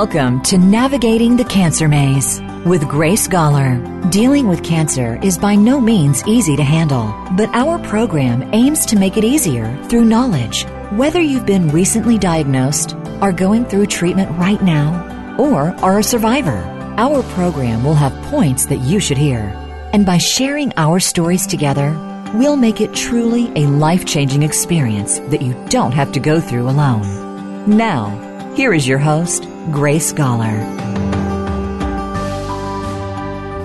Welcome 0.00 0.42
to 0.42 0.58
Navigating 0.58 1.36
the 1.36 1.44
Cancer 1.44 1.88
Maze 1.88 2.40
with 2.64 2.86
Grace 2.86 3.26
Gawler. 3.26 3.82
Dealing 4.12 4.46
with 4.46 4.62
cancer 4.62 5.18
is 5.24 5.36
by 5.36 5.56
no 5.56 5.80
means 5.80 6.24
easy 6.24 6.54
to 6.54 6.62
handle, 6.62 7.12
but 7.36 7.48
our 7.52 7.80
program 7.80 8.48
aims 8.54 8.86
to 8.86 8.96
make 8.96 9.16
it 9.16 9.24
easier 9.24 9.76
through 9.86 10.04
knowledge. 10.04 10.64
Whether 10.92 11.20
you've 11.20 11.46
been 11.46 11.70
recently 11.70 12.16
diagnosed, 12.16 12.94
are 13.20 13.32
going 13.32 13.64
through 13.64 13.86
treatment 13.86 14.30
right 14.38 14.62
now, 14.62 15.36
or 15.36 15.74
are 15.82 15.98
a 15.98 16.04
survivor, 16.04 16.62
our 16.96 17.24
program 17.34 17.82
will 17.82 17.96
have 17.96 18.14
points 18.26 18.66
that 18.66 18.78
you 18.78 19.00
should 19.00 19.18
hear. 19.18 19.52
And 19.92 20.06
by 20.06 20.18
sharing 20.18 20.72
our 20.76 21.00
stories 21.00 21.44
together, 21.44 21.90
we'll 22.34 22.54
make 22.54 22.80
it 22.80 22.94
truly 22.94 23.50
a 23.56 23.66
life 23.66 24.04
changing 24.06 24.44
experience 24.44 25.18
that 25.18 25.42
you 25.42 25.60
don't 25.70 25.90
have 25.90 26.12
to 26.12 26.20
go 26.20 26.40
through 26.40 26.68
alone. 26.68 27.66
Now, 27.66 28.54
here 28.54 28.72
is 28.72 28.86
your 28.86 28.98
host, 28.98 29.44
Grace 29.72 30.14
Gawler. 30.14 30.58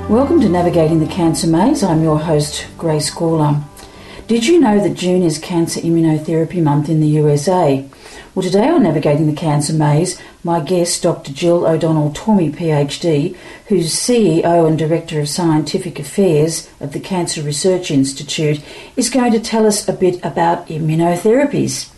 Welcome 0.10 0.42
to 0.42 0.50
Navigating 0.50 1.00
the 1.00 1.08
Cancer 1.08 1.48
Maze. 1.48 1.82
I'm 1.82 2.04
your 2.04 2.20
host, 2.20 2.68
Grace 2.78 3.10
Gawler. 3.10 3.64
Did 4.28 4.46
you 4.46 4.60
know 4.60 4.82
that 4.84 4.96
June 4.96 5.24
is 5.24 5.40
Cancer 5.40 5.80
Immunotherapy 5.80 6.62
Month 6.62 6.90
in 6.90 7.00
the 7.00 7.08
USA? 7.08 7.88
Well, 8.36 8.44
today 8.44 8.68
on 8.68 8.84
Navigating 8.84 9.28
the 9.28 9.40
Cancer 9.40 9.74
Maze, 9.74 10.20
my 10.44 10.60
guest, 10.60 11.04
Dr. 11.04 11.32
Jill 11.32 11.66
O'Donnell 11.66 12.12
Tormey, 12.12 12.54
PhD, 12.54 13.38
who's 13.68 13.94
CEO 13.94 14.68
and 14.68 14.78
Director 14.78 15.22
of 15.22 15.30
Scientific 15.30 16.00
Affairs 16.00 16.70
of 16.82 16.92
the 16.92 17.00
Cancer 17.00 17.42
Research 17.42 17.92
Institute, 17.92 18.62
is 18.98 19.10
going 19.10 19.32
to 19.32 19.40
tell 19.40 19.66
us 19.66 19.88
a 19.88 19.94
bit 19.94 20.24
about 20.26 20.68
immunotherapies. 20.68 21.93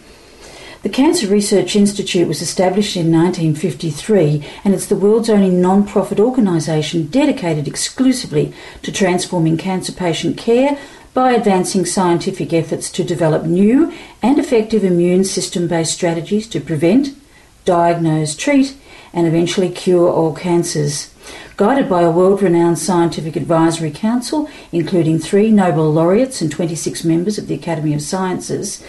The 0.86 0.92
Cancer 0.92 1.26
Research 1.26 1.76
Institute 1.76 2.28
was 2.28 2.44
established 2.44 2.96
in 2.96 3.12
1953 3.12 4.46
and 4.64 4.72
it's 4.72 4.86
the 4.86 4.96
world's 4.96 5.32
only 5.32 5.50
non 5.50 5.84
profit 5.84 6.20
organisation 6.20 7.08
dedicated 7.08 7.68
exclusively 7.68 8.54
to 8.84 8.92
transforming 8.92 9.58
cancer 9.58 9.92
patient 9.92 10.38
care 10.38 10.78
by 11.16 11.32
advancing 11.32 11.88
scientific 11.88 12.54
efforts 12.54 12.92
to 12.92 13.04
develop 13.04 13.46
new 13.46 13.92
and 14.22 14.38
effective 14.38 14.84
immune 14.84 15.24
system 15.24 15.68
based 15.68 15.96
strategies 15.96 16.46
to 16.50 16.62
prevent, 16.62 17.18
diagnose, 17.66 18.36
treat, 18.36 18.78
and 19.12 19.26
eventually 19.26 19.70
cure 19.70 20.08
all 20.08 20.36
cancers. 20.36 21.12
Guided 21.58 21.90
by 21.90 22.04
a 22.04 22.12
world 22.12 22.44
renowned 22.44 22.78
scientific 22.78 23.36
advisory 23.36 23.90
council, 23.90 24.48
including 24.72 25.18
three 25.18 25.50
Nobel 25.50 25.92
laureates 25.92 26.44
and 26.44 26.52
26 26.52 27.04
members 27.04 27.40
of 27.40 27.48
the 27.48 27.56
Academy 27.56 27.96
of 27.96 28.04
Sciences, 28.04 28.84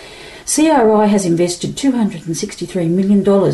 CRI 0.47 1.09
has 1.09 1.27
invested 1.27 1.75
$263 1.77 2.89
million 2.89 3.53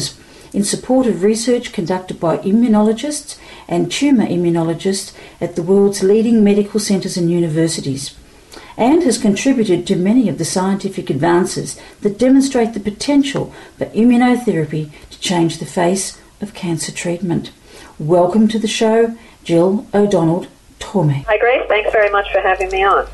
in 0.53 0.62
support 0.62 1.06
of 1.06 1.22
research 1.22 1.72
conducted 1.72 2.20
by 2.20 2.36
immunologists 2.38 3.38
and 3.66 3.91
tumour 3.91 4.26
immunologists 4.26 5.14
at 5.41 5.56
the 5.56 5.62
world's 5.62 6.03
leading 6.03 6.44
medical 6.44 6.78
centres 6.78 7.16
and 7.16 7.30
universities, 7.30 8.14
and 8.76 9.03
has 9.04 9.16
contributed 9.16 9.86
to 9.86 9.97
many 9.97 10.28
of 10.28 10.36
the 10.36 10.44
scientific 10.44 11.08
advances 11.08 11.80
that 12.03 12.19
demonstrate 12.19 12.75
the 12.75 12.80
potential 12.80 13.54
for 13.78 13.86
immunotherapy 13.86 14.91
to 15.09 15.19
change 15.19 15.59
the 15.59 15.64
face 15.64 16.20
of 16.42 16.53
cancer 16.53 16.92
treatment. 16.92 17.53
Welcome 17.98 18.48
to 18.48 18.59
the 18.59 18.69
show, 18.69 19.16
Jill 19.44 19.86
O'Donnell 19.94 20.47
Tormey. 20.78 21.24
Hi, 21.24 21.38
Grace. 21.38 21.66
Thanks 21.69 21.91
very 21.91 22.10
much 22.10 22.30
for 22.32 22.41
having 22.41 22.69
me 22.69 22.84
on. 22.84 23.06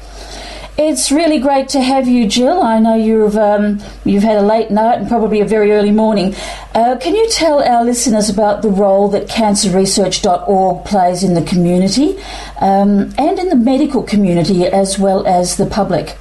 It's 0.80 1.10
really 1.10 1.40
great 1.40 1.68
to 1.70 1.80
have 1.80 2.06
you, 2.06 2.28
Jill. 2.28 2.62
I 2.62 2.78
know 2.78 2.94
you've 2.94 3.36
um, 3.36 3.80
you've 4.04 4.22
had 4.22 4.38
a 4.38 4.42
late 4.42 4.70
night 4.70 5.00
and 5.00 5.08
probably 5.08 5.40
a 5.40 5.44
very 5.44 5.72
early 5.72 5.90
morning. 5.90 6.36
Uh, 6.72 6.96
can 7.00 7.16
you 7.16 7.28
tell 7.30 7.60
our 7.60 7.84
listeners 7.84 8.30
about 8.30 8.62
the 8.62 8.68
role 8.68 9.08
that 9.08 9.26
cancerresearch.org 9.26 10.84
plays 10.84 11.24
in 11.24 11.34
the 11.34 11.42
community 11.42 12.16
um, 12.60 13.12
and 13.18 13.40
in 13.40 13.48
the 13.48 13.56
medical 13.56 14.04
community 14.04 14.66
as 14.66 15.00
well 15.00 15.26
as 15.26 15.56
the 15.56 15.66
public? 15.66 16.16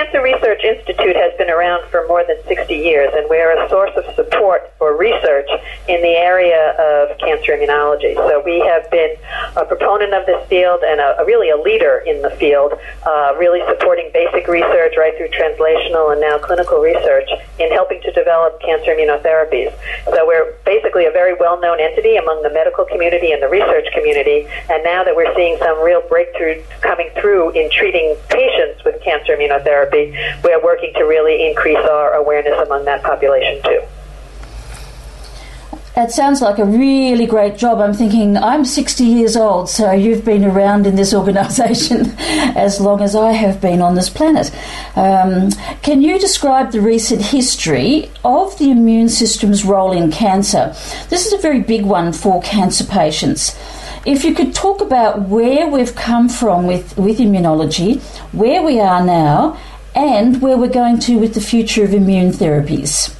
Cancer 0.00 0.22
Research 0.22 0.64
Institute 0.64 1.14
has 1.14 1.36
been 1.36 1.50
around 1.50 1.84
for 1.90 2.08
more 2.08 2.24
than 2.24 2.40
60 2.48 2.72
years, 2.72 3.12
and 3.12 3.28
we're 3.28 3.52
a 3.52 3.68
source 3.68 3.92
of 4.00 4.08
support 4.16 4.72
for 4.78 4.96
research 4.96 5.44
in 5.92 6.00
the 6.00 6.16
area 6.16 6.72
of 6.80 7.18
cancer 7.18 7.52
immunology. 7.52 8.16
So 8.16 8.40
we 8.40 8.64
have 8.64 8.90
been 8.90 9.12
a 9.60 9.64
proponent 9.66 10.14
of 10.14 10.24
this 10.24 10.40
field 10.48 10.80
and 10.80 11.04
a, 11.04 11.20
a 11.20 11.26
really 11.26 11.50
a 11.50 11.60
leader 11.60 12.00
in 12.06 12.22
the 12.22 12.30
field, 12.40 12.80
uh, 13.04 13.36
really 13.36 13.60
supporting 13.68 14.08
basic 14.14 14.48
research 14.48 14.96
right 14.96 15.12
through 15.18 15.36
translational 15.36 16.12
and 16.12 16.20
now 16.22 16.38
clinical 16.38 16.80
research 16.80 17.28
in 17.58 17.70
helping 17.70 18.00
to 18.00 18.10
develop 18.12 18.56
cancer 18.62 18.96
immunotherapies. 18.96 19.68
So 20.08 20.24
we're 20.24 20.56
basically 20.64 21.04
a 21.04 21.12
very 21.12 21.34
well-known 21.34 21.76
entity 21.76 22.16
among 22.16 22.40
the 22.42 22.50
medical 22.50 22.86
community 22.86 23.32
and 23.32 23.42
the 23.42 23.52
research 23.52 23.92
community, 23.92 24.48
and 24.72 24.80
now 24.80 25.04
that 25.04 25.14
we're 25.14 25.34
seeing 25.36 25.58
some 25.58 25.76
real 25.84 26.00
breakthroughs 26.08 26.64
coming 26.80 27.10
through 27.20 27.50
in 27.50 27.68
treating 27.68 28.16
patients 28.30 28.69
immunotherapy, 29.40 30.12
we're 30.44 30.62
working 30.62 30.92
to 30.94 31.04
really 31.04 31.48
increase 31.48 31.78
our 31.78 32.14
awareness 32.14 32.58
among 32.66 32.84
that 32.84 33.02
population 33.02 33.62
too. 33.62 33.80
That 36.00 36.12
sounds 36.12 36.40
like 36.40 36.58
a 36.58 36.64
really 36.64 37.26
great 37.26 37.58
job. 37.58 37.78
I'm 37.80 37.92
thinking 37.92 38.36
I'm 38.36 38.64
60 38.64 39.04
years 39.04 39.36
old, 39.36 39.68
so 39.68 39.90
you've 39.90 40.24
been 40.24 40.44
around 40.44 40.86
in 40.86 40.94
this 40.94 41.12
organisation 41.20 42.14
as 42.56 42.80
long 42.80 43.02
as 43.02 43.16
I 43.16 43.32
have 43.32 43.60
been 43.60 43.82
on 43.82 43.96
this 43.96 44.08
planet. 44.08 44.50
Um, 44.94 45.50
can 45.82 46.00
you 46.00 46.18
describe 46.18 46.70
the 46.70 46.80
recent 46.80 47.20
history 47.22 48.10
of 48.24 48.56
the 48.58 48.70
immune 48.70 49.08
system's 49.08 49.64
role 49.64 49.90
in 49.90 50.12
cancer? 50.12 50.74
This 51.08 51.26
is 51.26 51.32
a 51.32 51.38
very 51.38 51.60
big 51.60 51.84
one 51.84 52.12
for 52.12 52.40
cancer 52.40 52.84
patients. 52.84 53.58
If 54.06 54.24
you 54.24 54.34
could 54.34 54.54
talk 54.54 54.80
about 54.80 55.28
where 55.28 55.68
we've 55.68 55.94
come 55.94 56.28
from 56.28 56.66
with, 56.66 56.96
with 56.96 57.18
immunology, 57.18 58.00
where 58.32 58.62
we 58.62 58.80
are 58.80 59.04
now, 59.04 59.58
and 59.94 60.40
where 60.40 60.56
we're 60.56 60.68
going 60.68 60.98
to 61.00 61.18
with 61.18 61.34
the 61.34 61.40
future 61.40 61.84
of 61.84 61.92
immune 61.92 62.30
therapies. 62.30 63.14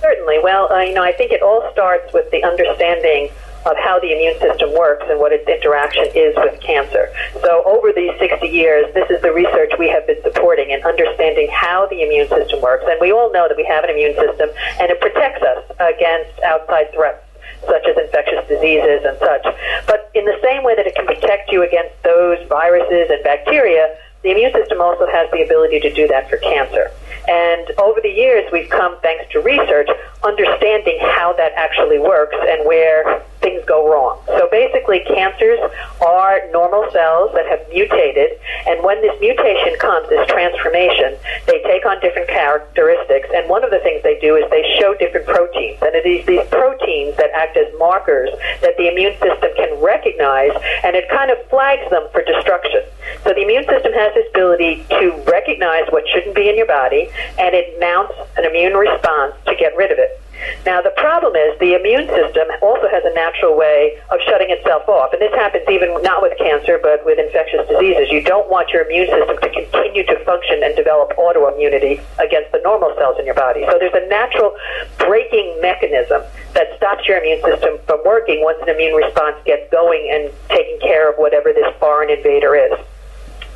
Certainly. 0.00 0.38
Well, 0.42 0.72
uh, 0.72 0.82
you 0.82 0.94
know, 0.94 1.02
I 1.02 1.12
think 1.12 1.32
it 1.32 1.42
all 1.42 1.68
starts 1.72 2.12
with 2.12 2.30
the 2.30 2.44
understanding 2.44 3.30
of 3.66 3.76
how 3.78 3.98
the 3.98 4.12
immune 4.12 4.38
system 4.38 4.72
works 4.72 5.04
and 5.10 5.18
what 5.18 5.32
its 5.32 5.48
interaction 5.48 6.06
is 6.14 6.36
with 6.36 6.60
cancer. 6.60 7.10
So 7.42 7.64
over 7.66 7.90
these 7.90 8.16
60 8.20 8.46
years, 8.46 8.86
this 8.94 9.10
is 9.10 9.20
the 9.22 9.32
research 9.32 9.72
we 9.76 9.88
have 9.88 10.06
been 10.06 10.22
supporting 10.22 10.70
in 10.70 10.80
understanding 10.84 11.48
how 11.50 11.88
the 11.90 12.02
immune 12.02 12.28
system 12.28 12.62
works. 12.62 12.84
And 12.86 13.00
we 13.00 13.10
all 13.10 13.32
know 13.32 13.48
that 13.48 13.56
we 13.56 13.64
have 13.64 13.82
an 13.82 13.90
immune 13.90 14.14
system 14.14 14.50
and 14.78 14.90
it 14.90 15.00
protects 15.00 15.42
us 15.42 15.64
against 15.80 16.38
outside 16.42 16.92
threats 16.94 17.25
such 17.64 17.86
as 17.88 17.96
infectious 17.96 18.46
diseases 18.48 19.04
and 19.04 19.16
such. 19.18 19.44
But 19.86 20.10
in 20.14 20.24
the 20.24 20.38
same 20.42 20.64
way 20.64 20.74
that 20.76 20.86
it 20.86 20.94
can 20.94 21.06
protect 21.06 21.50
you 21.50 21.62
against 21.62 21.94
those 22.02 22.38
viruses 22.48 23.10
and 23.10 23.22
bacteria, 23.24 23.96
the 24.22 24.30
immune 24.32 24.52
system 24.52 24.80
also 24.80 25.06
has 25.06 25.30
the 25.30 25.42
ability 25.42 25.80
to 25.80 25.92
do 25.92 26.08
that 26.08 26.28
for 26.28 26.36
cancer. 26.38 26.90
And 27.28 27.70
over 27.78 28.00
the 28.00 28.10
years, 28.10 28.50
we've 28.52 28.68
come, 28.68 28.98
thanks 29.00 29.30
to 29.32 29.40
research, 29.40 29.88
understanding 30.22 30.98
how 31.00 31.32
that 31.34 31.52
actually 31.54 31.98
works 31.98 32.36
and 32.38 32.66
where 32.66 33.22
things 33.46 33.62
go 33.70 33.86
wrong. 33.86 34.18
So 34.26 34.50
basically, 34.50 35.06
cancers 35.06 35.62
are 36.02 36.42
normal 36.50 36.90
cells 36.90 37.30
that 37.38 37.46
have 37.46 37.62
mutated, 37.70 38.34
and 38.66 38.82
when 38.82 38.98
this 39.06 39.14
mutation 39.22 39.78
comes, 39.78 40.08
this 40.10 40.26
transformation, 40.26 41.14
they 41.46 41.62
take 41.62 41.86
on 41.86 42.02
different 42.02 42.26
characteristics. 42.26 43.30
And 43.30 43.46
one 43.48 43.62
of 43.62 43.70
the 43.70 43.78
things 43.86 44.02
they 44.02 44.18
do 44.18 44.34
is 44.34 44.50
they 44.50 44.66
show 44.82 44.98
different 44.98 45.30
proteins, 45.30 45.78
and 45.78 45.94
it 45.94 46.02
is 46.02 46.26
these 46.26 46.42
proteins 46.50 47.14
that 47.22 47.30
act 47.38 47.56
as 47.56 47.70
markers 47.78 48.30
that 48.66 48.74
the 48.76 48.90
immune 48.90 49.14
system 49.22 49.54
can 49.54 49.70
recognize, 49.78 50.50
and 50.82 50.98
it 50.98 51.06
kind 51.08 51.30
of 51.30 51.38
flags 51.46 51.86
them 51.94 52.02
for 52.10 52.26
destruction. 52.26 52.82
So 53.22 53.30
the 53.30 53.46
immune 53.46 53.64
system 53.70 53.94
has 53.94 54.10
this 54.18 54.26
ability 54.34 54.82
to 54.98 55.14
recognize 55.30 55.86
what 55.94 56.02
shouldn't 56.10 56.34
be 56.34 56.50
in 56.50 56.56
your 56.56 56.66
body, 56.66 57.06
and 57.38 57.54
it 57.54 57.78
mounts 57.78 58.14
an 58.36 58.44
immune 58.44 58.74
response 58.74 59.38
to 59.46 59.54
get 59.54 59.76
rid 59.76 59.92
of 59.92 59.98
it. 59.98 60.18
Now, 60.64 60.82
the 60.82 60.92
problem 60.96 61.36
is 61.36 61.58
the 61.58 61.74
immune 61.74 62.08
system 62.08 62.48
also 62.60 62.88
has 62.88 63.04
a 63.04 63.14
natural 63.14 63.56
way 63.56 63.98
of 64.10 64.20
shutting 64.26 64.50
itself 64.50 64.88
off. 64.88 65.12
And 65.12 65.22
this 65.22 65.32
happens 65.34 65.64
even 65.70 65.94
not 66.02 66.22
with 66.22 66.36
cancer, 66.38 66.78
but 66.82 67.04
with 67.04 67.18
infectious 67.18 67.66
diseases. 67.68 68.10
You 68.10 68.22
don't 68.22 68.50
want 68.50 68.70
your 68.70 68.82
immune 68.84 69.06
system 69.06 69.36
to 69.38 69.50
continue 69.50 70.04
to 70.06 70.16
function 70.24 70.62
and 70.62 70.74
develop 70.74 71.14
autoimmunity 71.16 72.02
against 72.18 72.52
the 72.52 72.60
normal 72.64 72.94
cells 72.96 73.18
in 73.18 73.26
your 73.26 73.38
body. 73.38 73.64
So 73.70 73.78
there's 73.78 73.94
a 73.94 74.06
natural 74.08 74.56
breaking 74.98 75.60
mechanism 75.62 76.22
that 76.54 76.74
stops 76.76 77.06
your 77.06 77.18
immune 77.18 77.42
system 77.42 77.78
from 77.86 78.02
working 78.04 78.42
once 78.42 78.58
an 78.62 78.68
immune 78.68 78.94
response 78.94 79.36
gets 79.44 79.70
going 79.70 80.10
and 80.12 80.32
taking 80.48 80.80
care 80.80 81.10
of 81.10 81.16
whatever 81.16 81.52
this 81.52 81.68
foreign 81.78 82.10
invader 82.10 82.54
is. 82.56 82.74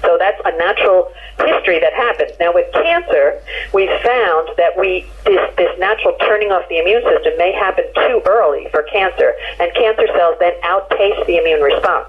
So 0.02 0.16
that's 0.18 0.40
a 0.44 0.56
natural 0.56 1.12
history 1.46 1.81
that 1.81 1.92
happens. 1.92 2.32
Now 2.38 2.52
with 2.52 2.72
cancer, 2.72 3.40
we 3.72 3.87
found 4.02 4.50
that 4.56 4.76
we 4.78 5.06
this, 5.25 5.40
this 5.56 5.72
natural 5.78 6.16
turning 6.20 6.50
off 6.50 6.69
the 6.69 6.78
immune 6.78 7.02
system 7.04 7.37
may 7.38 7.52
happen 7.52 7.84
too 7.94 8.22
early 8.26 8.66
for 8.70 8.82
cancer, 8.84 9.34
and 9.60 9.72
cancer 9.75 10.06
cells 10.16 10.37
then 10.40 10.52
outpace 10.62 11.19
the 11.26 11.37
immune 11.38 11.60
response. 11.60 12.08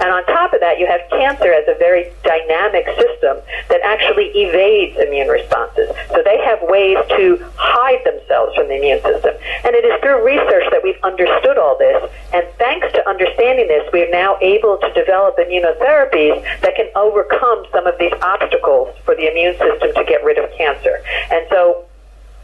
And 0.00 0.10
on 0.10 0.24
top 0.26 0.52
of 0.52 0.60
that, 0.60 0.78
you 0.78 0.86
have 0.86 1.00
cancer 1.10 1.52
as 1.52 1.66
a 1.68 1.78
very 1.78 2.10
dynamic 2.22 2.86
system 2.98 3.38
that 3.68 3.80
actually 3.82 4.30
evades 4.34 4.98
immune 4.98 5.28
responses. 5.28 5.90
So 6.10 6.22
they 6.22 6.38
have 6.44 6.58
ways 6.62 6.98
to 7.16 7.38
hide 7.56 8.02
themselves 8.04 8.54
from 8.54 8.68
the 8.68 8.76
immune 8.76 9.02
system. 9.02 9.34
And 9.64 9.74
it 9.74 9.84
is 9.86 9.94
through 10.02 10.24
research 10.24 10.66
that 10.70 10.82
we've 10.82 10.98
understood 11.02 11.58
all 11.58 11.78
this, 11.78 12.10
and 12.34 12.44
thanks 12.58 12.92
to 12.92 13.00
understanding 13.08 13.68
this, 13.68 13.86
we're 13.92 14.10
now 14.10 14.36
able 14.42 14.76
to 14.78 14.92
develop 14.92 15.38
immunotherapies 15.38 16.42
that 16.60 16.74
can 16.76 16.90
overcome 16.94 17.64
some 17.72 17.86
of 17.86 17.96
these 17.98 18.12
obstacles 18.20 18.67
for 19.04 19.14
the 19.14 19.30
immune 19.30 19.56
system 19.56 19.90
to 19.94 20.04
get 20.04 20.22
rid 20.24 20.38
of 20.38 20.50
cancer. 20.56 21.02
And 21.30 21.46
so 21.50 21.88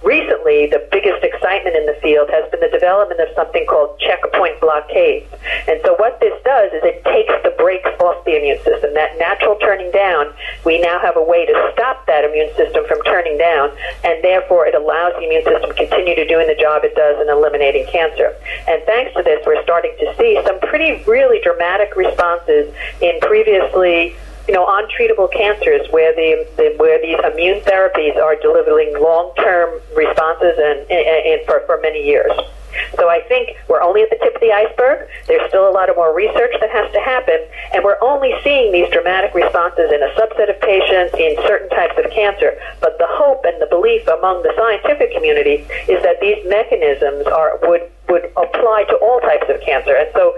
recently, 0.04 0.68
the 0.68 0.86
biggest 0.92 1.24
excitement 1.24 1.74
in 1.74 1.86
the 1.86 1.96
field 2.04 2.28
has 2.30 2.48
been 2.52 2.60
the 2.60 2.68
development 2.68 3.18
of 3.20 3.28
something 3.34 3.64
called 3.66 3.98
checkpoint 3.98 4.60
blockades. 4.60 5.26
And 5.66 5.80
so, 5.84 5.96
what 5.96 6.20
this 6.20 6.36
does 6.44 6.70
is 6.72 6.84
it 6.84 7.02
takes 7.04 7.32
the 7.42 7.56
brakes 7.56 7.88
off 7.98 8.24
the 8.24 8.36
immune 8.36 8.60
system. 8.62 8.92
That 8.94 9.18
natural 9.18 9.56
turning 9.58 9.90
down, 9.90 10.32
we 10.64 10.80
now 10.80 11.00
have 11.00 11.16
a 11.16 11.24
way 11.24 11.46
to 11.46 11.54
stop 11.72 12.06
that 12.06 12.24
immune 12.24 12.52
system 12.54 12.84
from 12.86 13.00
turning 13.08 13.38
down, 13.38 13.72
and 14.04 14.22
therefore 14.22 14.68
it 14.68 14.76
allows 14.76 15.16
the 15.16 15.24
immune 15.24 15.44
system 15.44 15.72
to 15.72 15.74
continue 15.74 16.14
to 16.14 16.28
doing 16.28 16.46
the 16.46 16.58
job 16.60 16.84
it 16.84 16.94
does 16.94 17.20
in 17.20 17.28
eliminating 17.32 17.88
cancer. 17.88 18.36
And 18.68 18.84
thanks 18.84 19.16
to 19.16 19.22
this, 19.24 19.40
we're 19.46 19.62
starting 19.64 19.96
to 19.98 20.14
see 20.20 20.38
some 20.44 20.60
pretty 20.60 21.02
really 21.08 21.40
dramatic 21.40 21.96
responses 21.96 22.72
in 23.00 23.18
previously 23.20 24.14
you 24.46 24.54
know, 24.54 24.66
untreatable 24.66 25.32
cancers 25.32 25.86
where 25.90 26.14
the, 26.14 26.46
the 26.56 26.74
where 26.76 27.00
these 27.00 27.18
immune 27.32 27.60
therapies 27.60 28.16
are 28.16 28.36
delivering 28.36 28.92
long-term 29.00 29.80
responses 29.96 30.54
and, 30.58 30.80
and, 30.90 31.06
and 31.26 31.46
for, 31.46 31.62
for 31.66 31.80
many 31.80 32.04
years. 32.04 32.32
So 32.96 33.08
I 33.08 33.22
think 33.28 33.56
we're 33.68 33.82
only 33.82 34.02
at 34.02 34.10
the 34.10 34.18
tip 34.22 34.34
of 34.34 34.40
the 34.40 34.52
iceberg. 34.52 35.08
There's 35.26 35.46
still 35.48 35.68
a 35.68 35.70
lot 35.70 35.88
of 35.88 35.96
more 35.96 36.14
research 36.14 36.54
that 36.60 36.70
has 36.70 36.90
to 36.92 37.00
happen, 37.00 37.38
and 37.72 37.84
we're 37.84 38.00
only 38.02 38.34
seeing 38.42 38.72
these 38.72 38.90
dramatic 38.90 39.34
responses 39.34 39.90
in 39.92 40.02
a 40.02 40.10
subset 40.18 40.50
of 40.50 40.60
patients 40.60 41.14
in 41.18 41.36
certain 41.46 41.70
types 41.70 41.94
of 41.98 42.10
cancer. 42.10 42.58
But 42.80 42.98
the 42.98 43.06
hope 43.08 43.44
and 43.44 43.60
the 43.62 43.66
belief 43.70 44.06
among 44.08 44.42
the 44.42 44.52
scientific 44.56 45.14
community 45.14 45.66
is 45.88 46.02
that 46.02 46.20
these 46.20 46.42
mechanisms 46.46 47.26
are 47.26 47.58
would 47.62 47.90
would 48.08 48.30
apply 48.36 48.84
to 48.88 48.96
all 48.96 49.18
types 49.20 49.48
of 49.48 49.60
cancer. 49.62 49.96
And 49.96 50.08
so 50.12 50.36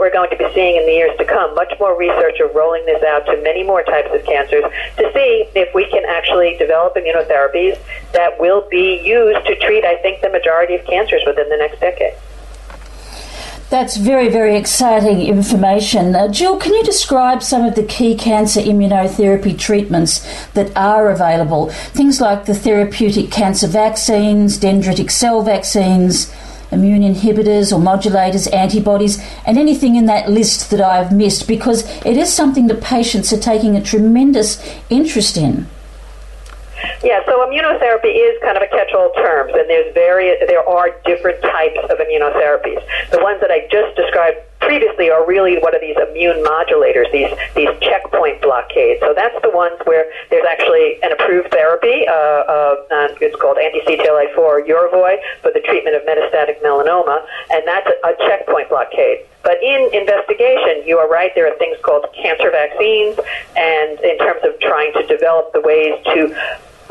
we're 0.00 0.10
going 0.10 0.30
to 0.30 0.36
be 0.36 0.48
seeing 0.54 0.76
in 0.76 0.86
the 0.86 0.92
years 0.92 1.16
to 1.18 1.24
come. 1.24 1.54
Much 1.54 1.72
more 1.78 1.96
research 1.96 2.40
of 2.40 2.54
rolling 2.54 2.84
this 2.86 3.02
out 3.04 3.26
to 3.26 3.36
many 3.42 3.62
more 3.62 3.82
types 3.82 4.08
of 4.12 4.24
cancers 4.24 4.64
to 4.96 5.12
see 5.12 5.44
if 5.54 5.74
we 5.74 5.84
can 5.90 6.02
actually 6.08 6.56
develop 6.56 6.96
immunotherapies 6.96 7.78
that 8.12 8.40
will 8.40 8.66
be 8.70 8.98
used 9.04 9.46
to 9.46 9.54
treat, 9.56 9.84
I 9.84 9.96
think, 9.98 10.22
the 10.22 10.30
majority 10.30 10.74
of 10.74 10.86
cancers 10.86 11.22
within 11.26 11.48
the 11.50 11.58
next 11.58 11.80
decade. 11.80 12.14
That's 13.70 13.96
very, 13.96 14.28
very 14.28 14.56
exciting 14.56 15.20
information. 15.20 16.16
Uh, 16.16 16.26
Jill, 16.26 16.56
can 16.56 16.74
you 16.74 16.82
describe 16.82 17.40
some 17.40 17.64
of 17.64 17.76
the 17.76 17.84
key 17.84 18.16
cancer 18.16 18.60
immunotherapy 18.60 19.56
treatments 19.56 20.26
that 20.54 20.76
are 20.76 21.08
available? 21.08 21.70
Things 21.70 22.20
like 22.20 22.46
the 22.46 22.54
therapeutic 22.54 23.30
cancer 23.30 23.68
vaccines, 23.68 24.58
dendritic 24.58 25.08
cell 25.08 25.42
vaccines, 25.42 26.34
immune 26.70 27.02
inhibitors 27.02 27.72
or 27.72 27.80
modulators, 27.80 28.52
antibodies, 28.52 29.22
and 29.46 29.58
anything 29.58 29.96
in 29.96 30.06
that 30.06 30.30
list 30.30 30.70
that 30.70 30.80
I've 30.80 31.12
missed 31.12 31.48
because 31.48 31.84
it 32.06 32.16
is 32.16 32.32
something 32.32 32.66
that 32.68 32.80
patients 32.82 33.32
are 33.32 33.38
taking 33.38 33.76
a 33.76 33.82
tremendous 33.82 34.62
interest 34.88 35.36
in. 35.36 35.66
Yeah, 37.02 37.24
so 37.26 37.32
immunotherapy 37.46 38.12
is 38.12 38.40
kind 38.42 38.56
of 38.56 38.62
a 38.62 38.68
catch-all 38.68 39.12
term, 39.14 39.48
and 39.50 39.68
there's 39.68 39.92
various, 39.94 40.36
there 40.46 40.66
are 40.66 40.90
different 41.04 41.40
types 41.42 41.78
of 41.90 41.98
immunotherapies. 41.98 42.80
The 43.10 43.20
ones 43.20 43.40
that 43.40 43.50
I 43.50 43.68
just 43.70 43.96
described 43.96 44.38
previously 44.60 45.10
are 45.10 45.26
really 45.26 45.58
what 45.58 45.74
are 45.74 45.80
these 45.80 45.96
immune 45.96 46.44
modulators, 46.44 47.10
these 47.12 47.32
these 47.54 47.70
checkpoint 47.80 48.40
blockades. 48.42 49.00
So 49.00 49.12
that's 49.14 49.36
the 49.42 49.50
ones 49.50 49.80
where 49.84 50.06
there's 50.30 50.46
actually 50.48 51.02
an 51.02 51.12
approved 51.12 51.50
therapy. 51.50 52.06
Uh, 52.06 52.12
uh, 52.12 52.76
it's 53.20 53.36
called 53.40 53.58
anti-CTLA-4 53.58 54.68
Yervoy 54.68 55.16
for 55.42 55.50
the 55.52 55.60
treatment 55.60 55.96
of 55.96 56.02
metastatic 56.02 56.60
melanoma, 56.62 57.24
and 57.50 57.66
that's 57.66 57.88
a, 57.88 58.08
a 58.08 58.16
checkpoint 58.28 58.68
blockade. 58.68 59.26
But 59.42 59.62
in 59.62 59.90
investigation, 59.92 60.84
you 60.86 60.98
are 60.98 61.08
right, 61.08 61.32
there 61.34 61.50
are 61.50 61.56
things 61.58 61.78
called 61.82 62.06
cancer 62.14 62.50
vaccines, 62.50 63.18
and 63.56 63.98
in 64.00 64.18
terms 64.18 64.44
of 64.44 64.58
trying 64.60 64.92
to 64.94 65.06
develop 65.06 65.52
the 65.52 65.60
ways 65.62 65.96
to 66.12 66.36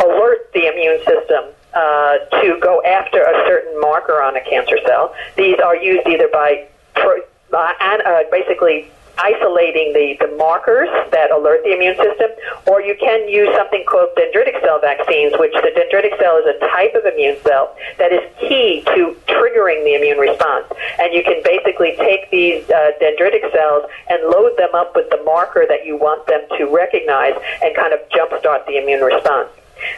alert 0.01 0.51
the 0.54 0.68
immune 0.68 0.98
system 1.06 1.54
uh, 1.74 2.18
to 2.42 2.57
go 2.60 2.81
after 2.83 3.22
a 3.22 3.33
certain 3.45 3.80
marker 3.80 4.22
on 4.22 4.36
a 4.36 4.42
cancer 4.42 4.77
cell. 4.88 5.13
These 5.38 5.60
are 5.63 5.75
used 5.75 6.07
either 6.07 6.27
by 6.31 6.68
pro- 6.95 7.22
uh, 7.54 7.74
and, 7.80 8.01
uh, 8.04 8.24
basically 8.31 8.90
isolating 9.19 9.92
the, 9.94 10.16
the 10.19 10.31
markers 10.38 10.88
that 11.12 11.31
alert 11.31 11.62
the 11.63 11.75
immune 11.75 11.96
system, 11.98 12.31
or 12.68 12.81
you 12.81 12.96
can 12.96 13.28
use 13.28 13.50
something 13.56 13.84
called 13.86 14.10
dendritic 14.16 14.60
cell 14.63 14.80
vaccines, 14.80 15.36
which 15.38 15.51
the 15.54 15.72
dendritic 15.75 16.18
cell 16.19 16.38
is 16.40 16.48
a 16.48 16.57
type 16.72 16.96
of 16.96 17.04
immune 17.06 17.36
cell 17.44 17.75
that 17.98 18.12
is 18.13 18.24
key 18.40 18.81
to 18.96 19.16
triggering 19.28 19.84
the 19.84 19.96
immune 19.96 20.18
response. 20.18 20.66
And 21.00 21.13
you 21.13 21.24
can 21.24 21.42
basically 21.44 21.96
take 21.98 22.31
these 22.31 22.63
uh, 22.69 22.92
dendritic 23.01 23.51
cells 23.51 23.92
and 24.10 24.24
load 24.24 24.56
them 24.57 24.74
up 24.74 24.96
with 24.96 25.10
the 25.10 25.22
marker 25.24 25.66
that 25.68 25.86
you 25.86 25.98
want 25.98 26.25
them 26.28 26.42
to 26.57 26.66
recognize 26.66 27.36
and 27.62 27.75
kind 27.75 27.94
of 27.94 28.00
jumpstart 28.10 28.66
the 28.68 28.78
immune 28.78 29.04
response. 29.04 29.50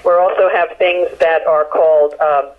We 0.05 0.11
also 0.13 0.49
have 0.49 0.77
things 0.77 1.09
that 1.19 1.45
are 1.45 1.65
called 1.65 2.13
um, 2.19 2.51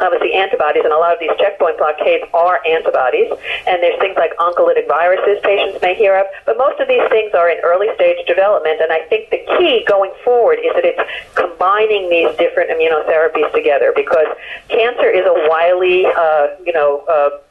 obviously 0.00 0.32
antibodies, 0.34 0.84
and 0.84 0.92
a 0.92 0.98
lot 0.98 1.12
of 1.12 1.20
these 1.20 1.34
checkpoint 1.38 1.78
blockades 1.78 2.24
are 2.34 2.60
antibodies. 2.66 3.32
And 3.66 3.82
there's 3.82 3.98
things 3.98 4.16
like 4.16 4.36
oncolytic 4.36 4.88
viruses 4.88 5.38
patients 5.42 5.80
may 5.82 5.94
hear 5.94 6.16
of, 6.16 6.26
but 6.44 6.56
most 6.58 6.80
of 6.80 6.88
these 6.88 7.04
things 7.08 7.34
are 7.34 7.48
in 7.48 7.58
early 7.64 7.88
stage 7.94 8.18
development. 8.26 8.80
And 8.80 8.92
I 8.92 9.04
think 9.08 9.30
the 9.30 9.42
key 9.58 9.84
going 9.86 10.12
forward 10.24 10.58
is 10.58 10.72
that 10.74 10.84
it's 10.84 11.02
combining 11.34 12.08
these 12.10 12.30
different 12.36 12.70
immunotherapies 12.70 13.52
together 13.52 13.92
because 13.94 14.26
cancer 14.68 15.08
is 15.10 15.24
a 15.24 15.36
wily, 15.48 16.06
uh, 16.06 16.56
you 16.64 16.72
know. 16.72 17.04
Uh, 17.08 17.42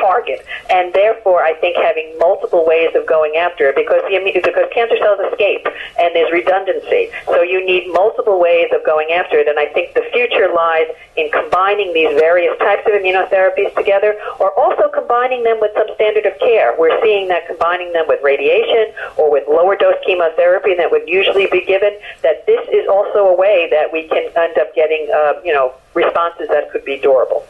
target, 0.00 0.44
and 0.68 0.92
therefore 0.92 1.44
I 1.44 1.54
think 1.60 1.76
having 1.76 2.16
multiple 2.18 2.66
ways 2.66 2.90
of 2.96 3.06
going 3.06 3.36
after 3.36 3.68
it 3.68 3.76
because 3.76 4.02
the 4.08 4.18
because 4.18 4.66
cancer 4.72 4.96
cells 4.98 5.20
escape 5.30 5.66
and 5.98 6.14
there's 6.16 6.32
redundancy, 6.32 7.10
so 7.26 7.42
you 7.42 7.64
need 7.64 7.92
multiple 7.92 8.40
ways 8.40 8.68
of 8.74 8.84
going 8.84 9.12
after 9.12 9.38
it. 9.38 9.46
And 9.46 9.58
I 9.58 9.66
think 9.72 9.94
the 9.94 10.04
future 10.12 10.48
lies 10.52 10.88
in 11.16 11.30
combining 11.30 11.92
these 11.92 12.10
various 12.18 12.56
types 12.58 12.82
of 12.86 12.92
immunotherapies 12.96 13.74
together, 13.76 14.16
or 14.38 14.52
also 14.58 14.88
combining 14.88 15.44
them 15.44 15.60
with 15.60 15.72
some 15.74 15.86
standard 15.94 16.26
of 16.26 16.38
care. 16.40 16.74
We're 16.78 17.00
seeing 17.02 17.28
that 17.28 17.46
combining 17.46 17.92
them 17.92 18.06
with 18.08 18.22
radiation 18.22 18.92
or 19.16 19.30
with 19.30 19.46
lower 19.48 19.76
dose 19.76 20.00
chemotherapy 20.06 20.74
that 20.74 20.90
would 20.90 21.08
usually 21.08 21.46
be 21.50 21.64
given. 21.64 21.96
That 22.22 22.46
this 22.46 22.60
is 22.72 22.88
also 22.88 23.28
a 23.28 23.36
way 23.36 23.68
that 23.70 23.92
we 23.92 24.08
can 24.08 24.30
end 24.36 24.58
up 24.58 24.74
getting, 24.74 25.10
uh, 25.12 25.40
you 25.44 25.52
know, 25.52 25.74
responses 25.94 26.48
that 26.48 26.70
could 26.70 26.84
be 26.84 26.98
durable. 26.98 27.44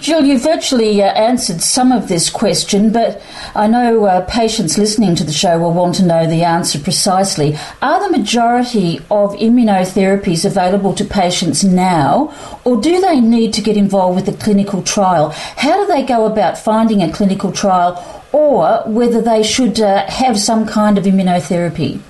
Jill, 0.00 0.24
you 0.24 0.38
virtually 0.38 1.02
uh, 1.02 1.12
answered 1.12 1.60
some 1.60 1.92
of 1.92 2.08
this 2.08 2.30
question, 2.30 2.90
but 2.90 3.20
I 3.54 3.66
know 3.66 4.06
uh, 4.06 4.24
patients 4.24 4.78
listening 4.78 5.14
to 5.16 5.24
the 5.24 5.32
show 5.32 5.58
will 5.58 5.74
want 5.74 5.96
to 5.96 6.06
know 6.06 6.26
the 6.26 6.42
answer 6.42 6.78
precisely. 6.78 7.58
Are 7.82 8.00
the 8.00 8.16
majority 8.16 8.98
of 9.10 9.34
immunotherapies 9.34 10.46
available 10.46 10.94
to 10.94 11.04
patients 11.04 11.62
now, 11.62 12.34
or 12.64 12.80
do 12.80 12.98
they 12.98 13.20
need 13.20 13.52
to 13.52 13.60
get 13.60 13.76
involved 13.76 14.16
with 14.16 14.34
a 14.34 14.42
clinical 14.42 14.82
trial? 14.82 15.30
How 15.58 15.84
do 15.84 15.92
they 15.92 16.02
go 16.02 16.24
about 16.24 16.56
finding 16.56 17.02
a 17.02 17.12
clinical 17.12 17.52
trial, 17.52 18.02
or 18.32 18.82
whether 18.86 19.20
they 19.20 19.42
should 19.42 19.80
uh, 19.80 20.06
have 20.06 20.40
some 20.40 20.66
kind 20.66 20.96
of 20.96 21.04
immunotherapy? 21.04 22.00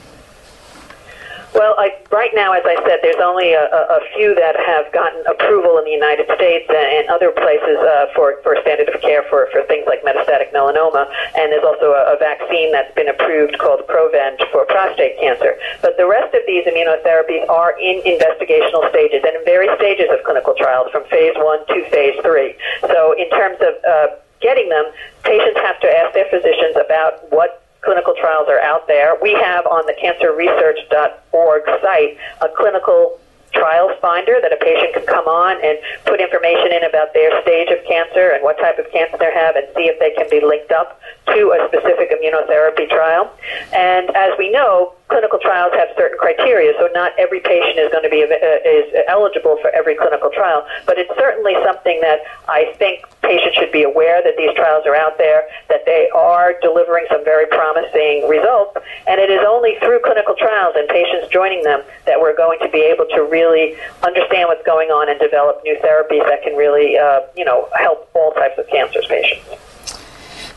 Well, 1.54 1.74
I, 1.78 1.90
right 2.14 2.30
now, 2.34 2.52
as 2.54 2.62
I 2.62 2.78
said, 2.86 3.02
there's 3.02 3.18
only 3.18 3.52
a, 3.54 3.66
a, 3.66 4.00
few 4.14 4.34
that 4.38 4.54
have 4.54 4.86
gotten 4.94 5.18
approval 5.26 5.78
in 5.78 5.84
the 5.84 5.90
United 5.90 6.30
States 6.38 6.70
and 6.70 7.10
other 7.10 7.34
places 7.34 7.78
uh, 7.78 8.06
for, 8.14 8.38
for 8.42 8.54
standard 8.62 8.86
of 8.88 9.00
care 9.02 9.26
for, 9.26 9.48
for 9.50 9.62
things 9.66 9.86
like 9.86 10.02
metastatic 10.06 10.54
melanoma. 10.54 11.10
And 11.34 11.50
there's 11.50 11.66
also 11.66 11.90
a, 11.90 12.14
a 12.14 12.16
vaccine 12.18 12.70
that's 12.70 12.94
been 12.94 13.08
approved 13.10 13.58
called 13.58 13.82
Provenge 13.90 14.38
for 14.54 14.64
prostate 14.66 15.18
cancer. 15.18 15.58
But 15.82 15.98
the 15.98 16.06
rest 16.06 16.34
of 16.34 16.42
these 16.46 16.66
immunotherapies 16.70 17.48
are 17.50 17.74
in 17.78 17.98
investigational 18.06 18.86
stages 18.90 19.26
and 19.26 19.34
in 19.34 19.42
various 19.44 19.74
stages 19.74 20.06
of 20.14 20.22
clinical 20.22 20.54
trials 20.54 20.90
from 20.94 21.02
phase 21.10 21.34
one 21.34 21.66
to 21.66 21.78
phase 21.90 22.14
three. 22.22 22.54
So 22.86 23.12
in 23.18 23.28
terms 23.30 23.58
of 23.58 23.74
uh, 23.82 24.06
getting 24.40 24.68
them, 24.68 24.86
patients 25.24 25.58
have 25.66 25.80
to 25.82 25.88
ask 25.90 26.14
their 26.14 26.30
physicians 26.30 26.78
about 26.78 27.26
what 27.34 27.66
clinical 27.82 28.14
trials 28.20 28.48
are 28.48 28.60
out 28.60 28.86
there. 28.86 29.16
We 29.20 29.32
have 29.32 29.66
on 29.66 29.86
the 29.86 29.94
cancerresearch.org 30.00 31.62
site 31.82 32.18
a 32.40 32.48
clinical 32.56 33.18
trials 33.52 33.92
finder 34.00 34.38
that 34.42 34.52
a 34.52 34.60
patient 34.62 34.94
can 34.94 35.06
come 35.06 35.26
on 35.26 35.58
and 35.62 35.78
put 36.06 36.20
information 36.20 36.70
in 36.70 36.84
about 36.84 37.12
their 37.14 37.30
stage 37.42 37.68
of 37.70 37.82
cancer 37.86 38.30
and 38.30 38.42
what 38.42 38.58
type 38.58 38.78
of 38.78 38.86
cancer 38.92 39.16
they 39.18 39.32
have 39.34 39.56
and 39.56 39.66
see 39.74 39.90
if 39.90 39.98
they 39.98 40.14
can 40.14 40.26
be 40.30 40.38
linked 40.38 40.70
up 40.70 41.00
to 41.26 41.50
a 41.50 41.58
specific 41.66 42.14
immunotherapy 42.14 42.88
trial. 42.88 43.30
And 43.74 44.10
as 44.14 44.38
we 44.38 44.50
know, 44.50 44.94
clinical 45.08 45.38
trials 45.42 45.74
have 45.74 45.88
certain 45.98 46.18
criteria, 46.18 46.72
so 46.78 46.88
not 46.94 47.12
every 47.18 47.40
patient 47.40 47.78
is 47.78 47.90
going 47.90 48.06
to 48.06 48.10
be 48.12 48.22
uh, 48.22 48.30
is 48.62 48.86
eligible 49.08 49.58
for 49.60 49.70
every 49.74 49.96
clinical 49.96 50.30
trial. 50.30 50.66
But 50.86 50.98
it's 50.98 51.12
certainly 51.18 51.54
something 51.66 52.00
that 52.02 52.22
I 52.48 52.72
think 52.78 53.02
patients 53.30 53.54
should 53.54 53.70
be 53.70 53.84
aware 53.84 54.22
that 54.22 54.34
these 54.36 54.50
trials 54.58 54.84
are 54.86 54.96
out 54.96 55.16
there, 55.16 55.46
that 55.68 55.86
they 55.86 56.10
are 56.10 56.54
delivering 56.60 57.06
some 57.10 57.22
very 57.24 57.46
promising 57.46 58.26
results, 58.26 58.76
and 59.06 59.20
it 59.20 59.30
is 59.30 59.40
only 59.46 59.78
through 59.78 60.00
clinical 60.02 60.34
trials 60.34 60.74
and 60.76 60.88
patients 60.88 61.30
joining 61.30 61.62
them 61.62 61.80
that 62.06 62.20
we're 62.20 62.34
going 62.34 62.58
to 62.58 62.68
be 62.70 62.82
able 62.82 63.06
to 63.14 63.22
really 63.22 63.76
understand 64.02 64.48
what's 64.48 64.66
going 64.66 64.90
on 64.90 65.08
and 65.08 65.20
develop 65.20 65.62
new 65.62 65.76
therapies 65.78 66.26
that 66.26 66.42
can 66.42 66.56
really, 66.56 66.98
uh, 66.98 67.20
you 67.36 67.44
know, 67.44 67.68
help 67.78 68.10
all 68.14 68.32
types 68.32 68.58
of 68.58 68.66
cancers 68.66 69.06
patients. 69.06 69.46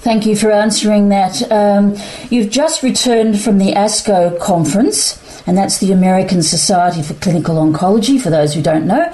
Thank 0.04 0.26
you 0.26 0.36
for 0.36 0.52
answering 0.52 1.10
that. 1.10 1.50
Um, 1.50 1.96
you've 2.30 2.50
just 2.50 2.84
returned 2.84 3.40
from 3.40 3.58
the 3.58 3.72
ASCO 3.72 4.38
conference, 4.40 5.23
and 5.46 5.58
that's 5.58 5.80
the 5.80 5.92
American 5.92 6.42
Society 6.42 7.02
for 7.02 7.14
Clinical 7.16 7.56
Oncology, 7.56 8.20
for 8.20 8.30
those 8.30 8.54
who 8.54 8.62
don't 8.62 8.88
know. 8.88 9.14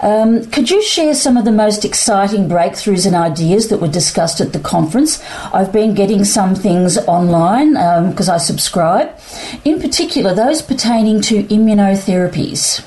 Um, 0.00 0.44
could 0.50 0.70
you 0.70 0.82
share 0.82 1.14
some 1.14 1.36
of 1.36 1.44
the 1.44 1.52
most 1.52 1.84
exciting 1.84 2.48
breakthroughs 2.48 3.06
and 3.06 3.14
ideas 3.14 3.68
that 3.68 3.78
were 3.78 3.88
discussed 3.88 4.40
at 4.40 4.52
the 4.52 4.60
conference? 4.60 5.22
I've 5.52 5.72
been 5.72 5.94
getting 5.94 6.24
some 6.24 6.54
things 6.54 6.98
online 6.98 7.72
because 8.10 8.28
um, 8.28 8.34
I 8.34 8.38
subscribe, 8.38 9.18
in 9.64 9.80
particular, 9.80 10.34
those 10.34 10.62
pertaining 10.62 11.20
to 11.22 11.44
immunotherapies. 11.44 12.84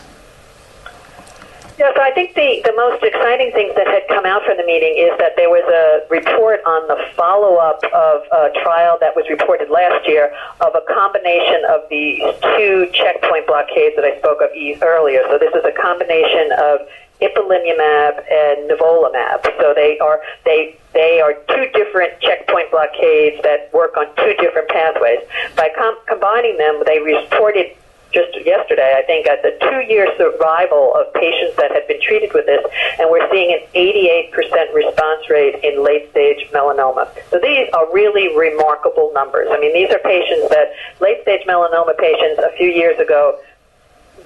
Yes, 1.78 1.98
I 2.00 2.12
think 2.12 2.36
the, 2.36 2.62
the 2.64 2.74
most 2.78 3.02
exciting 3.02 3.52
things 3.52 3.74
that 3.76 3.88
had 3.88 4.06
come 4.08 4.26
out 4.26 4.46
from 4.46 4.58
the 4.58 4.64
meeting 4.64 4.94
is 4.94 5.10
that 5.18 5.34
there 5.36 5.50
was 5.50 5.66
a 5.66 6.06
report 6.06 6.62
on 6.66 6.88
the 6.88 7.02
follow 7.18 7.58
up 7.58 7.82
of 7.90 8.22
a 8.30 8.54
trial 8.62 8.98
that 9.02 9.16
was 9.16 9.26
reported 9.30 9.70
last 9.74 10.08
year 10.08 10.30
of 10.62 10.70
a 10.78 10.86
combination 10.94 11.66
of 11.66 11.82
the 11.90 12.22
two 12.56 12.94
checkpoint 12.94 13.48
blockades 13.48 13.96
that 13.98 14.06
I 14.06 14.18
spoke 14.22 14.42
of 14.46 14.54
earlier. 14.86 15.26
So 15.34 15.42
this 15.42 15.50
is 15.50 15.66
a 15.66 15.74
combination 15.74 16.54
of 16.62 16.86
ipilimumab 17.26 18.22
and 18.30 18.70
nivolumab. 18.70 19.42
So 19.58 19.74
they 19.74 19.98
are 19.98 20.22
they 20.46 20.78
they 20.94 21.22
are 21.22 21.34
two 21.50 21.66
different 21.74 22.20
checkpoint 22.22 22.70
blockades 22.70 23.42
that 23.42 23.74
work 23.74 23.98
on 23.98 24.14
two 24.18 24.34
different 24.38 24.70
pathways. 24.70 25.26
By 25.56 25.70
com- 25.76 25.98
combining 26.06 26.58
them, 26.58 26.84
they 26.86 27.00
reported 27.00 27.74
just 28.14 28.34
yesterday, 28.46 28.96
I 28.98 29.04
think, 29.06 29.28
at 29.28 29.42
the 29.42 29.58
two-year 29.60 30.08
survival 30.18 30.94
of 30.96 31.12
patients 31.14 31.58
that 31.58 31.72
had 31.72 31.88
been 31.88 32.00
treated 32.02 32.32
with 32.34 32.46
this, 32.46 32.64
and 33.00 33.10
we're 33.10 33.26
seeing 33.32 33.52
an 33.52 33.66
88% 33.74 34.74
response 34.74 35.30
rate 35.30 35.60
in 35.64 35.84
late-stage 35.84 36.50
melanoma. 36.54 37.10
So 37.32 37.40
these 37.40 37.68
are 37.74 37.92
really 37.92 38.36
remarkable 38.38 39.12
numbers. 39.14 39.50
I 39.52 39.60
mean, 39.60 39.74
these 39.74 39.90
are 39.90 40.00
patients 40.00 40.50
that 40.50 40.74
late-stage 41.02 41.46
melanoma 41.48 41.98
patients 41.98 42.40
a 42.40 42.56
few 42.56 42.70
years 42.70 43.00
ago 43.00 43.40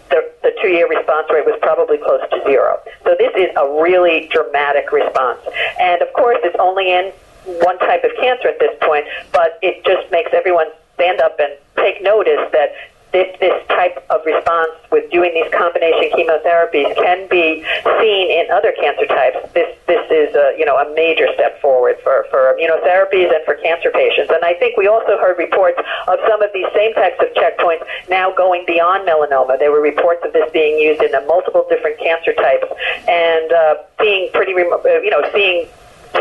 the, 0.09 0.23
the 0.41 0.55
two 0.61 0.69
year 0.69 0.87
response 0.87 1.27
rate 1.29 1.45
was 1.45 1.59
probably 1.61 1.97
close 1.97 2.21
to 2.31 2.41
zero. 2.45 2.79
So 3.03 3.15
this 3.19 3.33
is 3.35 3.49
a 3.57 3.65
really 3.81 4.29
dramatic 4.31 4.91
response. 4.91 5.39
And 5.79 6.01
of 6.01 6.11
course, 6.13 6.37
it's 6.43 6.55
only 6.59 6.91
in 6.91 7.11
one 7.63 7.77
type 7.79 8.03
of 8.03 8.11
cancer 8.19 8.47
at 8.49 8.59
this 8.59 8.75
point, 8.81 9.05
but 9.31 9.59
it 9.61 9.83
just 9.85 10.11
makes 10.11 10.31
everyone 10.33 10.67
stand 10.95 11.21
up 11.21 11.39
and 11.39 11.53
take 11.77 12.01
notice 12.01 12.51
that 12.51 12.71
this, 13.17 13.33
this 13.41 13.57
type 13.73 13.97
of 14.13 14.21
response 14.29 14.77
with 14.93 15.09
doing 15.09 15.33
these 15.33 15.49
combination 15.49 16.13
chemotherapies 16.13 16.93
can 17.01 17.25
be 17.33 17.65
seen 17.97 18.25
in 18.29 18.45
other 18.53 18.69
cancer 18.77 19.09
types. 19.09 19.41
This, 19.57 19.73
this 19.89 20.05
is 20.13 20.37
a, 20.37 20.53
you 20.53 20.65
know, 20.65 20.77
a 20.77 20.85
major 20.93 21.25
step 21.33 21.59
forward 21.59 21.97
for, 22.03 22.29
for 22.29 22.53
immunotherapies 22.53 23.33
and 23.33 23.41
for 23.41 23.57
cancer 23.57 23.89
patients. 23.89 24.29
And 24.29 24.45
I 24.45 24.53
think 24.61 24.77
we 24.77 24.85
also 24.85 25.17
heard 25.17 25.41
reports 25.41 25.81
of 26.07 26.19
some 26.29 26.45
of 26.45 26.53
these 26.53 26.69
same 26.77 26.93
types 26.93 27.17
of 27.17 27.33
checkpoints 27.33 27.81
now 28.07 28.29
going 28.29 28.65
beyond 28.69 29.09
melanoma. 29.09 29.57
There 29.57 29.71
were 29.71 29.81
reports 29.81 30.21
of 30.23 30.33
this 30.33 30.45
being 30.53 30.77
used 30.77 31.01
in 31.01 31.09
multiple 31.25 31.65
different 31.69 31.97
cancer 31.97 32.33
types 32.37 32.69
and 33.09 33.51
uh, 33.51 33.75
seeing 33.99 34.29
pretty, 34.31 34.53
you 34.53 35.09
know, 35.09 35.25
seeing 35.33 35.65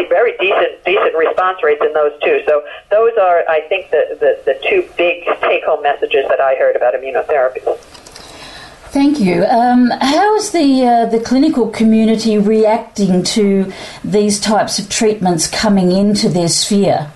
very 0.05 0.37
decent 0.38 0.85
decent 0.85 1.15
response 1.17 1.62
rates 1.62 1.83
in 1.85 1.93
those 1.93 2.12
too. 2.23 2.43
So 2.47 2.62
those 2.91 3.12
are, 3.21 3.45
I 3.49 3.62
think, 3.69 3.91
the, 3.91 4.17
the, 4.21 4.53
the 4.53 4.61
two 4.69 4.88
big 4.97 5.25
take 5.41 5.65
home 5.65 5.83
messages 5.83 6.26
that 6.29 6.41
I 6.41 6.55
heard 6.57 6.76
about 6.76 6.95
immunotherapy. 6.95 7.62
Thank 8.91 9.21
you. 9.21 9.45
Um, 9.45 9.91
how 10.00 10.37
is 10.37 10.53
the 10.53 10.87
uh, 10.87 11.07
the 11.07 11.21
clinical 11.21 11.69
community 11.69 12.38
reacting 12.38 13.23
to 13.25 13.73
these 14.05 14.41
types 14.41 14.79
of 14.79 14.88
treatments 14.88 15.49
coming 15.49 15.93
into 15.93 16.29
their 16.29 16.49
sphere? 16.49 17.12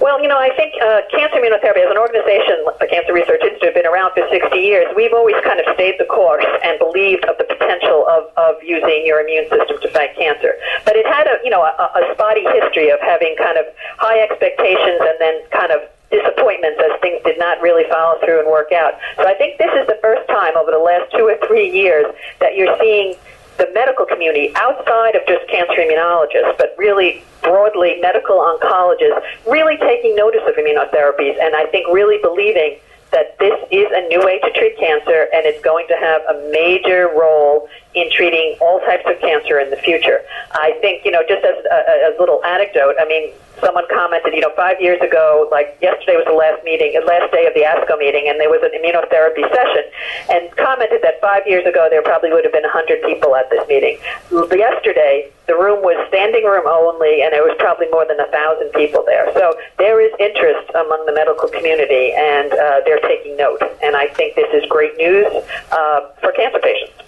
Well, 0.00 0.16
you 0.16 0.28
know, 0.32 0.40
I 0.40 0.48
think 0.56 0.72
uh, 0.80 1.04
cancer 1.12 1.36
immunotherapy 1.36 1.84
as 1.84 1.92
an 1.92 2.00
organization, 2.00 2.64
the 2.80 2.88
Cancer 2.88 3.12
Research 3.12 3.44
Institute, 3.44 3.76
been 3.76 3.84
around 3.84 4.16
for 4.16 4.24
60 4.32 4.56
years. 4.56 4.88
We've 4.96 5.12
always 5.12 5.36
kind 5.44 5.60
of 5.60 5.68
stayed 5.76 6.00
the 6.00 6.08
course 6.08 6.48
and 6.64 6.80
believed 6.80 7.28
of 7.28 7.36
the 7.36 7.44
potential 7.44 8.08
of, 8.08 8.32
of 8.40 8.56
using 8.64 9.04
your 9.04 9.20
immune 9.20 9.44
system 9.52 9.76
to 9.76 9.88
fight 9.92 10.16
cancer. 10.16 10.56
But 10.88 10.96
it 10.96 11.04
had 11.04 11.28
a, 11.28 11.36
you 11.44 11.52
know, 11.52 11.60
a, 11.60 11.72
a 11.76 12.02
spotty 12.16 12.48
history 12.48 12.88
of 12.88 12.96
having 13.04 13.36
kind 13.36 13.60
of 13.60 13.68
high 14.00 14.24
expectations 14.24 15.04
and 15.04 15.20
then 15.20 15.36
kind 15.52 15.68
of 15.68 15.84
disappointments 16.08 16.80
as 16.80 16.96
things 17.04 17.20
did 17.22 17.38
not 17.38 17.60
really 17.60 17.84
follow 17.92 18.18
through 18.24 18.40
and 18.40 18.48
work 18.48 18.72
out. 18.72 18.96
So 19.20 19.28
I 19.28 19.34
think 19.34 19.58
this 19.60 19.70
is 19.76 19.86
the 19.86 20.00
first 20.00 20.26
time 20.28 20.56
over 20.56 20.72
the 20.72 20.82
last 20.82 21.12
two 21.12 21.28
or 21.28 21.36
three 21.46 21.70
years 21.70 22.08
that 22.40 22.56
you're 22.56 22.72
seeing 22.80 23.14
the 23.60 23.70
medical 23.74 24.06
community 24.06 24.50
outside 24.56 25.14
of 25.14 25.20
just 25.28 25.46
cancer 25.52 25.84
immunologists, 25.84 26.56
but 26.56 26.74
really 26.78 27.22
broadly 27.42 28.00
medical 28.00 28.40
oncologists 28.40 29.20
really 29.46 29.76
taking 29.76 30.16
notice 30.16 30.40
of 30.48 30.54
immunotherapies 30.56 31.36
and 31.40 31.54
I 31.54 31.66
think 31.66 31.86
really 31.92 32.18
believing 32.22 32.78
that 33.12 33.38
this 33.38 33.52
is 33.70 33.86
a 33.92 34.08
new 34.08 34.24
way 34.24 34.38
to 34.40 34.50
treat 34.52 34.78
cancer 34.78 35.28
and 35.32 35.44
it's 35.44 35.62
going 35.62 35.86
to 35.88 35.96
have 35.96 36.22
a 36.22 36.48
major 36.50 37.10
role 37.12 37.68
in 37.94 38.10
treating 38.10 38.56
all 38.60 38.78
types 38.80 39.04
of 39.06 39.18
cancer 39.20 39.58
in 39.58 39.70
the 39.70 39.76
future. 39.76 40.20
I 40.52 40.78
think, 40.80 41.04
you 41.04 41.10
know, 41.10 41.22
just 41.26 41.44
as 41.44 41.56
a, 41.66 42.14
a 42.14 42.20
little 42.20 42.42
anecdote, 42.44 42.94
I 43.00 43.06
mean, 43.06 43.32
someone 43.60 43.84
commented, 43.90 44.32
you 44.32 44.40
know, 44.40 44.52
five 44.54 44.80
years 44.80 45.00
ago, 45.02 45.48
like 45.50 45.76
yesterday 45.82 46.16
was 46.16 46.26
the 46.26 46.38
last 46.38 46.62
meeting, 46.64 46.94
the 46.94 47.04
last 47.04 47.30
day 47.32 47.46
of 47.46 47.54
the 47.54 47.66
ASCO 47.66 47.98
meeting, 47.98 48.30
and 48.30 48.38
there 48.38 48.48
was 48.48 48.62
an 48.62 48.70
immunotherapy 48.72 49.42
session, 49.50 49.84
and 50.30 50.54
commented 50.56 51.02
that 51.02 51.20
five 51.20 51.42
years 51.46 51.66
ago 51.66 51.88
there 51.90 52.02
probably 52.02 52.30
would 52.30 52.44
have 52.44 52.54
been 52.54 52.66
100 52.66 53.02
people 53.02 53.34
at 53.36 53.50
this 53.50 53.66
meeting. 53.68 53.98
Yesterday, 54.30 55.28
the 55.46 55.58
room 55.58 55.82
was 55.82 55.98
standing 56.08 56.44
room 56.44 56.66
only, 56.66 57.22
and 57.22 57.34
there 57.34 57.42
was 57.42 57.54
probably 57.58 57.90
more 57.90 58.06
than 58.06 58.20
a 58.20 58.30
thousand 58.30 58.70
people 58.70 59.02
there. 59.04 59.26
So 59.34 59.58
there 59.78 59.98
is 59.98 60.14
interest 60.22 60.70
among 60.78 61.04
the 61.06 61.12
medical 61.12 61.48
community, 61.48 62.14
and 62.14 62.54
uh, 62.54 62.86
they're 62.86 63.02
taking 63.02 63.36
note. 63.36 63.60
And 63.82 63.96
I 63.96 64.08
think 64.14 64.36
this 64.36 64.48
is 64.54 64.62
great 64.70 64.96
news 64.96 65.26
uh, 65.72 66.00
for 66.22 66.30
cancer 66.32 66.62
patients. 66.62 66.99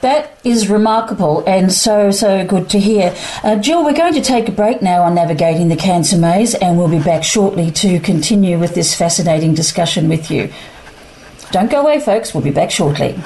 That 0.00 0.38
is 0.44 0.68
remarkable 0.68 1.42
and 1.46 1.72
so, 1.72 2.10
so 2.10 2.46
good 2.46 2.68
to 2.70 2.78
hear. 2.78 3.14
Uh, 3.42 3.56
Jill, 3.56 3.84
we're 3.84 3.94
going 3.94 4.14
to 4.14 4.20
take 4.20 4.48
a 4.48 4.52
break 4.52 4.82
now 4.82 5.02
on 5.02 5.14
navigating 5.14 5.68
the 5.68 5.76
cancer 5.76 6.18
maze 6.18 6.54
and 6.54 6.76
we'll 6.76 6.88
be 6.88 7.02
back 7.02 7.24
shortly 7.24 7.70
to 7.72 8.00
continue 8.00 8.58
with 8.58 8.74
this 8.74 8.94
fascinating 8.94 9.54
discussion 9.54 10.08
with 10.08 10.30
you. 10.30 10.52
Don't 11.50 11.70
go 11.70 11.80
away, 11.80 12.00
folks, 12.00 12.34
we'll 12.34 12.42
be 12.42 12.50
back 12.50 12.70
shortly. 12.70 13.18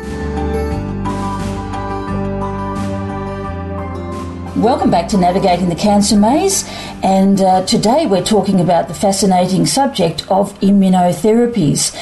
Welcome 4.55 4.89
back 4.89 5.09
to 5.09 5.17
Navigating 5.17 5.67
the 5.67 5.75
Cancer 5.75 6.15
Maze, 6.15 6.63
and 7.03 7.41
uh, 7.41 7.65
today 7.65 8.05
we're 8.05 8.23
talking 8.23 8.61
about 8.61 8.87
the 8.87 8.93
fascinating 8.93 9.65
subject 9.65 10.21
of 10.31 10.57
immunotherapies. 10.61 11.93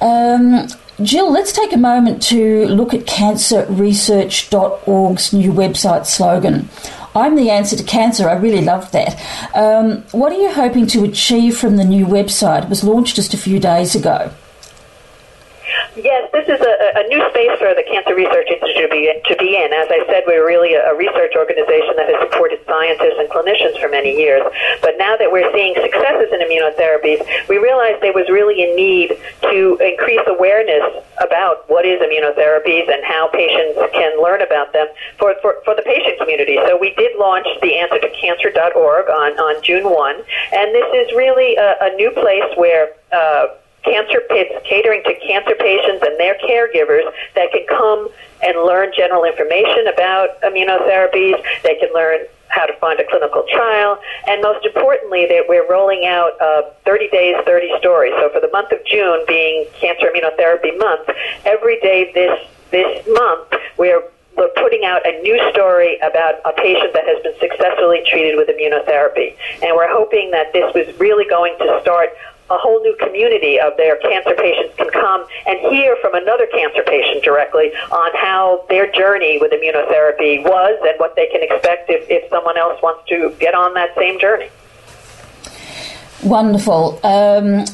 Um, 0.00 0.68
Jill, 1.04 1.32
let's 1.32 1.50
take 1.50 1.72
a 1.72 1.76
moment 1.76 2.22
to 2.24 2.68
look 2.68 2.94
at 2.94 3.06
cancerresearch.org's 3.06 5.32
new 5.32 5.52
website 5.52 6.06
slogan. 6.06 6.68
I'm 7.16 7.34
the 7.34 7.50
answer 7.50 7.74
to 7.74 7.82
cancer. 7.82 8.28
I 8.28 8.34
really 8.34 8.62
loved 8.62 8.92
that. 8.92 9.20
Um, 9.56 10.02
what 10.12 10.30
are 10.30 10.38
you 10.38 10.52
hoping 10.52 10.86
to 10.86 11.02
achieve 11.02 11.58
from 11.58 11.76
the 11.76 11.84
new 11.84 12.06
website? 12.06 12.62
It 12.62 12.68
was 12.68 12.84
launched 12.84 13.16
just 13.16 13.34
a 13.34 13.38
few 13.38 13.58
days 13.58 13.96
ago. 13.96 14.30
Yes, 15.96 16.28
this 16.28 16.44
is 16.44 16.60
a, 16.60 16.74
a 17.00 17.08
new 17.08 17.24
space 17.32 17.56
for 17.56 17.72
the 17.72 17.80
Cancer 17.88 18.12
Research 18.12 18.52
Institute 18.52 18.84
to 18.84 18.92
be, 18.92 19.08
to 19.08 19.34
be 19.40 19.56
in. 19.56 19.72
As 19.72 19.88
I 19.88 20.04
said, 20.04 20.28
we're 20.28 20.44
really 20.44 20.76
a, 20.76 20.92
a 20.92 20.94
research 20.94 21.32
organization 21.32 21.96
that 21.96 22.12
has 22.12 22.20
supported 22.28 22.60
scientists 22.68 23.16
and 23.16 23.24
clinicians 23.32 23.80
for 23.80 23.88
many 23.88 24.12
years. 24.12 24.44
But 24.84 25.00
now 25.00 25.16
that 25.16 25.32
we're 25.32 25.48
seeing 25.56 25.72
successes 25.72 26.28
in 26.36 26.44
immunotherapies, 26.44 27.24
we 27.48 27.56
realized 27.56 28.04
there 28.04 28.12
was 28.12 28.28
really 28.28 28.60
a 28.60 28.76
need 28.76 29.16
to 29.48 29.80
increase 29.80 30.20
awareness 30.28 30.84
about 31.24 31.64
what 31.72 31.88
is 31.88 31.96
immunotherapies 32.04 32.92
and 32.92 33.00
how 33.00 33.32
patients 33.32 33.80
can 33.96 34.20
learn 34.20 34.44
about 34.44 34.76
them 34.76 34.92
for, 35.16 35.32
for, 35.40 35.64
for 35.64 35.72
the 35.72 35.82
patient 35.88 36.20
community. 36.20 36.60
So 36.68 36.76
we 36.76 36.92
did 37.00 37.16
launch 37.16 37.48
the 37.64 37.72
answer 37.80 38.04
to 38.04 38.10
cancer.org 38.20 39.08
on, 39.08 39.32
on 39.40 39.64
June 39.64 39.88
1, 39.88 39.96
and 40.52 40.76
this 40.76 40.88
is 40.92 41.16
really 41.16 41.56
a, 41.56 41.88
a 41.88 41.96
new 41.96 42.12
place 42.12 42.52
where 42.60 42.92
uh, 43.16 43.56
cancer 43.86 44.20
pits 44.28 44.52
catering 44.66 45.02
to 45.04 45.14
cancer 45.22 45.54
patients 45.54 46.02
and 46.02 46.18
their 46.18 46.36
caregivers 46.42 47.06
that 47.34 47.50
can 47.52 47.64
come 47.70 48.08
and 48.42 48.58
learn 48.66 48.90
general 48.96 49.24
information 49.24 49.86
about 49.86 50.40
immunotherapies. 50.42 51.38
They 51.62 51.76
can 51.78 51.88
learn 51.94 52.26
how 52.48 52.66
to 52.66 52.74
find 52.78 52.98
a 53.00 53.04
clinical 53.08 53.44
trial, 53.52 53.98
and 54.28 54.40
most 54.42 54.64
importantly, 54.64 55.26
that 55.26 55.44
we're 55.48 55.68
rolling 55.68 56.06
out 56.06 56.40
uh, 56.40 56.62
30 56.84 57.08
days, 57.10 57.36
30 57.44 57.70
stories. 57.78 58.12
So 58.18 58.30
for 58.30 58.40
the 58.40 58.50
month 58.50 58.72
of 58.72 58.78
June, 58.86 59.24
being 59.26 59.66
Cancer 59.74 60.10
Immunotherapy 60.14 60.78
Month, 60.78 61.10
every 61.44 61.80
day 61.80 62.10
this 62.14 62.38
this 62.70 63.06
month 63.06 63.54
we're 63.78 64.02
we're 64.36 64.52
putting 64.56 64.84
out 64.84 65.00
a 65.06 65.20
new 65.22 65.36
story 65.50 65.98
about 66.00 66.34
a 66.44 66.52
patient 66.52 66.92
that 66.92 67.04
has 67.06 67.22
been 67.22 67.34
successfully 67.40 68.04
treated 68.06 68.36
with 68.36 68.48
immunotherapy. 68.48 69.34
And 69.62 69.74
we're 69.74 69.90
hoping 69.90 70.30
that 70.32 70.52
this 70.52 70.68
was 70.74 70.86
really 71.00 71.26
going 71.28 71.56
to 71.58 71.78
start 71.80 72.10
a 72.50 72.56
whole 72.58 72.80
new 72.82 72.96
community 72.96 73.58
of 73.58 73.76
their 73.76 73.96
cancer 73.96 74.34
patients 74.34 74.74
can 74.76 74.90
come 74.90 75.26
and 75.46 75.58
hear 75.72 75.96
from 76.00 76.14
another 76.14 76.46
cancer 76.46 76.82
patient 76.86 77.24
directly 77.24 77.72
on 77.90 78.10
how 78.14 78.64
their 78.68 78.90
journey 78.92 79.38
with 79.40 79.52
immunotherapy 79.52 80.42
was 80.42 80.78
and 80.86 80.98
what 80.98 81.16
they 81.16 81.26
can 81.26 81.42
expect 81.42 81.90
if, 81.90 82.08
if 82.08 82.28
someone 82.30 82.56
else 82.56 82.80
wants 82.82 83.08
to 83.08 83.34
get 83.40 83.54
on 83.54 83.74
that 83.74 83.94
same 83.96 84.20
journey. 84.20 84.48
Wonderful. 86.22 87.00
Um, 87.04 87.64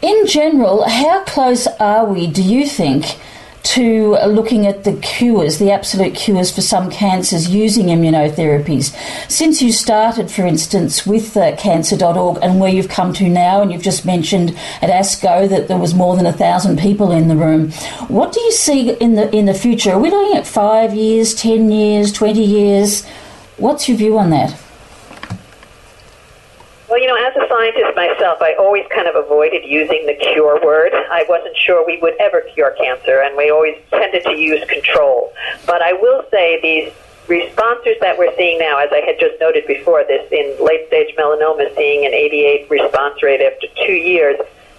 in 0.00 0.26
general, 0.26 0.88
how 0.88 1.24
close 1.24 1.66
are 1.78 2.06
we, 2.06 2.26
do 2.26 2.42
you 2.42 2.66
think, 2.66 3.18
to 3.62 4.16
looking 4.26 4.66
at 4.66 4.84
the 4.84 4.94
cures, 4.94 5.58
the 5.58 5.70
absolute 5.70 6.14
cures 6.14 6.50
for 6.50 6.60
some 6.60 6.90
cancers 6.90 7.48
using 7.48 7.86
immunotherapies. 7.86 8.94
Since 9.30 9.62
you 9.62 9.72
started, 9.72 10.30
for 10.30 10.44
instance, 10.44 11.06
with 11.06 11.36
uh, 11.36 11.56
cancer.org 11.56 12.38
and 12.42 12.60
where 12.60 12.70
you've 12.70 12.88
come 12.88 13.12
to 13.14 13.28
now, 13.28 13.62
and 13.62 13.72
you've 13.72 13.82
just 13.82 14.04
mentioned 14.04 14.50
at 14.80 14.90
ASCO 14.90 15.48
that 15.48 15.68
there 15.68 15.78
was 15.78 15.94
more 15.94 16.16
than 16.16 16.26
a 16.26 16.32
thousand 16.32 16.78
people 16.78 17.12
in 17.12 17.28
the 17.28 17.36
room, 17.36 17.70
what 18.08 18.32
do 18.32 18.40
you 18.40 18.52
see 18.52 18.90
in 18.90 19.14
the 19.14 19.34
in 19.34 19.46
the 19.46 19.54
future? 19.54 19.92
Are 19.92 20.00
we 20.00 20.10
looking 20.10 20.36
at 20.36 20.46
five 20.46 20.94
years, 20.94 21.34
ten 21.34 21.70
years, 21.70 22.12
twenty 22.12 22.44
years? 22.44 23.06
What's 23.58 23.88
your 23.88 23.96
view 23.96 24.18
on 24.18 24.30
that? 24.30 24.61
Well, 26.92 27.00
you 27.00 27.08
know, 27.08 27.16
as 27.16 27.34
a 27.34 27.48
scientist 27.48 27.96
myself, 27.96 28.42
I 28.42 28.52
always 28.60 28.84
kind 28.94 29.08
of 29.08 29.16
avoided 29.16 29.64
using 29.64 30.04
the 30.04 30.12
cure 30.12 30.60
word. 30.62 30.92
I 30.92 31.24
wasn't 31.26 31.56
sure 31.56 31.86
we 31.86 31.96
would 32.02 32.12
ever 32.20 32.42
cure 32.52 32.76
cancer, 32.76 33.22
and 33.22 33.34
we 33.34 33.50
always 33.50 33.80
tended 33.88 34.22
to 34.24 34.36
use 34.36 34.62
control. 34.68 35.32
But 35.64 35.80
I 35.80 35.94
will 35.94 36.22
say 36.30 36.60
these 36.60 36.92
responses 37.28 37.96
that 38.02 38.18
we're 38.18 38.36
seeing 38.36 38.58
now, 38.58 38.76
as 38.76 38.90
I 38.92 39.00
had 39.08 39.16
just 39.18 39.40
noted 39.40 39.66
before, 39.66 40.04
this 40.04 40.30
in 40.30 40.54
late 40.60 40.86
stage 40.88 41.16
melanoma 41.16 41.74
seeing 41.76 42.04
an 42.04 42.12
88 42.12 42.68
response 42.68 43.22
rate 43.22 43.40
after 43.40 43.68
two 43.86 43.96
years, 43.96 44.36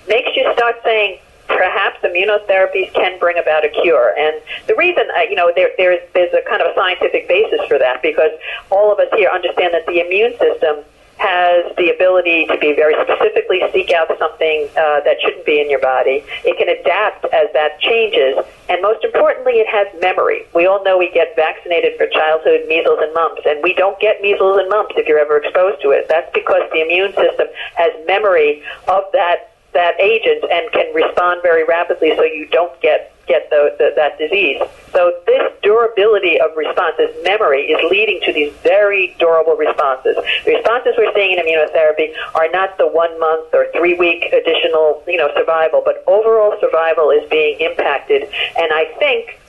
makes 0.07 0.37
you 0.37 0.45
start 0.53 0.75
saying, 0.83 1.17
perhaps 1.47 1.97
immunotherapies 2.03 2.93
can 2.93 3.17
bring 3.17 3.39
about 3.39 3.65
a 3.65 3.69
cure. 3.69 4.13
And 4.19 4.39
the 4.67 4.75
reason, 4.75 5.09
uh, 5.17 5.21
you 5.21 5.35
know, 5.35 5.51
there, 5.55 5.71
there's, 5.77 6.01
there's 6.13 6.33
a 6.35 6.47
kind 6.47 6.61
of 6.61 6.69
a 6.69 6.75
scientific 6.75 7.27
basis 7.27 7.61
for 7.67 7.79
that 7.79 8.03
because 8.03 8.37
all 8.69 8.93
of 8.93 8.99
us 8.99 9.07
here 9.17 9.31
understand 9.33 9.73
that 9.73 9.87
the 9.87 9.99
immune 9.99 10.37
system 10.37 10.85
has 11.23 11.71
the 11.79 11.87
ability 11.87 12.45
to 12.51 12.57
be 12.59 12.75
very 12.75 12.93
specifically 13.07 13.63
seek 13.71 13.91
out 13.95 14.11
something 14.19 14.67
uh, 14.75 14.99
that 15.07 15.15
shouldn't 15.23 15.45
be 15.45 15.61
in 15.61 15.69
your 15.71 15.79
body. 15.79 16.19
It 16.43 16.59
can 16.59 16.67
adapt 16.67 17.23
as 17.31 17.47
that 17.53 17.79
changes, 17.79 18.43
and 18.67 18.81
most 18.81 19.03
importantly, 19.03 19.63
it 19.63 19.67
has 19.71 19.87
memory. 20.01 20.43
We 20.53 20.67
all 20.67 20.83
know 20.83 20.97
we 20.97 21.09
get 21.11 21.35
vaccinated 21.35 21.95
for 21.95 22.07
childhood 22.07 22.67
measles 22.67 22.99
and 22.99 23.13
mumps, 23.13 23.43
and 23.47 23.63
we 23.63 23.73
don't 23.73 23.97
get 23.99 24.21
measles 24.21 24.59
and 24.59 24.67
mumps 24.67 24.95
if 24.97 25.07
you're 25.07 25.19
ever 25.19 25.37
exposed 25.39 25.81
to 25.83 25.91
it. 25.95 26.07
That's 26.09 26.29
because 26.33 26.67
the 26.75 26.83
immune 26.83 27.15
system 27.15 27.47
has 27.75 27.91
memory 28.05 28.61
of 28.91 29.03
that 29.13 29.52
that 29.73 29.99
agent 29.99 30.43
and 30.49 30.71
can 30.71 30.93
respond 30.93 31.41
very 31.41 31.63
rapidly, 31.63 32.15
so 32.15 32.23
you 32.23 32.47
don't 32.47 32.79
get 32.81 33.13
get 33.25 33.49
the, 33.49 33.73
the, 33.77 33.93
that 33.95 34.17
disease. 34.17 34.61
So 34.91 35.15
this 35.25 35.51
durability 35.61 36.39
of 36.41 36.55
response, 36.57 36.95
this 36.97 37.15
memory, 37.23 37.71
is 37.71 37.79
leading 37.89 38.19
to 38.25 38.33
these 38.33 38.51
very 38.63 39.15
durable 39.17 39.55
responses. 39.55 40.17
The 40.45 40.55
responses 40.55 40.95
we're 40.97 41.13
seeing 41.13 41.31
in 41.31 41.39
immunotherapy 41.39 42.13
are 42.35 42.49
not 42.51 42.77
the 42.77 42.87
one 42.87 43.17
month 43.19 43.53
or 43.53 43.67
three 43.75 43.95
week 43.95 44.25
additional, 44.33 45.03
you 45.07 45.17
know, 45.17 45.31
survival, 45.35 45.81
but 45.85 46.03
overall 46.07 46.57
survival 46.59 47.11
is 47.11 47.23
being 47.29 47.59
impacted. 47.59 48.23
And 48.57 48.71
I 48.73 48.93
think 48.99 49.39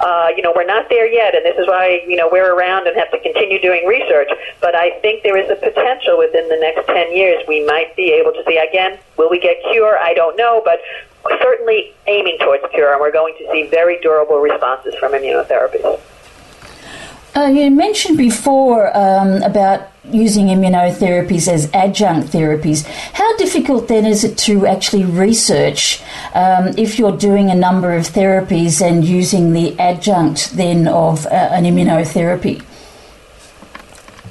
uh, 0.00 0.28
you 0.36 0.42
know, 0.42 0.52
we're 0.54 0.66
not 0.66 0.88
there 0.88 1.06
yet, 1.06 1.34
and 1.34 1.44
this 1.44 1.56
is 1.58 1.66
why, 1.66 2.02
you 2.06 2.16
know, 2.16 2.28
we're 2.30 2.54
around 2.54 2.86
and 2.86 2.96
have 2.96 3.10
to 3.10 3.18
continue 3.20 3.60
doing 3.60 3.86
research. 3.86 4.28
But 4.60 4.74
I 4.74 4.98
think 5.00 5.22
there 5.22 5.36
is 5.36 5.50
a 5.50 5.56
potential 5.56 6.18
within 6.18 6.48
the 6.48 6.56
next 6.56 6.86
10 6.86 7.14
years 7.14 7.42
we 7.48 7.64
might 7.64 7.96
be 7.96 8.12
able 8.12 8.32
to 8.32 8.42
see, 8.46 8.58
again, 8.58 8.98
will 9.16 9.30
we 9.30 9.40
get 9.40 9.56
cure? 9.70 9.98
I 9.98 10.14
don't 10.14 10.36
know, 10.36 10.62
but 10.64 10.80
certainly 11.42 11.94
aiming 12.06 12.38
towards 12.38 12.64
cure, 12.72 12.92
and 12.92 13.00
we're 13.00 13.12
going 13.12 13.34
to 13.38 13.50
see 13.52 13.66
very 13.68 14.00
durable 14.00 14.38
responses 14.38 14.94
from 14.96 15.12
immunotherapies. 15.12 16.00
Uh, 17.36 17.46
you 17.46 17.70
mentioned 17.70 18.16
before 18.16 18.96
um, 18.96 19.42
about 19.42 19.90
using 20.10 20.46
immunotherapies 20.46 21.48
as 21.48 21.70
adjunct 21.72 22.28
therapies. 22.32 22.86
How 23.12 23.36
difficult 23.36 23.88
then 23.88 24.06
is 24.06 24.24
it 24.24 24.38
to 24.38 24.66
actually 24.66 25.04
research 25.04 26.02
um, 26.34 26.68
if 26.78 26.98
you're 26.98 27.16
doing 27.16 27.50
a 27.50 27.54
number 27.54 27.92
of 27.92 28.06
therapies 28.06 28.80
and 28.80 29.04
using 29.04 29.52
the 29.52 29.78
adjunct 29.78 30.52
then 30.52 30.88
of 30.88 31.26
uh, 31.26 31.30
an 31.30 31.64
immunotherapy? 31.64 32.64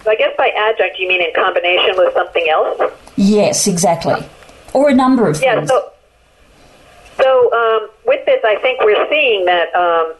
So 0.03 0.11
I 0.11 0.15
guess 0.15 0.35
by 0.37 0.49
adjunct 0.49 0.97
you 0.99 1.07
mean 1.07 1.21
in 1.21 1.33
combination 1.35 1.95
with 1.97 2.13
something 2.13 2.47
else? 2.49 2.91
Yes, 3.15 3.67
exactly. 3.67 4.25
Or 4.73 4.89
a 4.89 4.93
number 4.93 5.27
of 5.27 5.41
yeah, 5.41 5.55
things. 5.55 5.69
So, 5.69 5.91
so 7.17 7.53
um, 7.53 7.89
with 8.05 8.25
this, 8.25 8.41
I 8.43 8.55
think 8.57 8.81
we're 8.81 9.07
seeing 9.09 9.45
that 9.45 9.73
um, 9.75 10.13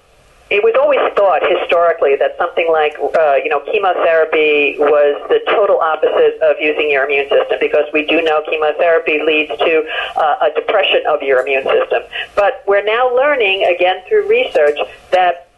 it 0.50 0.64
was 0.64 0.74
always 0.80 1.04
thought 1.16 1.44
historically 1.44 2.16
that 2.16 2.38
something 2.38 2.72
like 2.72 2.96
uh, 3.00 3.36
you 3.44 3.50
know 3.50 3.60
chemotherapy 3.68 4.80
was 4.80 5.20
the 5.28 5.40
total 5.52 5.80
opposite 5.80 6.40
of 6.42 6.56
using 6.60 6.90
your 6.90 7.04
immune 7.04 7.28
system 7.28 7.58
because 7.60 7.84
we 7.92 8.06
do 8.06 8.22
know 8.22 8.42
chemotherapy 8.50 9.22
leads 9.24 9.52
to 9.60 9.84
uh, 10.16 10.48
a 10.48 10.50
depression 10.56 11.04
of 11.08 11.22
your 11.22 11.42
immune 11.42 11.64
system. 11.64 12.04
But 12.36 12.64
we're 12.68 12.86
now 12.86 13.14
learning 13.14 13.68
again 13.68 14.04
through 14.08 14.28
research 14.28 14.78
that 15.12 15.50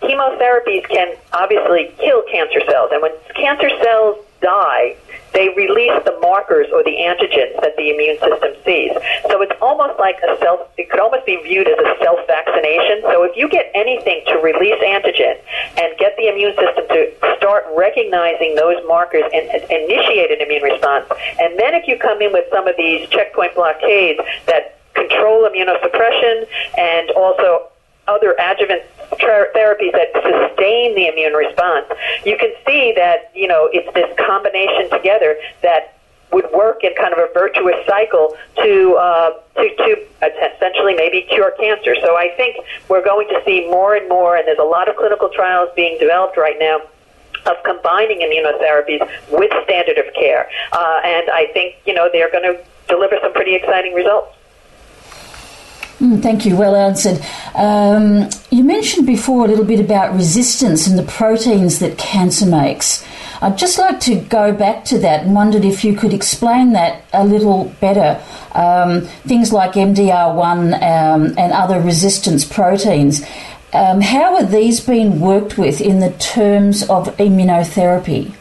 chemotherapies 0.00 0.88
can 0.88 1.16
obviously 1.32 1.92
kill 1.98 2.22
cancer 2.30 2.60
cells, 2.70 2.90
and 2.92 3.02
when 3.02 3.12
cancer 3.34 3.68
cells 3.82 4.16
die, 4.40 4.96
they 5.32 5.48
release 5.54 5.94
the 6.04 6.16
markers 6.20 6.66
or 6.72 6.82
the 6.82 6.96
antigens 6.98 7.60
that 7.60 7.76
the 7.76 7.90
immune 7.90 8.18
system 8.18 8.54
sees. 8.64 8.92
So 9.30 9.42
it's 9.42 9.54
almost 9.60 9.98
like 9.98 10.16
a 10.24 10.38
self, 10.38 10.68
it 10.78 10.90
could 10.90 11.00
almost 11.00 11.26
be 11.26 11.36
viewed 11.42 11.68
as 11.68 11.78
a 11.78 11.94
self 12.02 12.18
vaccination. 12.26 13.02
So 13.02 13.24
if 13.24 13.36
you 13.36 13.48
get 13.48 13.70
anything 13.74 14.22
to 14.26 14.38
release 14.38 14.78
antigen 14.82 15.38
and 15.78 15.96
get 15.98 16.16
the 16.16 16.28
immune 16.28 16.54
system 16.56 16.84
to 16.88 17.12
start 17.36 17.64
recognizing 17.76 18.54
those 18.54 18.76
markers 18.86 19.24
and, 19.32 19.46
and 19.50 19.62
initiate 19.70 20.30
an 20.30 20.40
immune 20.40 20.62
response, 20.62 21.06
and 21.38 21.58
then 21.58 21.74
if 21.74 21.86
you 21.86 21.98
come 21.98 22.20
in 22.22 22.32
with 22.32 22.46
some 22.52 22.66
of 22.66 22.74
these 22.76 23.08
checkpoint 23.10 23.54
blockades 23.54 24.20
that 24.46 24.78
control 24.94 25.48
immunosuppression 25.48 26.46
and 26.76 27.10
also 27.12 27.70
other 28.08 28.34
adjuvant 28.38 28.82
tra- 29.20 29.52
therapies 29.54 29.92
that 29.92 30.08
sustain 30.14 30.94
the 30.94 31.06
immune 31.08 31.34
response, 31.34 31.86
you 32.24 32.36
can 32.36 32.52
see 32.66 32.92
that, 32.96 33.30
you 33.34 33.46
know, 33.46 33.68
it's 33.72 33.92
this 33.94 34.10
combination 34.26 34.90
together 34.90 35.36
that 35.62 35.94
would 36.32 36.46
work 36.52 36.84
in 36.84 36.92
kind 36.94 37.12
of 37.12 37.18
a 37.18 37.28
virtuous 37.32 37.76
cycle 37.86 38.36
to, 38.56 38.96
uh, 38.96 39.30
to, 39.56 39.76
to 39.76 40.06
essentially 40.56 40.94
maybe 40.94 41.22
cure 41.22 41.52
cancer. 41.58 41.94
So 42.02 42.16
I 42.16 42.34
think 42.36 42.56
we're 42.88 43.04
going 43.04 43.28
to 43.28 43.40
see 43.46 43.66
more 43.70 43.96
and 43.96 44.08
more, 44.08 44.36
and 44.36 44.46
there's 44.46 44.58
a 44.58 44.62
lot 44.64 44.88
of 44.88 44.96
clinical 44.96 45.30
trials 45.30 45.70
being 45.74 45.98
developed 45.98 46.36
right 46.36 46.56
now 46.58 46.80
of 47.46 47.56
combining 47.64 48.18
immunotherapies 48.20 49.00
with 49.30 49.50
standard 49.64 49.96
of 49.96 50.12
care. 50.14 50.50
Uh, 50.72 51.00
and 51.04 51.30
I 51.30 51.48
think, 51.54 51.76
you 51.86 51.94
know, 51.94 52.10
they're 52.12 52.30
going 52.30 52.44
to 52.44 52.60
deliver 52.88 53.16
some 53.22 53.32
pretty 53.32 53.54
exciting 53.54 53.94
results. 53.94 54.34
Mm, 56.00 56.22
thank 56.22 56.46
you. 56.46 56.56
Well 56.56 56.76
answered. 56.76 57.20
Um, 57.54 58.28
you 58.50 58.62
mentioned 58.62 59.06
before 59.06 59.44
a 59.44 59.48
little 59.48 59.64
bit 59.64 59.80
about 59.80 60.14
resistance 60.14 60.86
and 60.86 60.96
the 60.96 61.02
proteins 61.02 61.80
that 61.80 61.98
cancer 61.98 62.46
makes. 62.46 63.04
I'd 63.40 63.58
just 63.58 63.78
like 63.78 64.00
to 64.00 64.16
go 64.16 64.52
back 64.52 64.84
to 64.86 64.98
that 64.98 65.24
and 65.24 65.34
wondered 65.34 65.64
if 65.64 65.84
you 65.84 65.94
could 65.94 66.12
explain 66.12 66.72
that 66.72 67.04
a 67.12 67.24
little 67.24 67.74
better. 67.80 68.22
Um, 68.52 69.02
things 69.26 69.52
like 69.52 69.72
MDR1 69.72 70.74
um, 70.74 71.38
and 71.38 71.52
other 71.52 71.80
resistance 71.80 72.44
proteins. 72.44 73.22
Um, 73.72 74.00
how 74.00 74.36
are 74.36 74.44
these 74.44 74.80
being 74.80 75.20
worked 75.20 75.58
with 75.58 75.80
in 75.80 76.00
the 76.00 76.12
terms 76.12 76.82
of 76.84 77.16
immunotherapy? 77.16 78.34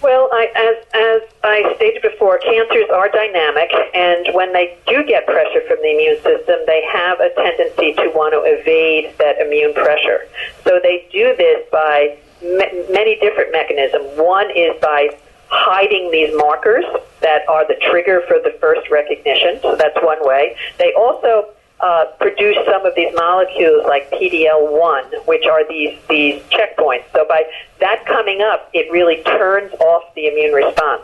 Well, 0.00 0.28
I, 0.32 0.52
as, 0.54 0.83
as 0.94 1.22
I 1.42 1.74
stated 1.74 2.02
before, 2.02 2.38
cancers 2.38 2.88
are 2.92 3.08
dynamic, 3.08 3.70
and 3.94 4.32
when 4.32 4.52
they 4.52 4.78
do 4.86 5.02
get 5.04 5.26
pressure 5.26 5.60
from 5.66 5.78
the 5.82 5.90
immune 5.90 6.22
system, 6.22 6.60
they 6.66 6.86
have 6.90 7.18
a 7.18 7.30
tendency 7.34 7.94
to 7.94 8.12
want 8.14 8.32
to 8.32 8.42
evade 8.46 9.12
that 9.18 9.40
immune 9.40 9.74
pressure. 9.74 10.28
So 10.62 10.78
they 10.80 11.08
do 11.10 11.34
this 11.36 11.66
by 11.72 12.16
many 12.42 13.16
different 13.16 13.50
mechanisms. 13.50 14.06
One 14.16 14.50
is 14.54 14.78
by 14.80 15.18
hiding 15.48 16.10
these 16.12 16.30
markers 16.36 16.84
that 17.20 17.48
are 17.48 17.66
the 17.66 17.76
trigger 17.90 18.22
for 18.28 18.38
the 18.38 18.56
first 18.60 18.88
recognition. 18.90 19.58
So 19.62 19.74
that's 19.74 19.96
one 20.02 20.24
way. 20.24 20.56
They 20.78 20.92
also 20.94 21.50
uh, 21.80 22.04
produce 22.20 22.56
some 22.70 22.86
of 22.86 22.94
these 22.94 23.12
molecules 23.14 23.84
like 23.86 24.10
PDL1, 24.12 25.26
which 25.26 25.44
are 25.46 25.66
these 25.68 25.98
these 26.08 26.40
checkpoints. 26.44 27.04
So 27.12 27.26
by 27.28 27.44
that 27.80 28.06
coming 28.06 28.40
up, 28.40 28.70
it 28.72 28.90
really 28.90 29.22
turns 29.24 29.72
off 29.74 30.14
the 30.14 30.26
immune 30.26 30.52
response. 30.52 31.02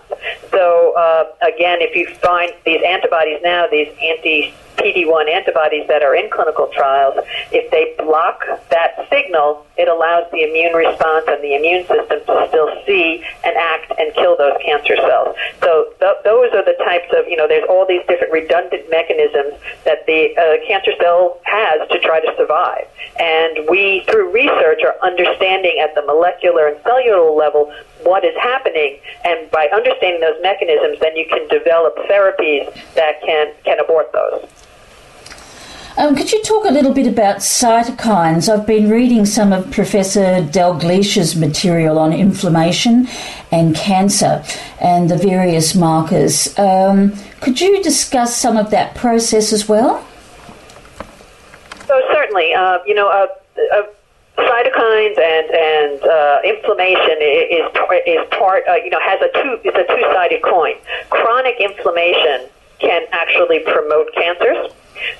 So 0.50 0.94
uh, 0.96 1.24
again, 1.42 1.78
if 1.80 1.96
you 1.96 2.08
find 2.16 2.52
these 2.64 2.82
antibodies 2.86 3.40
now, 3.42 3.66
these 3.70 3.88
anti 4.02 4.54
PD1 4.80 5.28
antibodies 5.28 5.86
that 5.88 6.02
are 6.02 6.16
in 6.16 6.30
clinical 6.30 6.68
trials, 6.72 7.14
if 7.52 7.70
they 7.70 7.92
block 8.02 8.40
that 8.70 9.06
signal, 9.10 9.66
it 9.76 9.88
allows 9.88 10.24
the 10.32 10.40
immune 10.40 10.72
response 10.72 11.24
and 11.28 11.42
the 11.44 11.54
immune 11.54 11.84
system 11.84 12.20
to 12.24 12.46
still 12.48 12.70
see 12.86 13.22
and 13.44 13.56
act 13.56 13.92
and 13.98 14.12
kill 14.14 14.36
those 14.36 14.56
cancer 14.64 14.96
cells. 14.96 15.36
So 15.60 15.92
th- 16.00 16.24
those 16.24 16.52
are 16.56 16.64
the 16.64 16.76
types 16.84 17.12
of, 17.16 17.28
you 17.28 17.36
know, 17.36 17.46
there's 17.46 17.66
all 17.68 17.84
these 17.86 18.04
different 18.08 18.32
redundant 18.32 18.88
mechanisms 18.88 19.60
that 19.84 20.06
the 20.06 20.32
uh, 20.36 20.64
cancer 20.66 20.92
cell 21.00 21.40
has 21.44 21.84
to 21.92 22.00
try 22.00 22.20
to 22.20 22.32
survive. 22.36 22.88
And 23.20 23.68
we, 23.68 24.04
through 24.08 24.32
research, 24.32 24.80
are 24.84 24.96
understanding 25.02 25.80
at 25.80 25.94
the 25.94 26.02
molecular 26.02 26.59
and 26.68 26.82
cellular 26.82 27.30
level 27.30 27.72
what 28.02 28.24
is 28.24 28.34
happening, 28.36 28.98
and 29.24 29.50
by 29.50 29.68
understanding 29.74 30.20
those 30.20 30.40
mechanisms, 30.42 30.98
then 31.00 31.16
you 31.16 31.26
can 31.26 31.46
develop 31.48 31.96
therapies 32.08 32.72
that 32.94 33.20
can, 33.22 33.52
can 33.64 33.78
abort 33.78 34.10
those. 34.12 34.48
Um, 35.96 36.16
could 36.16 36.32
you 36.32 36.42
talk 36.42 36.64
a 36.64 36.70
little 36.70 36.94
bit 36.94 37.06
about 37.06 37.38
cytokines? 37.38 38.48
I've 38.48 38.66
been 38.66 38.88
reading 38.88 39.26
some 39.26 39.52
of 39.52 39.70
Professor 39.70 40.40
Dalgleish's 40.40 41.36
material 41.36 41.98
on 41.98 42.12
inflammation 42.12 43.08
and 43.50 43.74
cancer 43.74 44.42
and 44.80 45.10
the 45.10 45.16
various 45.16 45.74
markers. 45.74 46.58
Um, 46.58 47.12
could 47.40 47.60
you 47.60 47.82
discuss 47.82 48.36
some 48.36 48.56
of 48.56 48.70
that 48.70 48.94
process 48.94 49.52
as 49.52 49.68
well? 49.68 50.06
So 51.86 52.00
certainly, 52.12 52.54
uh, 52.54 52.78
you 52.86 52.94
know, 52.94 53.08
uh, 53.08 53.26
uh, 53.74 53.82
cytokines 54.36 55.18
and 55.18 55.46
and 55.50 56.02
uh, 56.02 56.38
inflammation 56.44 57.16
is 57.20 57.66
is 58.06 58.22
part. 58.30 58.64
Uh, 58.68 58.76
you 58.76 58.90
know, 58.90 59.00
has 59.00 59.20
a 59.20 59.30
two. 59.42 59.60
It's 59.64 59.76
a 59.76 59.86
two 59.86 60.02
sided 60.12 60.42
coin. 60.42 60.74
Chronic 61.10 61.56
inflammation 61.60 62.48
can 62.78 63.06
actually 63.12 63.60
promote 63.60 64.12
cancers. 64.14 64.72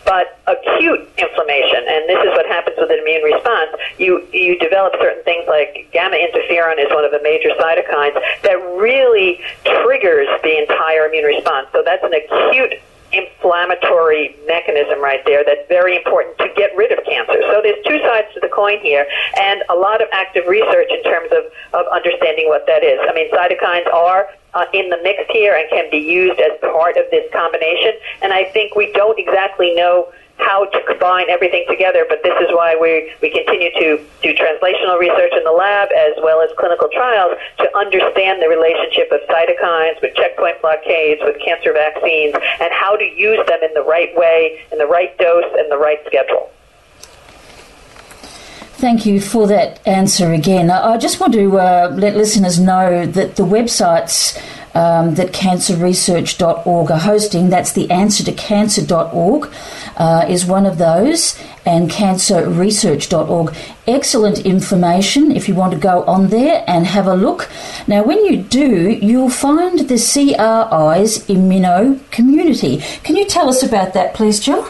But 0.05 0.39
acute 0.47 1.09
inflammation, 1.17 1.89
and 1.89 2.05
this 2.05 2.21
is 2.21 2.31
what 2.37 2.45
happens 2.47 2.77
with 2.77 2.91
an 2.91 2.99
immune 2.99 3.23
response, 3.23 3.71
you, 3.97 4.27
you 4.33 4.59
develop 4.59 4.93
certain 5.01 5.25
things 5.25 5.49
like 5.49 5.89
gamma 5.91 6.17
interferon 6.17 6.77
is 6.77 6.91
one 6.91 7.05
of 7.05 7.13
the 7.13 7.21
major 7.23 7.49
cytokines 7.57 8.13
that 8.43 8.61
really 8.77 9.41
triggers 9.65 10.29
the 10.43 10.59
entire 10.59 11.07
immune 11.07 11.25
response. 11.25 11.69
So 11.73 11.83
that's 11.83 12.05
an 12.05 12.13
acute 12.13 12.75
inflammatory 13.13 14.37
mechanism 14.47 15.01
right 15.01 15.21
there 15.27 15.45
that's 15.45 15.67
very 15.69 15.97
important 15.97 16.37
to 16.39 16.49
get 16.57 16.75
rid 16.77 16.93
of 16.93 17.05
cancer. 17.05 17.41
So 17.51 17.61
there's 17.63 17.83
two 17.87 17.99
sides 18.01 18.29
to 18.35 18.41
the 18.41 18.49
coin 18.49 18.79
here 18.81 19.07
and 19.39 19.63
a 19.69 19.75
lot 19.75 20.03
of 20.03 20.09
active 20.13 20.47
research 20.47 20.89
in 20.91 21.03
terms 21.03 21.31
of, 21.33 21.45
of 21.75 21.87
understanding 21.93 22.49
what 22.49 22.67
that 22.67 22.83
is. 22.83 22.99
I 23.03 23.13
mean, 23.15 23.31
cytokines 23.31 23.93
are 23.93 24.29
uh, 24.55 24.65
in 24.73 24.91
the 24.91 24.99
mix 25.03 25.23
here 25.31 25.55
and 25.55 25.69
can 25.71 25.91
be 25.91 25.99
used 25.99 26.41
as 26.41 26.59
part 26.61 26.97
of 26.97 27.05
this 27.11 27.31
combination. 27.33 27.93
And 28.23 28.33
I 28.33 28.45
think 28.51 28.75
we 28.75 28.93
don't 28.93 29.19
exactly 29.19 29.75
know 29.75 30.13
how 30.41 30.67
to 30.67 30.81
combine 30.87 31.29
everything 31.29 31.65
together, 31.69 32.07
but 32.09 32.23
this 32.23 32.35
is 32.41 32.49
why 32.53 32.77
we, 32.77 33.13
we 33.23 33.31
continue 33.31 33.71
to 33.79 34.03
do 34.23 34.35
translational 34.35 34.99
research 34.99 35.33
in 35.37 35.45
the 35.45 35.53
lab 35.53 35.89
as 35.93 36.15
well 36.23 36.41
as 36.41 36.51
clinical 36.59 36.89
trials 36.93 37.37
to 37.59 37.67
understand 37.77 38.43
the 38.43 38.49
relationship 38.49 39.11
of 39.13 39.21
cytokines 39.29 40.01
with 40.03 40.15
checkpoint 40.15 40.61
blockades, 40.63 41.21
with 41.25 41.37
cancer 41.45 41.73
vaccines, 41.73 42.35
and 42.61 42.71
how 42.73 42.97
to 42.97 43.05
use 43.05 43.41
them 43.47 43.63
in 43.63 43.73
the 43.75 43.83
right 43.83 44.15
way, 44.17 44.61
in 44.73 44.79
the 44.79 44.87
right 44.87 45.17
dose, 45.19 45.51
and 45.57 45.71
the 45.71 45.79
right 45.79 45.99
schedule. 46.07 46.51
Thank 48.81 49.05
you 49.05 49.21
for 49.21 49.47
that 49.47 49.87
answer 49.87 50.33
again. 50.33 50.71
I 50.71 50.97
just 50.97 51.21
want 51.21 51.35
to 51.35 51.59
uh, 51.59 51.95
let 51.95 52.17
listeners 52.17 52.59
know 52.59 53.05
that 53.05 53.37
the 53.37 53.43
websites 53.43 54.41
um, 54.75 55.17
that 55.17 55.33
cancerresearch.org 55.33 56.91
are 56.91 56.99
hosting, 56.99 57.51
that's 57.51 57.73
the 57.73 57.91
answer 57.91 58.25
to 58.25 58.33
cancer.org, 58.33 59.53
uh, 60.01 60.25
is 60.29 60.45
one 60.45 60.67
of 60.67 60.79
those. 60.79 61.37
and 61.67 61.91
cancerresearch.org. 61.91 63.55
Excellent 63.87 64.39
information 64.41 65.31
if 65.31 65.47
you 65.49 65.55
want 65.55 65.73
to 65.73 65.79
go 65.79 66.03
on 66.05 66.29
there 66.29 66.65
and 66.67 66.87
have 66.87 67.07
a 67.07 67.15
look. 67.15 67.51
Now, 67.87 68.03
when 68.03 68.25
you 68.25 68.39
do, 68.39 68.91
you'll 68.91 69.31
find 69.31 69.79
the 69.81 70.01
CRI's 70.11 71.13
immuno 71.29 71.99
community. 72.11 72.79
Can 73.05 73.17
you 73.17 73.27
tell 73.27 73.49
us 73.49 73.63
about 73.63 73.93
that, 73.93 74.15
please, 74.15 74.41
Jill? 74.41 74.67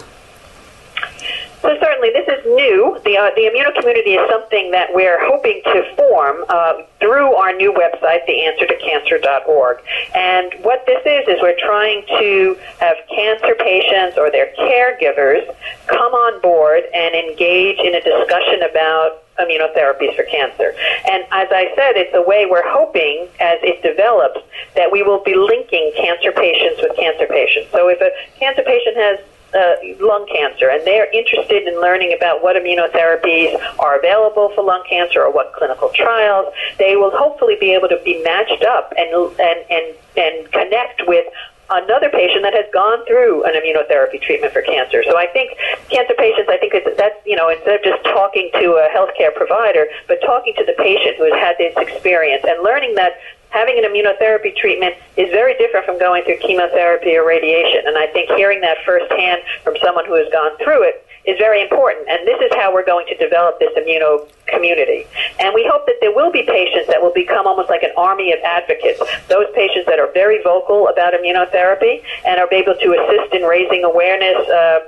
So 1.62 1.76
certainly, 1.80 2.08
this 2.10 2.26
is 2.26 2.44
new. 2.46 2.98
The 3.04 3.18
uh, 3.18 3.30
the 3.36 3.44
immunocommunity 3.44 4.16
is 4.16 4.24
something 4.30 4.70
that 4.70 4.88
we're 4.94 5.20
hoping 5.28 5.60
to 5.64 5.94
form 5.94 6.44
uh, 6.48 6.82
through 7.00 7.34
our 7.34 7.52
new 7.52 7.72
website, 7.72 8.24
theanswertocancer.org. 8.24 9.78
And 10.14 10.54
what 10.64 10.86
this 10.86 11.02
is 11.04 11.28
is 11.28 11.36
we're 11.42 11.60
trying 11.60 12.04
to 12.18 12.56
have 12.80 12.96
cancer 13.12 13.54
patients 13.60 14.16
or 14.16 14.30
their 14.30 14.52
caregivers 14.56 15.44
come 15.86 16.12
on 16.12 16.40
board 16.40 16.84
and 16.94 17.14
engage 17.14 17.78
in 17.78 17.94
a 17.94 18.00
discussion 18.00 18.62
about 18.64 19.20
immunotherapies 19.38 20.16
for 20.16 20.24
cancer. 20.24 20.72
And 21.10 21.24
as 21.32 21.48
I 21.52 21.72
said, 21.76 21.96
it's 21.96 22.14
a 22.14 22.22
way 22.22 22.46
we're 22.48 22.68
hoping, 22.68 23.28
as 23.40 23.58
it 23.62 23.82
develops, 23.82 24.40
that 24.76 24.92
we 24.92 25.02
will 25.02 25.22
be 25.24 25.34
linking 25.34 25.92
cancer 25.96 26.32
patients 26.32 26.80
with 26.80 26.96
cancer 26.96 27.26
patients. 27.26 27.68
So 27.72 27.88
if 27.88 28.00
a 28.00 28.10
cancer 28.38 28.62
patient 28.62 28.96
has 28.96 29.18
uh, 29.54 29.76
lung 30.00 30.26
cancer, 30.32 30.68
and 30.70 30.86
they're 30.86 31.10
interested 31.12 31.66
in 31.66 31.80
learning 31.80 32.14
about 32.16 32.42
what 32.42 32.56
immunotherapies 32.56 33.58
are 33.78 33.98
available 33.98 34.52
for 34.54 34.64
lung 34.64 34.82
cancer 34.88 35.22
or 35.22 35.32
what 35.32 35.52
clinical 35.54 35.90
trials. 35.94 36.52
They 36.78 36.96
will 36.96 37.10
hopefully 37.10 37.56
be 37.58 37.74
able 37.74 37.88
to 37.88 38.00
be 38.04 38.22
matched 38.22 38.64
up 38.64 38.92
and 38.96 39.10
and 39.38 39.58
and, 39.70 39.86
and 40.16 40.52
connect 40.52 41.02
with 41.06 41.26
another 41.70 42.10
patient 42.10 42.42
that 42.42 42.54
has 42.54 42.66
gone 42.72 43.04
through 43.06 43.44
an 43.44 43.54
immunotherapy 43.54 44.20
treatment 44.20 44.52
for 44.52 44.62
cancer. 44.62 45.02
So 45.06 45.16
I 45.16 45.26
think 45.26 45.56
cancer 45.88 46.14
patients, 46.18 46.50
I 46.50 46.58
think 46.58 46.74
that's, 46.74 47.14
you 47.24 47.36
know, 47.36 47.48
instead 47.48 47.78
of 47.78 47.82
just 47.84 48.02
talking 48.04 48.50
to 48.54 48.66
a 48.74 48.90
healthcare 48.90 49.32
provider, 49.34 49.86
but 50.08 50.18
talking 50.26 50.54
to 50.58 50.64
the 50.64 50.74
patient 50.74 51.16
who 51.16 51.30
has 51.30 51.38
had 51.38 51.56
this 51.58 51.74
experience 51.78 52.42
and 52.46 52.62
learning 52.64 52.94
that 52.96 53.12
having 53.50 53.78
an 53.78 53.84
immunotherapy 53.84 54.56
treatment 54.56 54.94
is 55.16 55.30
very 55.30 55.54
different 55.58 55.86
from 55.86 55.98
going 55.98 56.24
through 56.24 56.38
chemotherapy 56.38 57.16
or 57.16 57.26
radiation. 57.26 57.86
And 57.86 57.96
I 57.98 58.06
think 58.08 58.30
hearing 58.30 58.60
that 58.62 58.78
firsthand 58.84 59.42
from 59.62 59.76
someone 59.82 60.06
who 60.06 60.14
has 60.14 60.30
gone 60.32 60.56
through 60.58 60.82
it 60.88 61.06
is 61.26 61.36
very 61.38 61.60
important. 61.60 62.08
And 62.08 62.26
this 62.26 62.40
is 62.40 62.50
how 62.56 62.72
we're 62.72 62.86
going 62.86 63.06
to 63.08 63.16
develop 63.16 63.58
this 63.58 63.70
immuno 63.76 64.26
community. 64.46 65.06
And 65.38 65.54
we 65.54 65.68
hope 65.70 65.84
that 65.86 65.96
there 66.00 66.14
will 66.14 66.32
be 66.32 66.42
patients 66.42 66.88
that 66.88 67.02
will 67.02 67.12
become 67.12 67.46
almost 67.46 67.68
like 67.68 67.82
an 67.82 67.92
army 67.96 68.32
of 68.32 68.38
advocates. 68.44 69.00
Those 69.28 69.46
patients 69.54 69.86
that 69.86 69.98
are 69.98 70.10
very 70.12 70.42
vocal 70.42 70.88
about 70.88 71.12
immunotherapy 71.12 72.02
and 72.24 72.40
are 72.40 72.48
able 72.52 72.74
to 72.74 72.88
assist 72.96 73.34
in 73.34 73.42
raising 73.42 73.84
awareness. 73.84 74.48
Uh, 74.48 74.80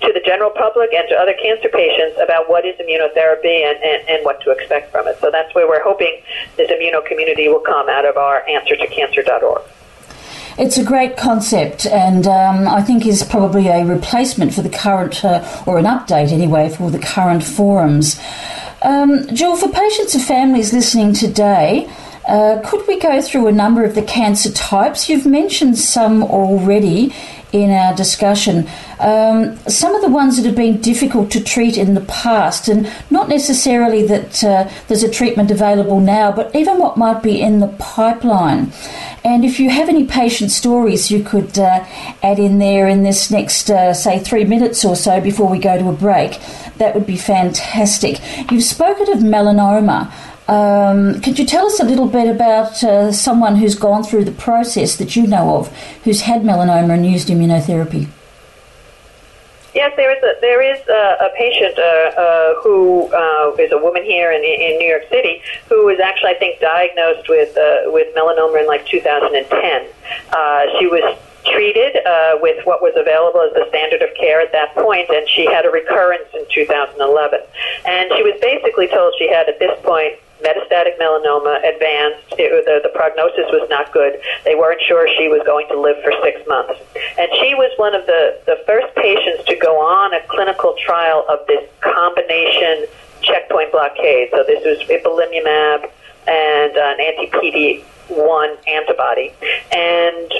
to 0.00 0.12
the 0.12 0.20
general 0.24 0.50
public 0.50 0.92
and 0.92 1.08
to 1.08 1.14
other 1.14 1.34
cancer 1.34 1.68
patients 1.68 2.18
about 2.22 2.48
what 2.48 2.64
is 2.64 2.76
immunotherapy 2.76 3.64
and, 3.64 3.78
and, 3.82 4.08
and 4.08 4.24
what 4.24 4.40
to 4.42 4.50
expect 4.50 4.90
from 4.90 5.06
it. 5.08 5.18
So 5.20 5.30
that's 5.30 5.54
where 5.54 5.68
we're 5.68 5.82
hoping 5.82 6.22
this 6.56 6.70
immuno 6.70 7.04
community 7.04 7.48
will 7.48 7.60
come 7.60 7.88
out 7.88 8.04
of 8.04 8.16
our 8.16 8.42
answertocancer.org. 8.48 9.62
It's 10.58 10.76
a 10.76 10.84
great 10.84 11.16
concept, 11.16 11.86
and 11.86 12.26
um, 12.26 12.68
I 12.68 12.82
think 12.82 13.06
is 13.06 13.22
probably 13.22 13.68
a 13.68 13.86
replacement 13.86 14.52
for 14.52 14.60
the 14.60 14.68
current, 14.68 15.24
uh, 15.24 15.42
or 15.66 15.78
an 15.78 15.86
update 15.86 16.30
anyway, 16.30 16.68
for 16.68 16.90
the 16.90 16.98
current 16.98 17.42
forums. 17.42 18.20
Um, 18.82 19.26
Jill, 19.34 19.56
for 19.56 19.68
patients 19.68 20.14
and 20.14 20.22
families 20.22 20.74
listening 20.74 21.14
today, 21.14 21.90
uh, 22.28 22.60
could 22.64 22.86
we 22.86 23.00
go 23.00 23.22
through 23.22 23.46
a 23.46 23.52
number 23.52 23.82
of 23.82 23.94
the 23.94 24.02
cancer 24.02 24.52
types? 24.52 25.08
You've 25.08 25.26
mentioned 25.26 25.78
some 25.78 26.22
already 26.22 27.14
in 27.52 27.70
our 27.70 27.94
discussion. 27.94 28.68
Um, 28.98 29.58
some 29.68 29.94
of 29.94 30.02
the 30.02 30.08
ones 30.08 30.36
that 30.36 30.46
have 30.46 30.56
been 30.56 30.80
difficult 30.80 31.30
to 31.32 31.42
treat 31.42 31.76
in 31.76 31.94
the 31.94 32.00
past, 32.02 32.68
and 32.68 32.90
not 33.10 33.28
necessarily 33.28 34.06
that 34.06 34.42
uh, 34.42 34.70
there's 34.88 35.02
a 35.02 35.10
treatment 35.10 35.50
available 35.50 36.00
now, 36.00 36.32
but 36.32 36.54
even 36.54 36.78
what 36.78 36.96
might 36.96 37.22
be 37.22 37.40
in 37.40 37.60
the 37.60 37.68
pipeline. 37.78 38.72
And 39.24 39.44
if 39.44 39.60
you 39.60 39.70
have 39.70 39.88
any 39.88 40.04
patient 40.04 40.50
stories 40.50 41.10
you 41.10 41.22
could 41.22 41.58
uh, 41.58 41.84
add 42.22 42.38
in 42.38 42.58
there 42.58 42.88
in 42.88 43.04
this 43.04 43.30
next, 43.30 43.70
uh, 43.70 43.94
say, 43.94 44.18
three 44.18 44.44
minutes 44.44 44.84
or 44.84 44.96
so 44.96 45.20
before 45.20 45.48
we 45.48 45.58
go 45.58 45.78
to 45.78 45.88
a 45.88 45.92
break, 45.92 46.40
that 46.78 46.94
would 46.94 47.06
be 47.06 47.16
fantastic. 47.16 48.20
You've 48.50 48.64
spoken 48.64 49.12
of 49.12 49.18
melanoma. 49.18 50.12
Um, 50.48 51.20
could 51.20 51.38
you 51.38 51.46
tell 51.46 51.66
us 51.66 51.78
a 51.78 51.84
little 51.84 52.08
bit 52.08 52.28
about 52.28 52.82
uh, 52.82 53.12
someone 53.12 53.56
who's 53.56 53.74
gone 53.74 54.02
through 54.02 54.24
the 54.24 54.32
process 54.32 54.96
that 54.96 55.14
you 55.14 55.26
know 55.26 55.56
of, 55.56 55.76
who's 56.04 56.22
had 56.22 56.42
melanoma 56.42 56.94
and 56.94 57.06
used 57.06 57.28
immunotherapy? 57.28 58.08
Yes, 59.74 59.94
there 59.96 60.14
is 60.14 60.22
a 60.22 60.40
there 60.42 60.60
is 60.60 60.86
a, 60.86 61.26
a 61.26 61.30
patient 61.36 61.78
uh, 61.78 62.20
uh, 62.20 62.54
who 62.62 63.08
uh, 63.08 63.56
is 63.58 63.72
a 63.72 63.78
woman 63.78 64.04
here 64.04 64.30
in, 64.30 64.44
in 64.44 64.78
New 64.78 64.86
York 64.86 65.08
City 65.08 65.40
who 65.68 65.86
was 65.86 65.98
actually, 65.98 66.30
I 66.30 66.38
think, 66.38 66.60
diagnosed 66.60 67.26
with 67.28 67.56
uh, 67.56 67.90
with 67.90 68.14
melanoma 68.14 68.60
in 68.60 68.66
like 68.66 68.84
2010. 68.86 69.88
Uh, 70.30 70.66
she 70.78 70.86
was 70.88 71.16
treated 71.46 71.96
uh, 72.04 72.38
with 72.40 72.64
what 72.66 72.82
was 72.82 72.92
available 72.96 73.40
as 73.40 73.52
the 73.54 73.66
standard 73.70 74.02
of 74.02 74.14
care 74.14 74.40
at 74.40 74.52
that 74.52 74.74
point, 74.74 75.08
and 75.08 75.28
she 75.28 75.46
had 75.46 75.64
a 75.64 75.70
recurrence 75.70 76.28
in 76.34 76.44
2011. 76.52 77.40
And 77.86 78.12
she 78.14 78.22
was 78.22 78.38
basically 78.40 78.88
told 78.88 79.14
she 79.18 79.28
had, 79.28 79.48
at 79.48 79.58
this 79.58 79.72
point, 79.82 80.20
metastatic 80.42 80.98
melanoma, 80.98 81.58
advanced. 81.62 82.34
It, 82.38 82.50
the, 82.66 82.76
uh, 82.76 82.82
the 82.82 82.92
prognosis 82.94 83.46
was 83.50 83.66
not 83.70 83.92
good. 83.92 84.20
They 84.44 84.54
weren't 84.54 84.82
sure 84.82 85.08
she 85.16 85.28
was 85.28 85.42
going 85.46 85.68
to 85.68 85.78
live 85.78 85.96
for 86.02 86.12
six 86.22 86.42
months. 86.46 86.78
And 87.18 87.30
she 87.40 87.54
was 87.54 87.70
one 87.78 87.94
of 87.94 88.06
the, 88.06 88.38
the 88.46 88.58
first 88.66 88.94
patients 88.96 89.44
to 89.46 89.56
go 89.56 89.80
on 89.80 90.14
a 90.14 90.20
clinical 90.28 90.74
trial 90.78 91.24
of 91.28 91.46
this 91.46 91.62
combination 91.80 92.86
checkpoint 93.22 93.72
blockade. 93.72 94.28
So 94.30 94.44
this 94.44 94.62
was 94.64 94.78
ipilimumab 94.90 95.90
and 96.26 96.72
an 96.76 96.98
anti-PD-1 97.00 98.68
antibody. 98.68 99.32
And 99.70 100.32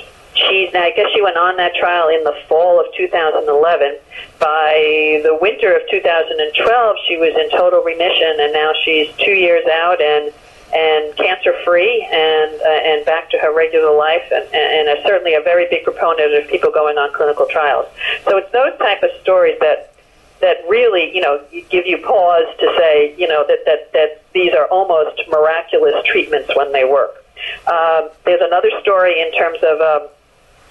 now, 0.73 0.83
I 0.83 0.93
guess 0.97 1.07
she 1.15 1.23
went 1.23 1.37
on 1.37 1.57
that 1.57 1.75
trial 1.75 2.09
in 2.09 2.25
the 2.25 2.35
fall 2.49 2.81
of 2.81 2.87
2011. 2.97 3.99
By 4.41 5.21
the 5.23 5.37
winter 5.41 5.75
of 5.77 5.83
2012, 5.91 6.97
she 7.07 7.17
was 7.17 7.35
in 7.37 7.51
total 7.51 7.83
remission, 7.83 8.41
and 8.41 8.53
now 8.53 8.73
she's 8.85 9.13
two 9.17 9.37
years 9.37 9.67
out 9.69 10.01
and 10.01 10.33
and 10.75 11.15
cancer 11.17 11.53
free 11.67 12.01
and 12.11 12.61
uh, 12.63 12.89
and 12.89 13.05
back 13.05 13.29
to 13.29 13.37
her 13.37 13.55
regular 13.55 13.95
life 13.95 14.25
and, 14.33 14.49
and 14.55 14.89
certainly 15.05 15.35
a 15.35 15.43
very 15.43 15.69
big 15.69 15.85
proponent 15.85 16.33
of 16.33 16.49
people 16.49 16.71
going 16.71 16.97
on 16.97 17.13
clinical 17.13 17.47
trials. 17.51 17.87
So 18.25 18.39
it's 18.39 18.51
those 18.53 18.73
type 18.79 19.03
of 19.03 19.11
stories 19.21 19.59
that 19.61 19.95
that 20.41 20.57
really 20.69 21.15
you 21.15 21.21
know 21.21 21.45
give 21.69 21.87
you 21.87 21.99
pause 21.99 22.49
to 22.59 22.75
say 22.79 23.15
you 23.19 23.29
know 23.29 23.45
that 23.47 23.59
that 23.67 23.93
that 23.93 24.25
these 24.33 24.55
are 24.55 24.67
almost 24.69 25.21
miraculous 25.29 25.95
treatments 26.07 26.51
when 26.57 26.73
they 26.73 26.85
work. 26.85 27.23
Um, 27.67 28.09
there's 28.25 28.41
another 28.41 28.71
story 28.81 29.21
in 29.21 29.31
terms 29.33 29.59
of 29.63 29.81
um, 29.81 30.09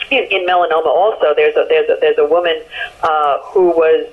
in, 0.09 0.23
in 0.31 0.47
melanoma 0.47 0.87
also 0.87 1.33
there's 1.35 1.55
a 1.55 1.65
there's 1.69 1.89
a 1.89 1.97
there's 2.01 2.17
a 2.17 2.25
woman 2.25 2.61
uh, 3.03 3.37
who 3.43 3.67
was 3.67 4.07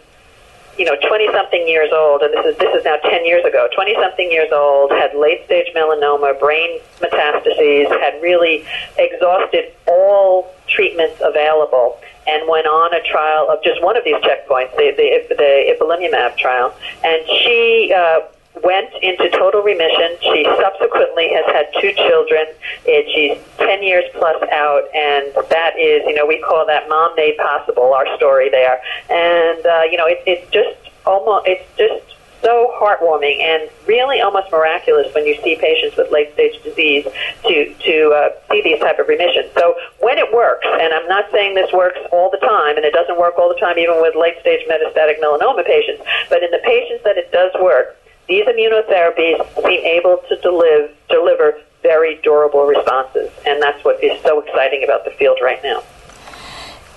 you 0.78 0.84
know 0.84 0.94
20 1.08 1.26
something 1.32 1.66
years 1.66 1.90
old 1.92 2.22
and 2.22 2.32
this 2.32 2.46
is 2.46 2.58
this 2.58 2.74
is 2.74 2.84
now 2.84 2.96
10 2.96 3.26
years 3.26 3.44
ago. 3.44 3.68
20 3.74 3.94
something 4.00 4.30
years 4.30 4.50
old 4.52 4.90
had 4.92 5.14
late 5.14 5.44
stage 5.44 5.66
melanoma 5.74 6.38
brain 6.38 6.80
metastases 7.00 7.90
had 8.00 8.20
really 8.22 8.64
exhausted 8.96 9.72
all 9.86 10.54
treatments 10.68 11.20
available 11.24 11.98
and 12.26 12.48
went 12.48 12.66
on 12.66 12.94
a 12.94 13.02
trial 13.10 13.48
of 13.50 13.62
just 13.64 13.82
one 13.82 13.96
of 13.96 14.04
these 14.04 14.16
checkpoints 14.16 14.76
the 14.76 14.94
the, 14.96 15.34
the 15.34 15.74
ipilimumab 15.74 16.36
trial. 16.36 16.72
And 17.02 17.26
she 17.26 17.92
uh, 17.94 18.20
went 18.62 18.90
into 19.02 19.30
total 19.30 19.62
remission. 19.62 20.16
She 20.20 20.44
subsequently 20.60 21.30
has 21.32 21.46
had 21.46 21.66
two 21.80 21.92
children. 21.94 22.46
It, 22.84 23.06
she's 23.14 23.38
10 23.58 23.82
years 23.82 24.04
plus 24.14 24.42
out, 24.50 24.84
and 24.94 25.32
that 25.50 25.78
is, 25.78 26.02
you 26.06 26.14
know, 26.14 26.26
we 26.26 26.40
call 26.40 26.66
that 26.66 26.88
mom 26.88 27.14
made 27.16 27.36
possible, 27.36 27.92
our 27.94 28.06
story 28.16 28.50
there. 28.50 28.80
And, 29.10 29.64
uh, 29.66 29.82
you 29.90 29.96
know, 29.96 30.06
it, 30.06 30.22
it's 30.26 30.50
just 30.50 30.76
almost, 31.06 31.46
it's 31.46 31.66
just 31.76 32.18
so 32.42 32.72
heartwarming 32.80 33.40
and 33.40 33.68
really 33.86 34.20
almost 34.20 34.50
miraculous 34.50 35.12
when 35.14 35.26
you 35.26 35.34
see 35.42 35.56
patients 35.56 35.96
with 35.96 36.10
late 36.12 36.32
stage 36.34 36.62
disease 36.62 37.04
to 37.42 37.74
to 37.82 38.10
uh, 38.14 38.28
see 38.50 38.62
these 38.62 38.78
type 38.78 38.98
of 38.98 39.08
remissions. 39.08 39.50
So 39.54 39.74
when 40.00 40.18
it 40.18 40.32
works, 40.32 40.66
and 40.66 40.92
I'm 40.92 41.08
not 41.08 41.30
saying 41.32 41.54
this 41.54 41.72
works 41.72 41.98
all 42.12 42.30
the 42.30 42.38
time, 42.38 42.76
and 42.76 42.84
it 42.84 42.92
doesn't 42.92 43.18
work 43.18 43.34
all 43.38 43.48
the 43.48 43.58
time 43.60 43.78
even 43.78 44.00
with 44.00 44.14
late 44.14 44.38
stage 44.40 44.60
metastatic 44.70 45.20
melanoma 45.20 45.64
patients, 45.64 46.02
but 46.30 46.42
in 46.42 46.50
the 46.50 46.62
patients 46.62 47.02
that 47.04 47.18
it 47.18 47.32
does 47.32 47.50
work, 47.60 47.96
these 48.28 48.44
immunotherapies 48.46 49.54
seem 49.56 49.84
able 49.84 50.22
to 50.28 50.36
deliver, 50.40 50.92
deliver 51.08 51.60
very 51.82 52.20
durable 52.22 52.66
responses, 52.66 53.30
and 53.46 53.62
that's 53.62 53.82
what 53.84 54.02
is 54.02 54.20
so 54.22 54.40
exciting 54.40 54.84
about 54.84 55.04
the 55.04 55.10
field 55.12 55.38
right 55.42 55.62
now. 55.62 55.82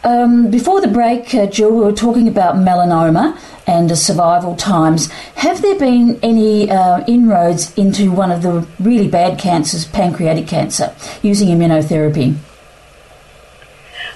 Um, 0.04 0.52
before 0.52 0.82
the 0.82 0.88
break, 0.88 1.34
uh, 1.34 1.48
Jill, 1.48 1.72
we 1.72 1.84
were 1.84 1.92
talking 1.92 2.28
about 2.28 2.56
melanoma 2.56 3.38
and 3.68 3.90
the 3.90 3.96
survival 3.96 4.56
times. 4.56 5.10
Have 5.36 5.62
there 5.62 5.78
been 5.78 6.20
any 6.22 6.70
uh, 6.70 7.04
inroads 7.08 7.74
into 7.76 8.12
one 8.12 8.32
of 8.32 8.42
the 8.42 8.68
really 8.80 9.08
bad 9.08 9.40
cancers, 9.40 9.86
pancreatic 9.86 10.48
cancer, 10.48 10.96
using 11.22 11.50
immunotherapy? 11.50 12.38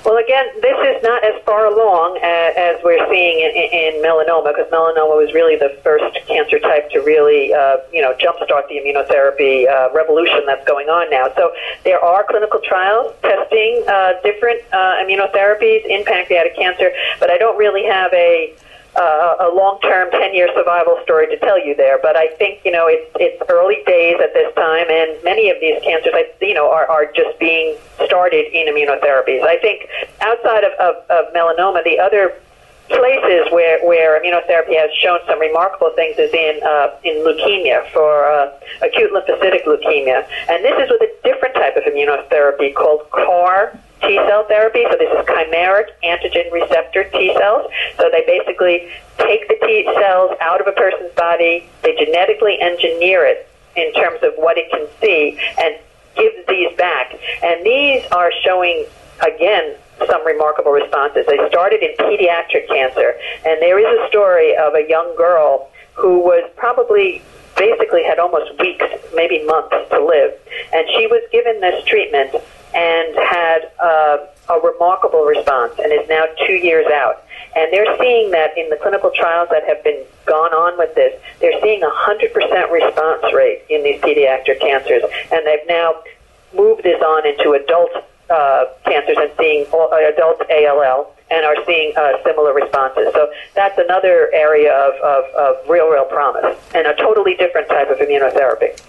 Well, 0.05 0.17
again, 0.17 0.47
this 0.62 0.77
is 0.95 1.03
not 1.03 1.23
as 1.23 1.41
far 1.43 1.65
along 1.65 2.17
as, 2.23 2.55
as 2.55 2.83
we're 2.83 3.03
seeing 3.12 3.45
in, 3.45 3.51
in, 3.51 4.01
melanoma, 4.01 4.55
because 4.55 4.71
melanoma 4.71 5.19
was 5.19 5.33
really 5.33 5.57
the 5.57 5.77
first 5.83 6.17
cancer 6.25 6.57
type 6.57 6.89
to 6.91 6.99
really, 6.99 7.53
uh, 7.53 7.77
you 7.91 8.01
know, 8.01 8.13
jumpstart 8.15 8.69
the 8.69 8.79
immunotherapy 8.79 9.67
uh, 9.67 9.91
revolution 9.93 10.41
that's 10.45 10.65
going 10.65 10.88
on 10.88 11.09
now. 11.12 11.27
So 11.35 11.51
there 11.83 11.99
are 11.99 12.23
clinical 12.23 12.62
trials 12.63 13.13
testing 13.21 13.83
uh, 13.88 14.13
different 14.23 14.62
uh, 14.71 15.03
immunotherapies 15.03 15.85
in 15.85 16.05
pancreatic 16.05 16.55
cancer, 16.55 16.91
but 17.19 17.29
I 17.29 17.38
don't 17.38 17.57
really 17.57 17.85
have 17.85 18.13
a 18.13 18.55
uh, 18.99 19.47
a 19.47 19.49
long-term 19.55 20.12
10-year 20.12 20.49
survival 20.53 20.99
story 21.03 21.27
to 21.27 21.39
tell 21.39 21.57
you 21.57 21.73
there. 21.75 21.97
But 22.01 22.17
I 22.17 22.27
think 22.35 22.59
you 22.65 22.71
know 22.71 22.88
it's 22.88 23.09
it's 23.15 23.41
early 23.49 23.81
days 23.88 24.19
at 24.21 24.33
this 24.33 24.53
time, 24.55 24.91
and 24.91 25.15
many 25.23 25.49
of 25.49 25.57
these 25.62 25.81
cancers, 25.81 26.12
I, 26.13 26.27
you 26.41 26.53
know, 26.53 26.69
are, 26.69 26.85
are 26.85 27.05
just 27.12 27.39
being 27.39 27.77
started 28.05 28.51
in 28.51 28.67
immunotherapies. 28.67 29.41
I 29.43 29.57
think 29.62 29.88
outside 30.19 30.63
of, 30.63 30.73
of, 30.79 30.95
of 31.09 31.33
melanoma, 31.33 31.83
the 31.83 31.97
other 31.99 32.35
places 32.89 33.47
where, 33.51 33.79
where 33.85 34.19
immunotherapy 34.19 34.75
has 34.75 34.89
shown 34.99 35.19
some 35.27 35.39
remarkable 35.39 35.91
things 35.95 36.17
is 36.17 36.33
in 36.33 36.59
uh, 36.65 36.89
in 37.03 37.23
leukemia 37.23 37.88
for 37.93 38.25
uh, 38.25 38.51
acute 38.81 39.12
lymphocytic 39.13 39.63
leukemia, 39.63 40.27
and 40.49 40.65
this 40.65 40.75
is 40.83 40.89
with 40.91 41.01
a 41.01 41.12
different 41.23 41.55
type 41.55 41.77
of 41.77 41.83
immunotherapy 41.83 42.73
called 42.75 43.09
CAR 43.12 43.79
T 44.01 44.15
cell 44.27 44.45
therapy. 44.47 44.85
So 44.89 44.97
this 44.97 45.12
is 45.12 45.25
chimeric 45.25 45.88
antigen 46.03 46.51
receptor 46.51 47.03
T 47.05 47.33
cells. 47.38 47.71
So 47.97 48.09
they 48.12 48.23
basically 48.25 48.89
take 49.17 49.47
the 49.47 49.57
T 49.65 49.83
cells 49.99 50.38
out 50.41 50.62
of 50.62 50.67
a 50.67 50.71
person's 50.71 51.13
body, 51.15 51.69
they 51.83 51.95
genetically 51.95 52.59
engineer 52.62 53.25
it 53.25 53.47
in 53.75 53.93
terms 53.93 54.19
of 54.23 54.33
what 54.35 54.57
it 54.57 54.69
can 54.71 54.88
see, 55.01 55.39
and 55.59 55.75
give 56.15 56.33
these 56.47 56.75
back. 56.77 57.13
And 57.43 57.65
these 57.65 58.03
are 58.12 58.31
showing, 58.43 58.85
again, 59.21 59.75
some 60.07 60.25
remarkable 60.25 60.71
responses. 60.71 61.25
They 61.27 61.38
started 61.49 61.81
in 61.83 61.95
pediatric 61.97 62.67
cancer, 62.67 63.15
and 63.45 63.62
there 63.62 63.79
is 63.79 63.99
a 63.99 64.07
story 64.07 64.55
of 64.57 64.73
a 64.73 64.88
young 64.88 65.15
girl 65.15 65.69
who 65.93 66.19
was 66.19 66.49
probably 66.55 67.21
basically 67.60 68.04
had 68.04 68.17
almost 68.17 68.58
weeks, 68.60 68.86
maybe 69.13 69.43
months 69.43 69.76
to 69.91 70.00
live, 70.00 70.34
and 70.74 70.88
she 70.98 71.06
was 71.08 71.22
given 71.32 71.60
this 71.60 71.84
treatment 71.86 72.34
and 72.74 73.15
had 73.15 73.72
uh, 73.80 74.17
a 74.50 74.60
remarkable 74.62 75.26
response 75.26 75.74
and 75.78 75.91
is 75.91 76.08
now 76.08 76.26
two 76.48 76.54
years 76.54 76.86
out. 76.88 77.24
And 77.56 77.74
they're 77.74 77.98
seeing 77.98 78.32
that 78.32 78.58
in 78.58 78.69
the 78.69 78.78
clinical 78.78 79.12
trials 79.13 79.50
that 79.52 79.63
have 79.65 79.84
been 79.84 80.06
gone 80.26 80.54
on 80.54 80.78
with 80.78 80.93
this, 80.95 81.19
they're 81.39 81.60
seeing 81.62 81.84
a 81.84 81.89
100% 81.89 82.72
response 82.72 83.34
rate 83.34 83.63
in 83.69 83.84
these 83.84 84.00
pediatric 84.02 84.62
cancers. 84.62 85.04
And 85.32 85.45
they've 85.45 85.67
now 85.67 85.95
moved 86.56 86.84
this 86.84 87.02
on 87.02 87.28
into 87.28 87.54
adult 87.54 87.91
uh, 88.30 88.65
cancers 88.86 89.17
and 89.19 89.32
seeing 89.38 89.65
uh, 89.74 90.13
adult 90.13 90.41
ALL 90.50 91.15
and 91.32 91.46
are 91.46 91.56
seeing 91.65 91.94
uh, 91.96 92.13
similar 92.24 92.54
responses. 92.54 93.13
So 93.13 93.32
that's 93.56 93.78
another 93.78 94.30
area 94.34 94.74
of, 94.74 94.94
of, 95.02 95.24
of 95.36 95.70
real, 95.70 95.90
real 95.90 96.06
promise 96.06 96.58
and 96.73 96.88
a 96.88 96.96
totally 96.96 97.36
different 97.36 97.69
type 97.69 97.90
of 97.90 97.98
immunotherapy. 97.98 98.80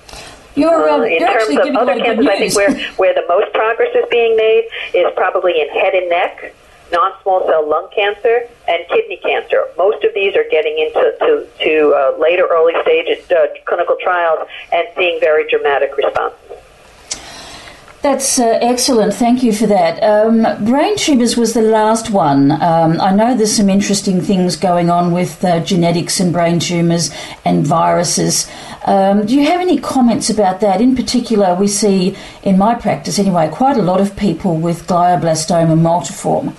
You're, 0.56 0.88
uh, 0.88 1.02
in 1.04 1.20
terms 1.20 1.56
of 1.56 1.76
other 1.76 1.96
cancers, 1.96 2.26
I 2.26 2.38
think 2.38 2.56
where, 2.56 2.74
where 2.96 3.14
the 3.14 3.24
most 3.28 3.52
progress 3.52 3.94
is 3.94 4.04
being 4.10 4.36
made 4.36 4.68
is 4.94 5.06
probably 5.14 5.60
in 5.60 5.68
head 5.68 5.94
and 5.94 6.08
neck, 6.08 6.54
non-small 6.90 7.46
cell 7.46 7.68
lung 7.68 7.88
cancer, 7.94 8.48
and 8.66 8.84
kidney 8.88 9.20
cancer. 9.22 9.64
Most 9.78 10.02
of 10.02 10.12
these 10.12 10.34
are 10.34 10.44
getting 10.50 10.76
into 10.78 11.14
to, 11.20 11.46
to 11.64 11.94
uh, 11.94 12.18
later 12.18 12.48
early 12.50 12.74
stage 12.82 13.06
uh, 13.30 13.46
clinical 13.64 13.96
trials 14.02 14.48
and 14.72 14.88
seeing 14.96 15.20
very 15.20 15.48
dramatic 15.48 15.96
responses. 15.96 16.59
That's 18.02 18.38
uh, 18.38 18.58
excellent. 18.62 19.12
Thank 19.12 19.42
you 19.42 19.52
for 19.52 19.66
that. 19.66 20.02
Um, 20.02 20.64
brain 20.64 20.96
tumours 20.96 21.36
was 21.36 21.52
the 21.52 21.60
last 21.60 22.08
one. 22.08 22.50
Um, 22.50 22.98
I 22.98 23.14
know 23.14 23.36
there's 23.36 23.54
some 23.54 23.68
interesting 23.68 24.22
things 24.22 24.56
going 24.56 24.88
on 24.88 25.12
with 25.12 25.44
uh, 25.44 25.60
genetics 25.60 26.18
and 26.18 26.32
brain 26.32 26.60
tumours 26.60 27.10
and 27.44 27.66
viruses. 27.66 28.50
Um, 28.86 29.26
do 29.26 29.34
you 29.34 29.44
have 29.44 29.60
any 29.60 29.78
comments 29.78 30.30
about 30.30 30.60
that? 30.60 30.80
In 30.80 30.96
particular, 30.96 31.54
we 31.54 31.68
see 31.68 32.16
in 32.42 32.56
my 32.56 32.74
practice 32.74 33.18
anyway 33.18 33.50
quite 33.52 33.76
a 33.76 33.82
lot 33.82 34.00
of 34.00 34.16
people 34.16 34.56
with 34.56 34.86
glioblastoma 34.86 35.78
multiforme. 35.78 36.56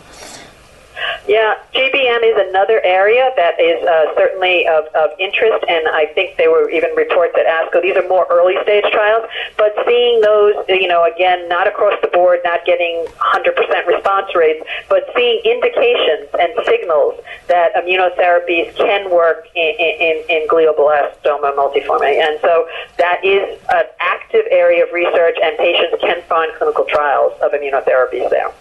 Yeah, 1.28 1.54
GBM 1.74 2.26
is 2.26 2.50
another 2.50 2.82
area 2.84 3.30
that 3.36 3.60
is 3.60 3.78
uh, 3.86 4.16
certainly 4.16 4.66
of, 4.68 4.86
of 4.96 5.12
interest, 5.20 5.64
and 5.70 5.88
I 5.90 6.08
think 6.16 6.38
there 6.38 6.50
were 6.50 6.70
even 6.72 6.90
reports 6.96 7.36
at 7.38 7.46
ASCO. 7.46 7.82
These 7.82 7.96
are 7.96 8.08
more 8.10 8.26
early 8.32 8.56
stage 8.64 8.86
trials, 8.92 9.30
but 9.56 9.74
seeing 9.86 10.22
those, 10.22 10.56
you 10.68 10.88
know, 10.88 11.06
again, 11.06 11.48
not 11.48 11.68
across 11.68 11.94
the 12.02 12.08
board, 12.08 12.40
not 12.44 12.66
getting 12.66 13.06
100% 13.22 13.54
response 13.86 14.34
rates, 14.34 14.66
but 14.90 15.06
seeing 15.16 15.42
indications 15.46 16.28
and 16.40 16.52
signals 16.66 17.22
that 17.48 17.76
immunotherapies 17.76 18.76
can 18.76 19.12
work 19.12 19.46
in, 19.54 19.76
in, 19.78 20.24
in 20.28 20.48
glioblastoma 20.48 21.54
multiforme. 21.54 22.18
And 22.18 22.40
so 22.42 22.68
that 22.98 23.24
is 23.24 23.60
an 23.70 23.86
active 24.00 24.46
area 24.50 24.86
of 24.86 24.92
research, 24.92 25.38
and 25.44 25.56
patients 25.58 26.02
can 26.02 26.24
find 26.24 26.52
clinical 26.58 26.86
trials 26.86 27.34
of 27.44 27.52
immunotherapies 27.52 28.32
there. 28.32 28.52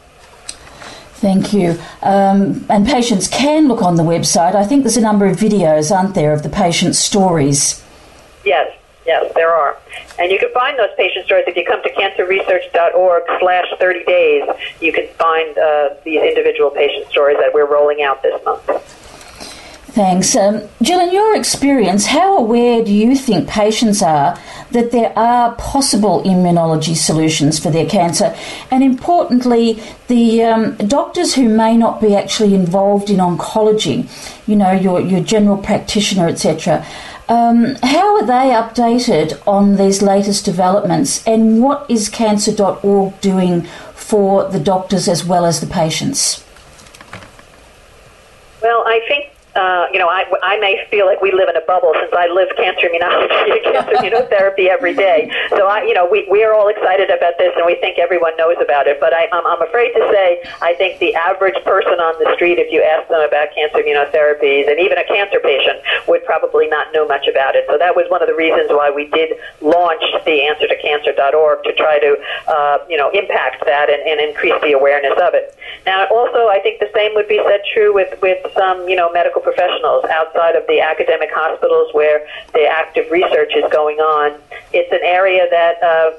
Thank 1.20 1.52
you. 1.52 1.78
Um, 2.00 2.64
and 2.70 2.86
patients 2.86 3.28
can 3.28 3.68
look 3.68 3.82
on 3.82 3.96
the 3.96 4.02
website. 4.02 4.54
I 4.54 4.64
think 4.64 4.84
there's 4.84 4.96
a 4.96 5.02
number 5.02 5.26
of 5.26 5.36
videos, 5.36 5.94
aren't 5.94 6.14
there, 6.14 6.32
of 6.32 6.42
the 6.42 6.48
patient 6.48 6.96
stories? 6.96 7.84
Yes, 8.42 8.74
yes, 9.04 9.30
there 9.34 9.52
are. 9.52 9.76
And 10.18 10.32
you 10.32 10.38
can 10.38 10.50
find 10.54 10.78
those 10.78 10.88
patient 10.96 11.26
stories 11.26 11.44
if 11.46 11.56
you 11.56 11.66
come 11.66 11.82
to 11.82 11.90
cancerresearch.org 11.92 13.22
slash 13.38 13.66
30 13.78 14.04
days. 14.04 14.48
You 14.80 14.94
can 14.94 15.08
find 15.18 15.58
uh, 15.58 15.90
these 16.06 16.22
individual 16.22 16.70
patient 16.70 17.10
stories 17.10 17.36
that 17.38 17.52
we're 17.52 17.70
rolling 17.70 18.00
out 18.02 18.22
this 18.22 18.42
month. 18.42 18.99
Thanks. 19.90 20.36
Um, 20.36 20.62
Jill, 20.80 21.00
in 21.00 21.12
your 21.12 21.36
experience, 21.36 22.06
how 22.06 22.38
aware 22.38 22.84
do 22.84 22.92
you 22.92 23.16
think 23.16 23.48
patients 23.48 24.02
are 24.02 24.38
that 24.70 24.92
there 24.92 25.12
are 25.18 25.56
possible 25.56 26.22
immunology 26.22 26.94
solutions 26.94 27.58
for 27.58 27.70
their 27.70 27.86
cancer? 27.86 28.36
And 28.70 28.84
importantly, 28.84 29.82
the 30.06 30.44
um, 30.44 30.76
doctors 30.76 31.34
who 31.34 31.48
may 31.48 31.76
not 31.76 32.00
be 32.00 32.14
actually 32.14 32.54
involved 32.54 33.10
in 33.10 33.16
oncology, 33.16 34.08
you 34.46 34.54
know, 34.54 34.70
your, 34.70 35.00
your 35.00 35.24
general 35.24 35.56
practitioner, 35.56 36.28
etc., 36.28 36.86
um, 37.28 37.76
how 37.82 38.16
are 38.16 38.26
they 38.26 38.54
updated 38.54 39.40
on 39.46 39.74
these 39.74 40.02
latest 40.02 40.44
developments? 40.44 41.26
And 41.26 41.62
what 41.62 41.88
is 41.88 42.08
cancer.org 42.08 43.20
doing 43.20 43.62
for 43.94 44.48
the 44.48 44.60
doctors 44.60 45.08
as 45.08 45.24
well 45.24 45.44
as 45.44 45.60
the 45.60 45.66
patients? 45.66 46.44
Well, 48.62 48.84
I 48.86 49.00
uh, 49.60 49.92
you 49.92 50.00
know, 50.00 50.08
I, 50.08 50.24
I 50.42 50.56
may 50.56 50.80
feel 50.88 51.04
like 51.04 51.20
we 51.20 51.36
live 51.36 51.52
in 51.52 51.56
a 51.56 51.64
bubble 51.68 51.92
since 52.00 52.12
I 52.16 52.32
live 52.32 52.48
cancer 52.56 52.88
immunology 52.88 53.60
cancer 53.68 54.00
immunotherapy 54.00 54.72
every 54.72 54.96
day. 54.96 55.28
So 55.52 55.68
I, 55.68 55.84
you 55.84 55.92
know, 55.92 56.08
we, 56.08 56.24
we 56.32 56.42
are 56.42 56.56
all 56.56 56.68
excited 56.72 57.12
about 57.12 57.36
this 57.36 57.52
and 57.56 57.68
we 57.68 57.76
think 57.76 57.98
everyone 57.98 58.32
knows 58.40 58.56
about 58.56 58.88
it. 58.88 58.96
But 59.04 59.12
I, 59.12 59.28
I'm, 59.36 59.44
I'm 59.44 59.60
afraid 59.60 59.92
to 59.92 60.02
say, 60.08 60.40
I 60.64 60.72
think 60.80 60.98
the 60.98 61.14
average 61.14 61.60
person 61.64 62.00
on 62.00 62.16
the 62.24 62.32
street, 62.34 62.56
if 62.56 62.72
you 62.72 62.80
ask 62.80 63.04
them 63.12 63.20
about 63.20 63.52
cancer 63.52 63.84
immunotherapies 63.84 64.64
and 64.64 64.80
even 64.80 64.96
a 64.96 65.04
cancer 65.04 65.44
patient 65.44 65.84
would 66.08 66.24
probably 66.24 66.64
not 66.66 66.88
know 66.96 67.04
much 67.04 67.28
about 67.28 67.52
it. 67.52 67.68
So 67.68 67.76
that 67.76 67.92
was 67.92 68.08
one 68.08 68.24
of 68.24 68.32
the 68.32 68.38
reasons 68.38 68.72
why 68.72 68.88
we 68.88 69.12
did 69.12 69.36
launch 69.60 70.02
the 70.24 70.40
answertocancer.org 70.48 71.68
to 71.68 71.72
try 71.76 72.00
to, 72.00 72.16
uh, 72.48 72.76
you 72.88 72.96
know, 72.96 73.12
impact 73.12 73.60
that 73.68 73.92
and, 73.92 74.00
and 74.08 74.24
increase 74.24 74.56
the 74.64 74.72
awareness 74.72 75.20
of 75.20 75.36
it. 75.36 75.52
Now, 75.84 76.08
also, 76.08 76.48
I 76.48 76.60
think 76.64 76.80
the 76.80 76.90
same 76.96 77.12
would 77.14 77.28
be 77.28 77.40
said 77.44 77.60
true 77.76 77.92
with, 77.92 78.16
with 78.24 78.40
some, 78.56 78.88
you 78.88 78.96
know, 78.96 79.12
medical 79.12 79.42
professionals 79.50 80.04
outside 80.04 80.54
of 80.54 80.66
the 80.66 80.80
academic 80.80 81.30
hospitals 81.32 81.92
where 81.92 82.26
the 82.54 82.66
active 82.66 83.10
research 83.10 83.52
is 83.56 83.64
going 83.72 83.98
on. 83.98 84.40
It's 84.72 84.92
an 84.92 85.02
area 85.02 85.46
that 85.50 85.82
uh, 85.82 86.12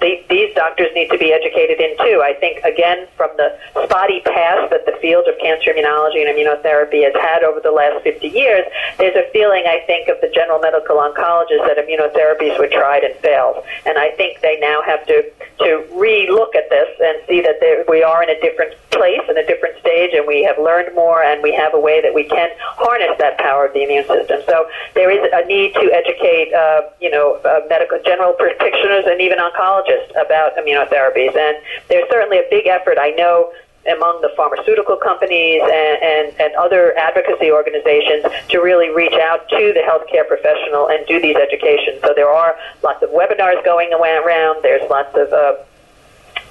these 0.00 0.54
doctors 0.54 0.88
need 0.94 1.08
to 1.10 1.18
be 1.18 1.32
educated 1.32 1.80
in 1.80 1.96
too. 1.98 2.22
I 2.22 2.34
think, 2.34 2.62
again, 2.64 3.06
from 3.16 3.30
the 3.36 3.56
spotty 3.84 4.20
past 4.20 4.70
that 4.70 4.86
the 4.86 4.96
field 5.00 5.26
of 5.28 5.38
cancer 5.38 5.72
immunology 5.72 6.20
and 6.24 6.28
immunotherapy 6.28 7.04
has 7.04 7.14
had 7.14 7.44
over 7.44 7.60
the 7.60 7.70
last 7.70 8.02
50 8.02 8.26
years, 8.28 8.64
there's 8.98 9.16
a 9.16 9.30
feeling, 9.32 9.64
I 9.66 9.82
think, 9.86 10.08
of 10.08 10.20
the 10.20 10.28
general 10.34 10.58
medical 10.58 10.96
oncologists 10.96 11.66
that 11.66 11.78
immunotherapies 11.78 12.58
were 12.58 12.68
tried 12.68 13.04
and 13.04 13.14
failed. 13.20 13.64
And 13.86 13.98
I 13.98 14.10
think 14.16 14.40
they 14.40 14.58
now 14.60 14.82
have 14.82 15.06
to, 15.06 15.24
to 15.60 15.84
re-look 15.94 16.54
at 16.54 16.68
this 16.70 16.88
and 17.00 17.18
see 17.28 17.40
that 17.40 17.60
there, 17.60 17.84
we 17.88 18.02
are 18.02 18.22
in 18.22 18.30
a 18.30 18.40
different 18.40 18.74
place, 18.90 19.22
in 19.28 19.36
a 19.36 19.46
different 19.46 19.78
stage, 19.80 20.10
and 20.14 20.26
we 20.26 20.42
have 20.44 20.58
learned 20.58 20.94
more, 20.94 21.22
and 21.22 21.42
we 21.42 21.52
have 21.54 21.74
a 21.74 21.80
way 21.80 22.00
that 22.00 22.14
we 22.14 22.24
can 22.24 22.48
harness 22.78 23.16
that 23.18 23.38
power 23.38 23.66
of 23.66 23.72
the 23.74 23.82
immune 23.82 24.06
system. 24.06 24.40
So 24.46 24.66
there 24.94 25.10
is 25.10 25.22
a 25.32 25.46
need 25.46 25.74
to 25.74 25.86
educate, 25.92 26.54
uh, 26.54 26.90
you 27.00 27.10
know, 27.10 27.40
uh, 27.44 27.66
medical 27.68 27.98
general 28.04 28.32
practitioners 28.34 29.04
and 29.06 29.20
even 29.20 29.38
oncologists 29.38 29.93
about 30.20 30.56
immunotherapies. 30.56 31.36
And 31.36 31.56
there's 31.88 32.08
certainly 32.10 32.38
a 32.38 32.46
big 32.50 32.66
effort, 32.66 32.98
I 32.98 33.10
know, 33.10 33.52
among 33.86 34.20
the 34.22 34.30
pharmaceutical 34.36 34.96
companies 34.96 35.60
and, 35.62 35.96
and, 36.02 36.40
and 36.40 36.54
other 36.56 36.96
advocacy 36.96 37.50
organizations 37.50 38.24
to 38.48 38.58
really 38.58 38.88
reach 38.94 39.12
out 39.12 39.48
to 39.50 39.72
the 39.76 39.84
healthcare 39.84 40.26
professional 40.26 40.88
and 40.88 41.04
do 41.06 41.20
these 41.20 41.36
educations. 41.36 42.00
So 42.02 42.14
there 42.16 42.30
are 42.30 42.56
lots 42.82 43.02
of 43.02 43.10
webinars 43.10 43.62
going 43.64 43.92
around. 43.92 44.62
There's 44.62 44.88
lots 44.88 45.14
of 45.16 45.32
uh, 45.32 45.54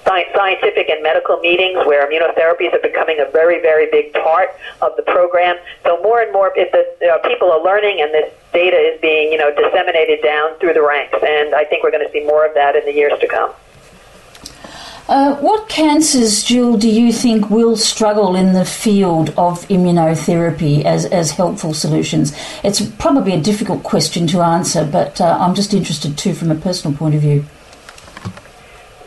scientific 0.03 0.89
and 0.89 1.01
medical 1.01 1.37
meetings 1.39 1.77
where 1.85 2.07
immunotherapies 2.07 2.73
are 2.73 2.79
becoming 2.79 3.19
a 3.19 3.29
very, 3.31 3.61
very 3.61 3.89
big 3.89 4.13
part 4.13 4.49
of 4.81 4.95
the 4.95 5.03
program. 5.03 5.57
So 5.83 6.01
more 6.01 6.21
and 6.21 6.31
more 6.33 6.51
if 6.55 6.71
the, 6.71 6.83
uh, 7.07 7.19
people 7.27 7.51
are 7.51 7.63
learning 7.63 8.01
and 8.01 8.13
this 8.13 8.31
data 8.53 8.77
is 8.77 8.99
being, 9.01 9.31
you 9.31 9.37
know, 9.37 9.53
disseminated 9.55 10.21
down 10.21 10.57
through 10.59 10.73
the 10.73 10.85
ranks. 10.85 11.17
And 11.25 11.55
I 11.55 11.65
think 11.65 11.83
we're 11.83 11.91
going 11.91 12.05
to 12.05 12.11
see 12.11 12.25
more 12.25 12.45
of 12.45 12.53
that 12.53 12.75
in 12.75 12.85
the 12.85 12.93
years 12.93 13.17
to 13.19 13.27
come. 13.27 13.53
Uh, 15.09 15.35
what 15.37 15.67
cancers, 15.67 16.43
Jill, 16.43 16.77
do 16.77 16.89
you 16.89 17.11
think 17.11 17.49
will 17.49 17.75
struggle 17.75 18.37
in 18.37 18.53
the 18.53 18.63
field 18.63 19.29
of 19.31 19.67
immunotherapy 19.67 20.85
as, 20.85 21.05
as 21.05 21.31
helpful 21.31 21.73
solutions? 21.73 22.33
It's 22.63 22.81
probably 22.81 23.33
a 23.33 23.41
difficult 23.41 23.83
question 23.83 24.27
to 24.27 24.41
answer, 24.41 24.85
but 24.85 25.19
uh, 25.19 25.37
I'm 25.41 25.55
just 25.55 25.73
interested 25.73 26.17
too 26.17 26.33
from 26.33 26.51
a 26.51 26.55
personal 26.55 26.97
point 26.97 27.15
of 27.15 27.21
view. 27.21 27.45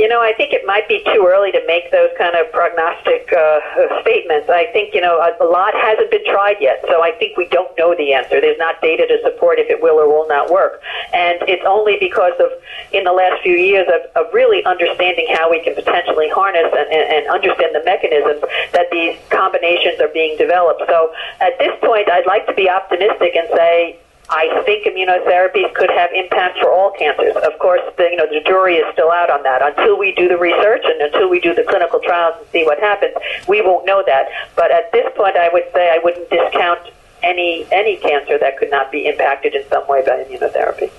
You 0.06 0.14
know, 0.14 0.22
I 0.22 0.38
think 0.38 0.54
it 0.54 0.62
might 0.62 0.86
be 0.86 1.02
too 1.02 1.26
early 1.26 1.50
to 1.50 1.58
make 1.66 1.90
those 1.90 2.14
kind 2.14 2.38
of 2.38 2.46
prognostic 2.54 3.26
uh, 3.34 3.58
statements. 4.06 4.46
I 4.46 4.70
think, 4.70 4.94
you 4.94 5.02
know, 5.02 5.18
a, 5.18 5.34
a 5.42 5.48
lot 5.50 5.74
hasn't 5.74 6.14
been 6.14 6.22
tried 6.30 6.62
yet, 6.62 6.78
so 6.86 7.02
I 7.02 7.10
think 7.18 7.34
we 7.36 7.50
don't 7.50 7.74
know 7.74 7.90
the 7.90 8.14
answer. 8.14 8.38
There's 8.38 8.54
not 8.54 8.78
data 8.80 9.02
to 9.02 9.18
support 9.26 9.58
if 9.58 9.66
it 9.66 9.82
will 9.82 9.98
or 9.98 10.06
will 10.06 10.30
not 10.30 10.46
work. 10.46 10.78
And 11.10 11.42
it's 11.50 11.66
only 11.66 11.98
because 11.98 12.38
of, 12.38 12.54
in 12.94 13.02
the 13.02 13.10
last 13.10 13.42
few 13.42 13.58
years, 13.58 13.90
of, 13.90 14.06
of 14.14 14.32
really 14.32 14.62
understanding 14.62 15.26
how 15.34 15.50
we 15.50 15.58
can 15.58 15.74
potentially 15.74 16.30
harness 16.30 16.70
and, 16.70 16.86
and, 16.86 17.06
and 17.10 17.22
understand 17.26 17.74
the 17.74 17.82
mechanisms 17.82 18.46
that 18.78 18.86
these 18.94 19.18
combinations 19.34 19.98
are 19.98 20.14
being 20.14 20.38
developed. 20.38 20.86
So 20.86 21.10
at 21.42 21.58
this 21.58 21.74
point, 21.82 22.06
I'd 22.06 22.30
like 22.30 22.46
to 22.46 22.54
be 22.54 22.70
optimistic 22.70 23.34
and 23.34 23.50
say, 23.58 23.98
I 24.28 24.62
think 24.64 24.86
immunotherapies 24.86 25.72
could 25.74 25.90
have 25.90 26.10
impact 26.12 26.58
for 26.58 26.70
all 26.70 26.90
cancers. 26.98 27.36
Of 27.36 27.58
course, 27.60 27.80
the, 27.96 28.04
you 28.10 28.16
know 28.16 28.26
the 28.26 28.40
jury 28.44 28.76
is 28.76 28.92
still 28.92 29.10
out 29.10 29.30
on 29.30 29.42
that. 29.44 29.62
Until 29.62 29.98
we 29.98 30.12
do 30.12 30.26
the 30.26 30.36
research 30.36 30.82
and 30.84 31.00
until 31.00 31.30
we 31.30 31.38
do 31.38 31.54
the 31.54 31.62
clinical 31.62 32.00
trials 32.00 32.34
and 32.38 32.46
see 32.50 32.64
what 32.64 32.80
happens, 32.80 33.14
we 33.46 33.62
won't 33.62 33.86
know 33.86 34.02
that. 34.04 34.26
But 34.56 34.72
at 34.72 34.90
this 34.90 35.06
point, 35.16 35.36
I 35.36 35.48
would 35.52 35.64
say 35.72 35.90
I 35.90 36.00
wouldn't 36.02 36.28
discount 36.28 36.80
any 37.22 37.66
any 37.70 37.96
cancer 37.98 38.36
that 38.38 38.58
could 38.58 38.70
not 38.70 38.90
be 38.90 39.06
impacted 39.06 39.54
in 39.54 39.68
some 39.68 39.86
way 39.86 40.02
by 40.04 40.24
immunotherapy. 40.24 40.90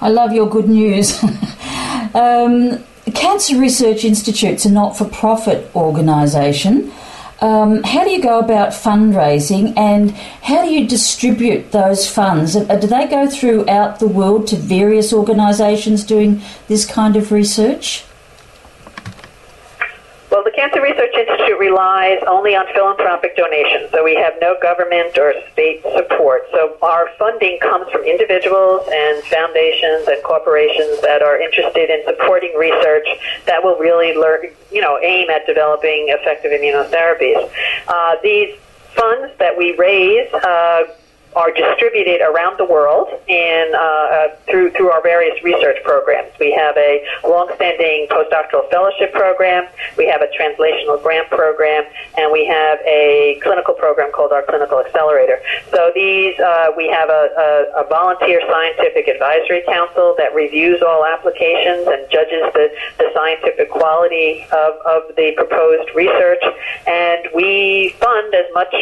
I 0.00 0.08
love 0.08 0.32
your 0.32 0.48
good 0.48 0.68
news. 0.68 1.22
um, 2.14 2.82
Cancer 3.14 3.58
Research 3.58 4.04
Institute's 4.04 4.64
a 4.64 4.72
not-for-profit 4.72 5.74
organisation. 5.76 6.92
Um, 7.42 7.82
how 7.82 8.04
do 8.04 8.10
you 8.10 8.22
go 8.22 8.38
about 8.38 8.68
fundraising 8.68 9.76
and 9.76 10.12
how 10.12 10.64
do 10.64 10.70
you 10.70 10.86
distribute 10.86 11.72
those 11.72 12.08
funds? 12.08 12.54
Uh, 12.54 12.76
do 12.76 12.86
they 12.86 13.08
go 13.08 13.28
throughout 13.28 13.98
the 13.98 14.06
world 14.06 14.46
to 14.48 14.56
various 14.56 15.12
organisations 15.12 16.04
doing 16.04 16.40
this 16.68 16.86
kind 16.86 17.16
of 17.16 17.32
research? 17.32 18.04
Well, 20.32 20.42
the 20.42 20.50
Cancer 20.50 20.80
Research 20.80 21.12
Institute 21.12 21.58
relies 21.60 22.16
only 22.26 22.56
on 22.56 22.64
philanthropic 22.72 23.36
donations, 23.36 23.90
so 23.90 24.02
we 24.02 24.14
have 24.16 24.32
no 24.40 24.56
government 24.62 25.12
or 25.18 25.34
state 25.52 25.82
support. 25.82 26.48
So 26.52 26.78
our 26.80 27.10
funding 27.18 27.58
comes 27.60 27.92
from 27.92 28.00
individuals 28.08 28.80
and 28.88 29.22
foundations 29.24 30.08
and 30.08 30.16
corporations 30.24 31.04
that 31.04 31.20
are 31.20 31.36
interested 31.36 31.92
in 31.92 32.00
supporting 32.08 32.56
research 32.56 33.04
that 33.44 33.62
will 33.62 33.76
really 33.76 34.16
learn, 34.16 34.48
you 34.72 34.80
know, 34.80 34.98
aim 35.04 35.28
at 35.28 35.44
developing 35.44 36.08
effective 36.08 36.50
immunotherapies. 36.50 37.52
Uh, 37.86 38.16
these 38.22 38.56
funds 38.96 39.36
that 39.36 39.52
we 39.52 39.76
raise 39.76 40.32
uh, 40.32 40.84
are 41.34 41.50
distributed 41.52 42.20
around 42.20 42.58
the 42.58 42.64
world 42.64 43.08
in, 43.28 43.72
uh, 43.74 43.78
uh, 43.78 44.36
through, 44.48 44.70
through 44.72 44.90
our 44.90 45.02
various 45.02 45.42
research 45.42 45.78
programs. 45.84 46.30
We 46.38 46.52
have 46.52 46.76
a 46.76 47.04
long-standing 47.24 48.08
postdoctoral 48.10 48.68
fellowship 48.70 49.12
program, 49.12 49.66
we 49.96 50.06
have 50.06 50.20
a 50.20 50.28
translational 50.38 51.02
grant 51.02 51.30
program, 51.30 51.84
and 52.18 52.30
we 52.32 52.44
have 52.46 52.78
a 52.86 53.40
clinical 53.42 53.74
program 53.74 54.12
called 54.12 54.32
our 54.32 54.42
Clinical 54.42 54.80
Accelerator. 54.80 55.40
So 55.70 55.90
these, 55.94 56.38
uh, 56.38 56.72
we 56.76 56.88
have 56.88 57.08
a, 57.08 57.72
a, 57.76 57.84
a 57.84 57.88
volunteer 57.88 58.40
scientific 58.48 59.08
advisory 59.08 59.62
council 59.66 60.14
that 60.18 60.34
reviews 60.34 60.82
all 60.82 61.04
applications 61.04 61.86
and 61.88 62.10
judges 62.10 62.44
the, 62.52 62.68
the 62.98 63.08
scientific 63.14 63.70
quality 63.70 64.44
of, 64.52 64.74
of 64.86 65.16
the 65.16 65.32
proposed 65.36 65.88
research, 65.94 66.42
and 66.86 67.28
we 67.34 67.94
fund 68.00 68.34
as 68.34 68.46
much 68.54 68.74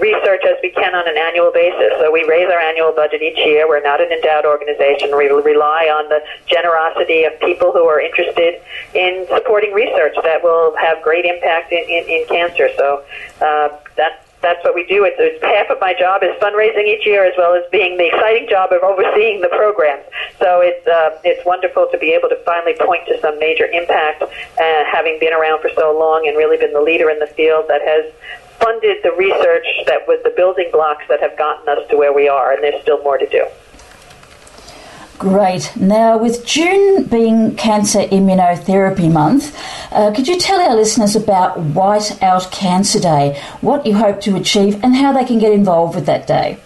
research 0.00 0.42
as 0.44 0.56
we 0.62 0.70
can 0.70 0.94
on 0.94 1.08
an 1.08 1.16
annual 1.16 1.50
basis. 1.52 1.92
So 2.00 2.10
we 2.10 2.24
raise 2.28 2.48
our 2.48 2.60
annual 2.60 2.92
budget 2.92 3.22
each 3.22 3.38
year. 3.38 3.68
We're 3.68 3.82
not 3.82 4.00
an 4.00 4.10
endowed 4.12 4.44
organization. 4.44 5.16
We 5.16 5.28
rely 5.28 5.90
on 5.92 6.08
the 6.08 6.20
generosity 6.46 7.24
of 7.24 7.38
people 7.40 7.72
who 7.72 7.84
are 7.84 8.00
interested 8.00 8.60
in 8.94 9.26
supporting 9.28 9.72
research 9.72 10.14
that 10.22 10.42
will 10.42 10.76
have 10.76 11.02
great 11.02 11.24
impact 11.24 11.72
in, 11.72 11.84
in, 11.88 12.04
in 12.08 12.26
cancer. 12.28 12.68
So 12.76 13.04
uh, 13.40 13.68
that's 13.96 14.22
that's 14.42 14.62
what 14.64 14.74
we 14.74 14.84
do. 14.86 15.04
It's, 15.06 15.16
it's 15.18 15.38
half 15.40 15.70
of 15.70 15.78
my 15.80 15.94
job 15.94 16.22
is 16.22 16.34
fundraising 16.42 16.84
each 16.90 17.06
year, 17.06 17.24
as 17.24 17.32
well 17.38 17.54
as 17.54 17.62
being 17.70 17.96
the 17.96 18.10
exciting 18.10 18.50
job 18.50 18.74
of 18.74 18.82
overseeing 18.82 19.40
the 19.40 19.48
programs. 19.48 20.02
So 20.42 20.60
it's 20.60 20.82
uh, 20.86 21.16
it's 21.22 21.40
wonderful 21.46 21.86
to 21.90 21.96
be 21.96 22.12
able 22.12 22.28
to 22.28 22.36
finally 22.44 22.74
point 22.74 23.06
to 23.06 23.16
some 23.22 23.38
major 23.38 23.70
impact, 23.70 24.22
uh, 24.22 24.82
having 24.90 25.22
been 25.22 25.32
around 25.32 25.62
for 25.62 25.70
so 25.78 25.96
long 25.96 26.26
and 26.26 26.36
really 26.36 26.58
been 26.58 26.74
the 26.74 26.82
leader 26.82 27.08
in 27.08 27.22
the 27.22 27.30
field 27.38 27.70
that 27.70 27.80
has 27.86 28.10
funded 28.62 29.02
the 29.02 29.12
research 29.12 29.66
that 29.86 30.06
was 30.06 30.20
the 30.24 30.30
building 30.30 30.68
blocks 30.72 31.04
that 31.08 31.20
have 31.20 31.36
gotten 31.36 31.68
us 31.68 31.88
to 31.90 31.96
where 31.96 32.12
we 32.12 32.28
are, 32.28 32.52
and 32.52 32.62
there's 32.62 32.80
still 32.82 33.02
more 33.02 33.18
to 33.18 33.26
do. 33.26 33.46
Great. 35.18 35.70
Now, 35.76 36.18
with 36.18 36.44
June 36.44 37.04
being 37.04 37.54
Cancer 37.54 38.00
Immunotherapy 38.00 39.10
Month, 39.10 39.56
uh, 39.92 40.10
could 40.12 40.26
you 40.26 40.36
tell 40.36 40.60
our 40.60 40.74
listeners 40.74 41.14
about 41.14 41.60
White 41.60 42.20
Out 42.22 42.50
Cancer 42.50 42.98
Day, 42.98 43.40
what 43.60 43.86
you 43.86 43.94
hope 43.94 44.20
to 44.22 44.34
achieve, 44.34 44.82
and 44.82 44.96
how 44.96 45.12
they 45.12 45.24
can 45.24 45.38
get 45.38 45.52
involved 45.52 45.94
with 45.94 46.06
that 46.06 46.26
day? 46.26 46.58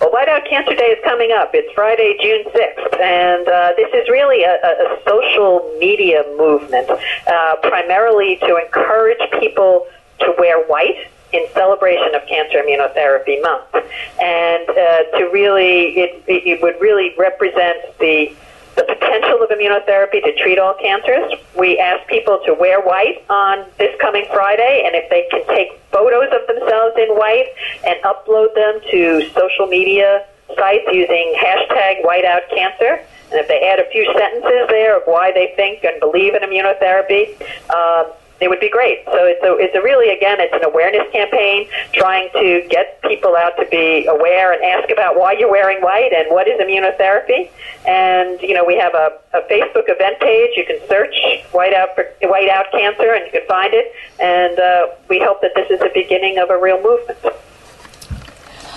Well, 0.00 0.10
White 0.10 0.28
Out 0.28 0.46
Cancer 0.48 0.74
Day 0.74 0.96
is 0.98 1.04
coming 1.04 1.30
up. 1.32 1.50
It's 1.54 1.72
Friday, 1.74 2.16
June 2.20 2.44
6th, 2.52 3.00
and 3.00 3.46
uh, 3.46 3.72
this 3.76 3.88
is 3.94 4.08
really 4.08 4.42
a, 4.42 4.54
a, 4.54 4.98
social 5.06 5.76
media 5.78 6.24
movement, 6.36 6.90
uh, 6.90 7.56
primarily 7.62 8.36
to 8.38 8.56
encourage 8.56 9.20
people 9.38 9.86
to 10.20 10.34
wear 10.38 10.64
white 10.66 11.10
in 11.32 11.46
celebration 11.52 12.14
of 12.14 12.26
Cancer 12.26 12.62
Immunotherapy 12.62 13.42
Month, 13.42 13.74
and 14.20 14.68
uh, 14.68 15.18
to 15.18 15.30
really, 15.32 15.98
it, 15.98 16.24
it 16.26 16.62
would 16.62 16.80
really 16.80 17.14
represent 17.18 17.78
the 17.98 18.34
the 18.76 18.84
potential 18.84 19.42
of 19.42 19.48
immunotherapy 19.48 20.22
to 20.22 20.36
treat 20.36 20.58
all 20.58 20.74
cancers. 20.74 21.32
We 21.58 21.78
ask 21.78 22.06
people 22.08 22.40
to 22.44 22.52
wear 22.52 22.80
white 22.82 23.24
on 23.30 23.64
this 23.78 23.98
coming 24.00 24.26
Friday, 24.30 24.84
and 24.84 24.94
if 24.94 25.08
they 25.08 25.26
can 25.30 25.46
take 25.48 25.80
photos 25.90 26.28
of 26.30 26.46
themselves 26.46 26.94
in 26.98 27.08
white 27.16 27.48
and 27.86 27.96
upload 28.04 28.54
them 28.54 28.80
to 28.90 29.30
social 29.30 29.66
media 29.66 30.26
sites 30.54 30.84
using 30.92 31.34
hashtag 31.40 32.04
whiteoutcancer, 32.04 33.00
and 33.32 33.40
if 33.40 33.48
they 33.48 33.66
add 33.66 33.80
a 33.80 33.88
few 33.90 34.04
sentences 34.12 34.68
there 34.68 34.98
of 34.98 35.02
why 35.06 35.32
they 35.32 35.54
think 35.56 35.82
and 35.82 35.98
believe 35.98 36.34
in 36.34 36.42
immunotherapy, 36.42 37.34
uh, 37.70 38.04
it 38.40 38.48
would 38.48 38.60
be 38.60 38.68
great. 38.68 39.04
So 39.06 39.24
it's 39.24 39.42
a, 39.42 39.56
it's 39.56 39.74
a 39.74 39.82
really, 39.82 40.14
again, 40.14 40.38
it's 40.40 40.52
an 40.52 40.64
awareness 40.64 41.10
campaign 41.12 41.68
trying 41.92 42.28
to 42.32 42.66
get 42.68 43.00
people 43.02 43.34
out 43.36 43.56
to 43.56 43.66
be 43.70 44.06
aware 44.06 44.52
and 44.52 44.62
ask 44.62 44.90
about 44.90 45.16
why 45.16 45.32
you're 45.32 45.50
wearing 45.50 45.80
white 45.80 46.12
and 46.12 46.28
what 46.30 46.46
is 46.46 46.60
immunotherapy. 46.60 47.48
And, 47.86 48.40
you 48.42 48.52
know, 48.52 48.64
we 48.64 48.76
have 48.76 48.94
a, 48.94 49.18
a 49.32 49.40
Facebook 49.48 49.88
event 49.88 50.20
page. 50.20 50.52
You 50.56 50.66
can 50.66 50.80
search 50.88 51.16
white 51.52 51.72
out, 51.72 51.94
for, 51.94 52.04
white 52.22 52.50
out 52.50 52.70
cancer 52.72 53.14
and 53.14 53.24
you 53.24 53.32
can 53.32 53.46
find 53.48 53.72
it. 53.72 53.92
And 54.20 54.58
uh, 54.58 54.94
we 55.08 55.18
hope 55.18 55.40
that 55.40 55.52
this 55.54 55.70
is 55.70 55.80
the 55.80 55.90
beginning 55.94 56.38
of 56.38 56.50
a 56.50 56.58
real 56.60 56.82
movement. 56.82 57.18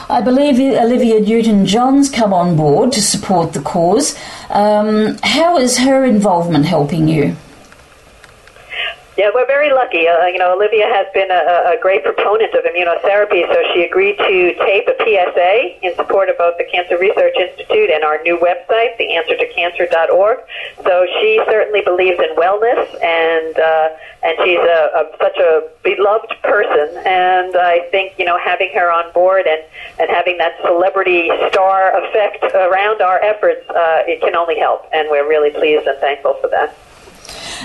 I 0.10 0.22
believe 0.22 0.60
Olivia 0.60 1.20
Newton 1.20 1.68
John's 1.68 2.10
come 2.10 2.34
on 2.34 2.56
board 2.56 2.92
to 2.94 3.02
support 3.02 3.54
the 3.54 3.62
cause. 3.62 4.18
Um, 4.50 5.18
how 5.22 5.58
is 5.58 5.78
her 5.80 6.04
involvement 6.04 6.66
helping 6.66 7.08
you? 7.08 7.36
Yeah, 9.20 9.32
we're 9.36 9.52
very 9.52 9.70
lucky. 9.70 10.08
Uh, 10.08 10.28
you 10.28 10.40
know, 10.40 10.56
Olivia 10.56 10.88
has 10.88 11.06
been 11.14 11.30
a, 11.30 11.76
a 11.76 11.78
great 11.82 12.06
proponent 12.06 12.56
of 12.56 12.64
immunotherapy, 12.64 13.44
so 13.52 13.60
she 13.74 13.84
agreed 13.84 14.16
to 14.16 14.56
tape 14.64 14.88
a 14.88 14.96
PSA 14.96 15.86
in 15.86 15.94
support 15.96 16.30
of 16.30 16.38
both 16.38 16.58
the 16.58 16.64
Cancer 16.64 16.98
Research 16.98 17.36
Institute 17.36 17.92
and 17.92 18.06
our 18.06 18.24
new 18.24 18.38
website, 18.40 18.96
theanswertocancer.org. 18.96 20.38
So 20.86 21.06
she 21.20 21.36
certainly 21.52 21.82
believes 21.82 22.16
in 22.18 22.32
wellness, 22.40 22.80
and 23.04 23.60
uh, 23.60 23.90
and 24.24 24.40
she's 24.40 24.64
a, 24.64 24.80
a, 24.96 25.12
such 25.20 25.36
a 25.36 25.68
beloved 25.84 26.32
person. 26.42 26.88
And 27.04 27.58
I 27.60 27.90
think 27.92 28.16
you 28.18 28.24
know 28.24 28.40
having 28.40 28.72
her 28.74 28.90
on 28.90 29.12
board 29.12 29.48
and 29.48 29.60
and 30.00 30.10
having 30.10 30.38
that 30.38 30.56
celebrity 30.64 31.28
star 31.52 31.92
effect 32.08 32.56
around 32.56 33.02
our 33.02 33.20
efforts, 33.20 33.68
uh, 33.70 34.08
it 34.08 34.22
can 34.22 34.38
only 34.38 34.58
help. 34.58 34.88
And 34.94 35.10
we're 35.12 35.28
really 35.28 35.52
pleased 35.52 35.88
and 35.88 36.00
thankful 36.00 36.40
for 36.40 36.48
that. 36.52 36.74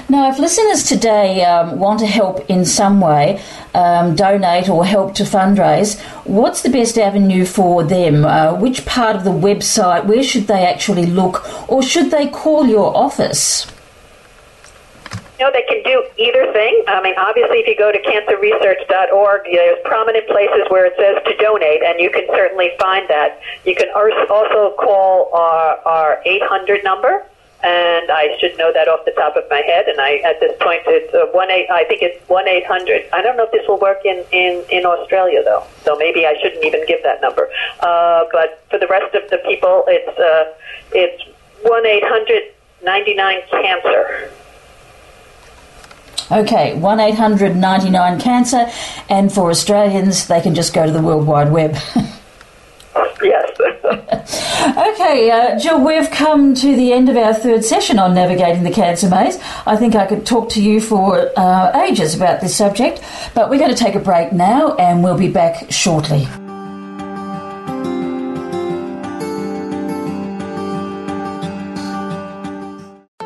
Now, 0.08 0.30
if 0.30 0.38
listeners 0.38 0.84
today 0.84 1.44
um, 1.44 1.78
want 1.78 2.00
to 2.00 2.06
help 2.06 2.48
in 2.50 2.64
some 2.64 3.00
way, 3.00 3.42
um, 3.74 4.14
donate 4.14 4.68
or 4.68 4.84
help 4.84 5.14
to 5.16 5.24
fundraise, 5.24 6.00
what's 6.24 6.62
the 6.62 6.70
best 6.70 6.98
avenue 6.98 7.44
for 7.44 7.82
them? 7.84 8.24
Uh, 8.24 8.54
which 8.54 8.86
part 8.86 9.16
of 9.16 9.24
the 9.24 9.30
website? 9.30 10.06
Where 10.06 10.22
should 10.22 10.46
they 10.46 10.66
actually 10.66 11.06
look? 11.06 11.44
Or 11.70 11.82
should 11.82 12.10
they 12.10 12.28
call 12.28 12.66
your 12.66 12.96
office? 12.96 13.66
Know, 15.40 15.50
they 15.52 15.66
can 15.68 15.82
do 15.82 16.04
either 16.16 16.52
thing. 16.52 16.84
I 16.86 17.02
mean, 17.02 17.14
obviously, 17.18 17.58
if 17.58 17.66
you 17.66 17.76
go 17.76 17.90
to 17.90 17.98
cancerresearch.org, 17.98 19.42
there's 19.44 19.78
prominent 19.84 20.28
places 20.28 20.62
where 20.68 20.86
it 20.86 20.94
says 20.96 21.22
to 21.26 21.36
donate, 21.42 21.82
and 21.82 21.98
you 21.98 22.08
can 22.08 22.24
certainly 22.28 22.70
find 22.78 23.08
that. 23.08 23.40
You 23.64 23.74
can 23.74 23.88
also 23.94 24.76
call 24.78 25.30
our, 25.34 25.78
our 25.84 26.22
800 26.24 26.84
number, 26.84 27.26
and 27.64 28.10
I 28.10 28.36
should 28.38 28.58
know 28.58 28.72
that 28.72 28.88
off 28.88 29.06
the 29.06 29.12
top 29.12 29.36
of 29.36 29.44
my 29.48 29.62
head. 29.64 29.88
And 29.88 29.98
I, 29.98 30.16
at 30.18 30.38
this 30.38 30.52
point, 30.60 30.82
it's 30.86 31.12
one 31.34 31.50
eight. 31.50 31.66
I 31.70 31.84
think 31.84 32.02
it's 32.02 32.20
one 32.28 32.46
eight 32.46 32.66
hundred. 32.66 33.08
I 33.12 33.22
don't 33.22 33.36
know 33.36 33.44
if 33.44 33.52
this 33.52 33.66
will 33.66 33.80
work 33.80 34.04
in 34.04 34.22
in 34.32 34.62
in 34.70 34.84
Australia 34.84 35.42
though, 35.42 35.64
so 35.82 35.96
maybe 35.96 36.26
I 36.26 36.34
shouldn't 36.40 36.62
even 36.62 36.84
give 36.86 37.02
that 37.02 37.22
number. 37.22 37.48
Uh, 37.80 38.24
but 38.32 38.62
for 38.70 38.78
the 38.78 38.86
rest 38.86 39.14
of 39.14 39.28
the 39.30 39.38
people, 39.38 39.84
it's 39.88 40.18
uh, 40.18 40.52
it's 40.92 41.24
one 41.62 41.86
eight 41.86 42.04
hundred 42.04 42.52
ninety 42.84 43.14
nine 43.14 43.40
cancer. 43.50 44.30
Okay, 46.30 46.74
1 46.78 47.00
800 47.00 47.54
99 47.54 48.18
cancer, 48.18 48.66
and 49.10 49.30
for 49.30 49.50
Australians, 49.50 50.26
they 50.26 50.40
can 50.40 50.54
just 50.54 50.72
go 50.72 50.86
to 50.86 50.90
the 50.90 51.02
World 51.02 51.26
Wide 51.26 51.52
Web. 51.52 51.76
okay, 53.90 55.30
uh, 55.30 55.58
Jill, 55.58 55.84
we've 55.84 56.10
come 56.10 56.54
to 56.54 56.74
the 56.74 56.92
end 56.92 57.08
of 57.08 57.16
our 57.16 57.34
third 57.34 57.64
session 57.64 57.98
on 57.98 58.14
navigating 58.14 58.62
the 58.62 58.70
cancer 58.70 59.08
maze. 59.08 59.38
I 59.66 59.76
think 59.76 59.94
I 59.94 60.06
could 60.06 60.24
talk 60.24 60.48
to 60.50 60.62
you 60.62 60.80
for 60.80 61.30
uh, 61.36 61.82
ages 61.82 62.14
about 62.14 62.40
this 62.40 62.56
subject, 62.56 63.02
but 63.34 63.50
we're 63.50 63.58
going 63.58 63.74
to 63.74 63.76
take 63.76 63.94
a 63.94 64.00
break 64.00 64.32
now 64.32 64.74
and 64.76 65.04
we'll 65.04 65.18
be 65.18 65.28
back 65.28 65.70
shortly. 65.70 66.26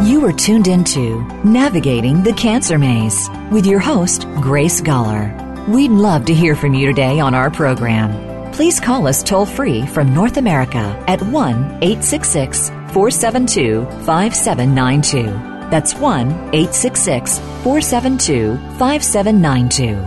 You 0.08 0.26
are 0.26 0.34
tuned 0.34 0.68
into 0.68 1.24
Navigating 1.44 2.24
the 2.24 2.34
Cancer 2.34 2.78
Maze 2.78 3.30
with 3.52 3.66
your 3.66 3.80
host, 3.80 4.28
Grace 4.36 4.80
Gawler. 4.82 5.68
We'd 5.68 5.92
love 5.92 6.26
to 6.26 6.34
hear 6.34 6.56
from 6.56 6.74
you 6.74 6.88
today 6.88 7.20
on 7.20 7.34
our 7.34 7.52
program. 7.52 8.52
Please 8.52 8.80
call 8.80 9.08
us 9.08 9.24
toll 9.24 9.46
free 9.46 9.86
from 9.86 10.14
North 10.14 10.38
America 10.38 11.04
at 11.08 11.22
1 11.22 11.56
866 11.82 12.70
472 12.70 13.86
5792. 14.06 15.51
That's 15.72 15.96
1 15.96 16.30
866 16.54 17.40
472 17.40 18.58
5792. 18.78 19.98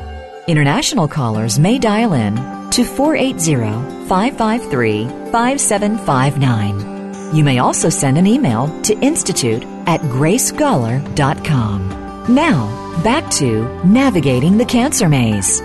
International 0.47 1.09
callers 1.09 1.59
may 1.59 1.79
dial 1.79 2.13
in 2.13 2.37
to 2.71 2.85
480 2.85 4.07
553 4.07 5.09
5759. 5.33 7.35
You 7.35 7.43
may 7.43 7.59
also 7.59 7.89
send 7.89 8.19
an 8.19 8.27
email 8.27 8.69
to 8.83 8.93
institute 9.01 9.65
at 9.87 10.03
gracegawler.com. 10.03 11.89
Now, 12.29 13.01
back 13.03 13.31
to 13.33 13.65
navigating 13.85 14.57
the 14.59 14.67
cancer 14.67 15.09
maze. 15.09 15.63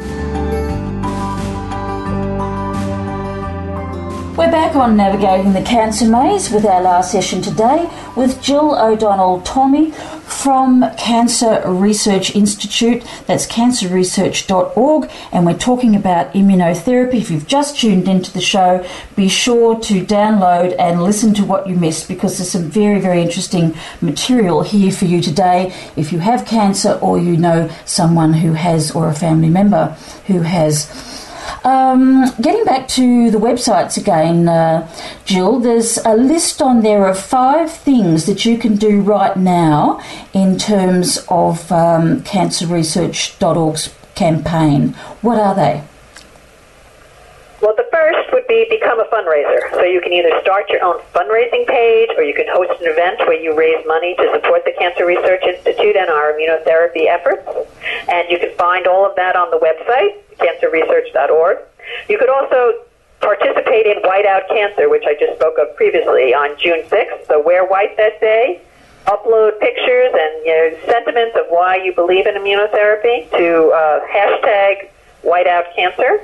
We're 4.39 4.49
back 4.49 4.73
on 4.77 4.95
Navigating 4.95 5.51
the 5.51 5.61
Cancer 5.61 6.07
Maze 6.07 6.49
with 6.49 6.65
our 6.65 6.81
last 6.81 7.11
session 7.11 7.41
today 7.41 7.91
with 8.15 8.41
Jill 8.41 8.73
O'Donnell 8.73 9.41
Tormey 9.41 9.93
from 9.93 10.89
Cancer 10.97 11.61
Research 11.65 12.33
Institute. 12.33 13.03
That's 13.27 13.45
cancerresearch.org, 13.45 15.11
and 15.33 15.45
we're 15.45 15.57
talking 15.57 15.93
about 15.93 16.31
immunotherapy. 16.31 17.15
If 17.15 17.29
you've 17.29 17.47
just 17.47 17.81
tuned 17.81 18.07
into 18.07 18.31
the 18.31 18.39
show, 18.39 18.87
be 19.17 19.27
sure 19.27 19.77
to 19.81 20.05
download 20.05 20.73
and 20.79 21.03
listen 21.03 21.33
to 21.33 21.43
what 21.43 21.67
you 21.67 21.75
missed 21.75 22.07
because 22.07 22.37
there's 22.37 22.49
some 22.49 22.69
very, 22.69 23.01
very 23.01 23.21
interesting 23.21 23.75
material 23.99 24.61
here 24.61 24.93
for 24.93 25.03
you 25.03 25.21
today. 25.21 25.75
If 25.97 26.13
you 26.13 26.19
have 26.19 26.45
cancer 26.45 26.93
or 27.01 27.19
you 27.19 27.35
know 27.35 27.69
someone 27.83 28.31
who 28.31 28.53
has, 28.53 28.91
or 28.91 29.09
a 29.09 29.13
family 29.13 29.49
member 29.49 29.97
who 30.27 30.43
has, 30.43 31.27
um, 31.63 32.31
getting 32.41 32.65
back 32.65 32.87
to 32.89 33.31
the 33.31 33.37
websites 33.37 33.97
again, 33.97 34.47
uh, 34.47 34.89
Jill, 35.25 35.59
there's 35.59 35.97
a 36.05 36.15
list 36.15 36.61
on 36.61 36.81
there 36.81 37.07
of 37.07 37.19
five 37.19 37.71
things 37.71 38.25
that 38.25 38.45
you 38.45 38.57
can 38.57 38.75
do 38.75 39.01
right 39.01 39.35
now 39.35 40.01
in 40.33 40.57
terms 40.57 41.17
of 41.29 41.71
um, 41.71 42.21
cancerresearch.org's 42.21 43.93
campaign. 44.15 44.93
What 45.21 45.39
are 45.39 45.55
they? 45.55 45.83
Well, 47.61 47.75
the 47.75 47.87
first 47.91 48.31
would 48.31 48.47
be 48.47 48.65
become 48.69 48.99
a 49.01 49.05
fundraiser. 49.11 49.69
So 49.71 49.83
you 49.83 49.99
can 49.99 50.13
either 50.13 50.31
start 50.41 50.69
your 50.69 50.83
own 50.83 51.01
fundraising 51.13 51.67
page 51.67 52.09
or 52.15 52.23
you 52.23 52.33
can 52.33 52.47
host 52.47 52.79
an 52.79 52.87
event 52.87 53.19
where 53.27 53.39
you 53.39 53.55
raise 53.55 53.85
money 53.85 54.15
to 54.15 54.31
support 54.33 54.63
the 54.63 54.71
Cancer 54.79 55.05
Research 55.05 55.43
Institute 55.43 55.97
and 55.97 56.09
our 56.09 56.31
immunotherapy 56.31 57.07
efforts. 57.07 57.43
And 58.07 58.29
you 58.29 58.39
can 58.39 58.55
find 58.55 58.87
all 58.87 59.05
of 59.05 59.15
that 59.17 59.35
on 59.35 59.51
the 59.51 59.59
website, 59.59 60.15
cancerresearch.org. 60.39 61.57
You 62.07 62.17
could 62.17 62.29
also 62.29 62.85
participate 63.21 63.85
in 63.85 64.01
Whiteout 64.03 64.47
Cancer, 64.47 64.89
which 64.89 65.03
I 65.05 65.15
just 65.19 65.39
spoke 65.39 65.57
of 65.57 65.75
previously 65.75 66.33
on 66.33 66.57
June 66.59 66.83
6th. 66.83 67.27
So 67.27 67.41
wear 67.41 67.65
white 67.65 67.97
that 67.97 68.19
day. 68.19 68.61
Upload 69.07 69.59
pictures 69.59 70.11
and 70.13 70.45
you 70.45 70.53
know, 70.53 70.77
sentiments 70.85 71.35
of 71.35 71.45
why 71.49 71.77
you 71.77 71.93
believe 71.93 72.27
in 72.27 72.35
immunotherapy 72.35 73.29
to 73.31 73.69
uh, 73.71 74.05
hashtag 74.07 74.89
White 75.21 75.47
Out 75.47 75.65
Cancer. 75.75 76.21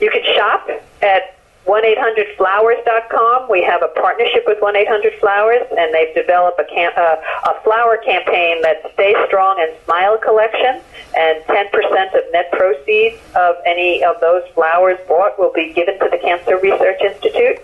You 0.00 0.10
can 0.10 0.22
shop 0.34 0.68
at 1.02 1.36
1-800-Flowers.com. 1.66 3.48
We 3.48 3.62
have 3.62 3.82
a 3.82 3.88
partnership 4.00 4.44
with 4.46 4.58
1-800-Flowers, 4.60 5.66
and 5.76 5.94
they've 5.94 6.14
developed 6.14 6.58
a, 6.58 6.64
cam- 6.64 6.92
uh, 6.96 7.16
a 7.50 7.60
flower 7.62 7.98
campaign 7.98 8.62
that 8.62 8.90
Stay 8.94 9.14
Strong 9.26 9.60
and 9.60 9.72
Smile 9.84 10.18
collection, 10.18 10.80
and 11.16 11.42
10% 11.44 11.70
of 12.18 12.32
net 12.32 12.50
proceeds 12.52 13.16
of 13.36 13.56
any 13.64 14.02
of 14.02 14.20
those 14.20 14.42
flowers 14.54 14.98
bought 15.06 15.38
will 15.38 15.52
be 15.52 15.72
given 15.72 15.98
to 16.00 16.08
the 16.10 16.18
Cancer 16.18 16.58
Research 16.58 17.00
Institute. 17.00 17.58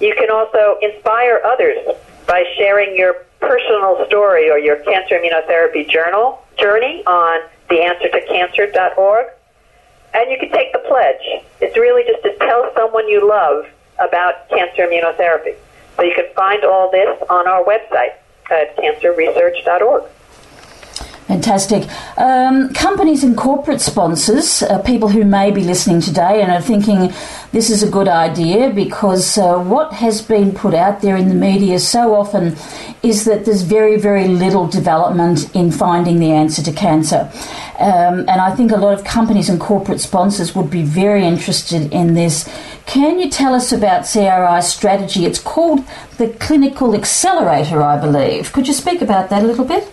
You 0.00 0.14
can 0.16 0.30
also 0.30 0.78
inspire 0.80 1.40
others 1.44 1.78
by 2.26 2.44
sharing 2.56 2.96
your 2.96 3.26
personal 3.40 4.04
story 4.06 4.50
or 4.50 4.58
your 4.58 4.76
cancer 4.76 5.18
immunotherapy 5.18 5.88
journal 5.88 6.42
journey 6.56 7.02
on 7.06 7.40
theanswertocancer.org. 7.68 9.26
And 10.14 10.30
you 10.30 10.38
can 10.38 10.50
take 10.50 10.72
the 10.72 10.80
pledge. 10.80 11.42
It's 11.60 11.76
really 11.76 12.04
just 12.04 12.22
to 12.22 12.36
tell 12.38 12.70
someone 12.74 13.08
you 13.08 13.26
love 13.26 13.66
about 13.98 14.48
cancer 14.48 14.86
immunotherapy. 14.86 15.56
So 15.96 16.02
you 16.02 16.14
can 16.14 16.26
find 16.34 16.64
all 16.64 16.90
this 16.90 17.18
on 17.30 17.46
our 17.48 17.64
website 17.64 18.14
at 18.50 18.76
cancerresearch.org. 18.76 20.04
Fantastic. 21.32 21.88
Um, 22.18 22.74
companies 22.74 23.24
and 23.24 23.36
corporate 23.36 23.80
sponsors, 23.80 24.62
uh, 24.62 24.82
people 24.82 25.08
who 25.08 25.24
may 25.24 25.50
be 25.50 25.62
listening 25.62 26.00
today 26.02 26.42
and 26.42 26.52
are 26.52 26.60
thinking 26.60 27.12
this 27.52 27.70
is 27.70 27.82
a 27.82 27.90
good 27.90 28.08
idea 28.08 28.70
because 28.70 29.38
uh, 29.38 29.58
what 29.58 29.94
has 29.94 30.20
been 30.20 30.52
put 30.52 30.74
out 30.74 31.00
there 31.00 31.16
in 31.16 31.28
the 31.28 31.34
media 31.34 31.78
so 31.78 32.14
often 32.14 32.56
is 33.02 33.24
that 33.24 33.44
there's 33.44 33.62
very, 33.62 33.98
very 33.98 34.28
little 34.28 34.66
development 34.66 35.54
in 35.54 35.70
finding 35.70 36.18
the 36.18 36.32
answer 36.32 36.62
to 36.62 36.72
cancer. 36.72 37.30
Um, 37.78 38.20
and 38.20 38.40
I 38.40 38.54
think 38.54 38.70
a 38.70 38.76
lot 38.76 38.92
of 38.92 39.04
companies 39.04 39.48
and 39.48 39.60
corporate 39.60 40.00
sponsors 40.00 40.54
would 40.54 40.70
be 40.70 40.82
very 40.82 41.24
interested 41.24 41.92
in 41.92 42.14
this. 42.14 42.48
Can 42.86 43.18
you 43.18 43.30
tell 43.30 43.54
us 43.54 43.72
about 43.72 44.04
CRI's 44.04 44.66
strategy? 44.66 45.24
It's 45.24 45.38
called 45.38 45.84
the 46.18 46.28
Clinical 46.28 46.94
Accelerator, 46.94 47.82
I 47.82 47.98
believe. 47.98 48.52
Could 48.52 48.68
you 48.68 48.74
speak 48.74 49.00
about 49.00 49.30
that 49.30 49.42
a 49.42 49.46
little 49.46 49.64
bit? 49.64 49.92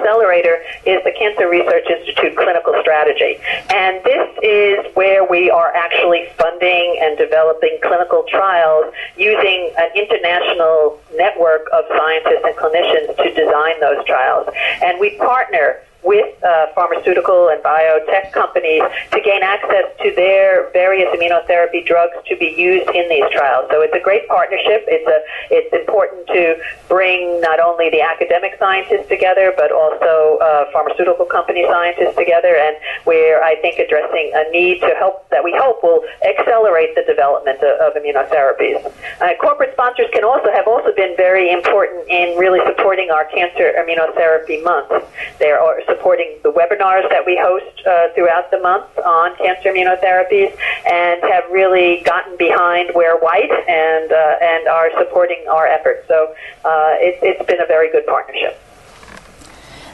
Accelerator 0.00 0.62
is 0.86 1.04
the 1.04 1.12
Cancer 1.12 1.48
Research 1.48 1.84
Institute 1.90 2.36
clinical 2.36 2.74
strategy. 2.80 3.36
And 3.68 4.02
this 4.02 4.28
is 4.42 4.96
where 4.96 5.28
we 5.28 5.50
are 5.50 5.74
actually 5.74 6.28
funding 6.38 6.98
and 7.02 7.18
developing 7.18 7.78
clinical 7.82 8.24
trials 8.28 8.92
using 9.16 9.72
an 9.76 9.90
international 9.94 10.98
network 11.14 11.68
of 11.72 11.84
scientists 11.88 12.44
and 12.44 12.56
clinicians 12.56 13.16
to 13.16 13.28
design 13.34 13.78
those 13.80 14.04
trials. 14.06 14.48
And 14.82 14.98
we 14.98 15.16
partner 15.18 15.80
with 16.02 16.32
uh, 16.42 16.66
pharmaceutical 16.74 17.48
and 17.48 17.62
biotech 17.62 18.32
companies 18.32 18.82
to 19.12 19.20
gain 19.20 19.42
access 19.42 19.84
to 20.02 20.12
their 20.16 20.70
various 20.72 21.08
immunotherapy 21.14 21.84
drugs 21.84 22.16
to 22.26 22.36
be 22.36 22.54
used 22.56 22.88
in 22.90 23.08
these 23.08 23.24
trials. 23.32 23.68
So 23.70 23.82
it's 23.82 23.94
a 23.94 24.00
great 24.00 24.26
partnership. 24.28 24.84
It's 24.88 25.06
a 25.06 25.20
it's 25.50 25.72
important 25.74 26.26
to 26.28 26.56
bring 26.88 27.40
not 27.40 27.60
only 27.60 27.90
the 27.90 28.00
academic 28.00 28.56
scientists 28.58 29.08
together, 29.08 29.52
but 29.56 29.72
also 29.72 30.38
uh, 30.40 30.70
pharmaceutical 30.72 31.26
company 31.26 31.64
scientists 31.68 32.16
together, 32.16 32.56
and 32.56 32.76
we're 33.04 33.42
I 33.42 33.56
think 33.60 33.78
addressing 33.78 34.32
a 34.34 34.50
need 34.50 34.80
to 34.80 34.94
help 34.96 35.28
that 35.30 35.44
we 35.44 35.54
hope 35.56 35.82
will 35.82 36.02
accelerate 36.24 36.94
the 36.94 37.04
development 37.04 37.60
of, 37.62 37.76
of 37.80 37.90
immunotherapies. 38.00 38.80
Uh, 39.20 39.34
corporate 39.40 39.72
sponsors 39.74 40.06
can 40.12 40.24
also 40.24 40.50
have 40.52 40.66
also 40.66 40.92
been 40.96 41.14
very 41.16 41.52
important 41.52 42.08
in 42.08 42.36
really 42.38 42.60
supporting 42.66 43.10
our 43.10 43.24
cancer 43.26 43.72
immunotherapy 43.76 44.62
month. 44.64 44.90
They 45.38 45.50
are 45.50 45.60
supporting 45.90 46.38
the 46.42 46.52
webinars 46.52 47.08
that 47.10 47.24
we 47.26 47.36
host 47.36 47.86
uh, 47.86 48.08
throughout 48.14 48.50
the 48.50 48.60
month 48.60 48.86
on 49.04 49.36
cancer 49.36 49.72
immunotherapies 49.72 50.56
and 50.86 51.20
have 51.22 51.44
really 51.50 52.02
gotten 52.04 52.36
behind 52.36 52.90
Wear 52.94 53.16
White 53.18 53.50
and, 53.50 54.12
uh, 54.12 54.36
and 54.40 54.68
are 54.68 54.90
supporting 54.98 55.44
our 55.50 55.66
efforts. 55.66 56.06
So 56.06 56.34
uh, 56.64 56.94
it, 56.98 57.18
it's 57.22 57.44
been 57.46 57.60
a 57.60 57.66
very 57.66 57.90
good 57.90 58.06
partnership. 58.06 58.60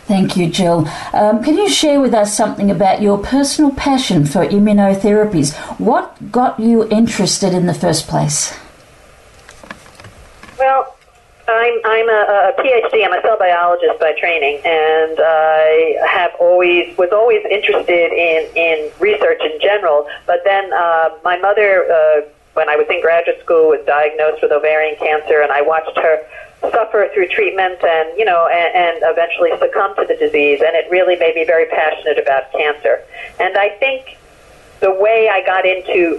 Thank 0.06 0.36
you, 0.36 0.48
Jill. 0.48 0.86
Um, 1.12 1.42
can 1.42 1.56
you 1.56 1.68
share 1.68 2.00
with 2.00 2.14
us 2.14 2.36
something 2.36 2.70
about 2.70 3.02
your 3.02 3.18
personal 3.18 3.72
passion 3.72 4.24
for 4.24 4.46
immunotherapies? 4.46 5.56
What 5.80 6.30
got 6.30 6.60
you 6.60 6.88
interested 6.90 7.52
in 7.52 7.66
the 7.66 7.74
first 7.74 8.06
place? 8.06 8.56
Well, 10.58 10.95
I'm 11.48 11.80
I'm 11.84 12.08
a, 12.08 12.52
a 12.56 12.62
PhD. 12.62 13.04
I'm 13.04 13.12
a 13.12 13.22
cell 13.22 13.38
biologist 13.38 14.00
by 14.00 14.12
training, 14.18 14.60
and 14.64 15.16
I 15.20 15.96
have 16.08 16.32
always 16.40 16.96
was 16.98 17.10
always 17.12 17.44
interested 17.48 18.12
in 18.12 18.50
in 18.56 18.90
research 18.98 19.40
in 19.42 19.60
general. 19.60 20.08
But 20.26 20.42
then 20.44 20.72
uh, 20.72 21.10
my 21.22 21.38
mother, 21.38 21.86
uh, 21.90 22.20
when 22.54 22.68
I 22.68 22.76
was 22.76 22.86
in 22.90 23.00
graduate 23.00 23.40
school, 23.44 23.68
was 23.68 23.84
diagnosed 23.86 24.42
with 24.42 24.50
ovarian 24.50 24.96
cancer, 24.98 25.40
and 25.40 25.52
I 25.52 25.62
watched 25.62 25.96
her 25.96 26.18
suffer 26.72 27.08
through 27.14 27.28
treatment 27.28 27.78
and 27.84 28.18
you 28.18 28.24
know 28.24 28.48
and, 28.48 28.74
and 28.74 28.98
eventually 29.04 29.50
succumb 29.60 29.94
to 29.94 30.04
the 30.08 30.16
disease 30.16 30.60
and 30.64 30.74
it 30.74 30.90
really 30.90 31.14
made 31.16 31.34
me 31.34 31.44
very 31.44 31.66
passionate 31.66 32.18
about 32.18 32.50
cancer 32.50 33.04
and 33.38 33.56
i 33.58 33.68
think 33.78 34.16
the 34.80 34.90
way 34.90 35.28
i 35.28 35.44
got 35.44 35.66
into 35.66 36.18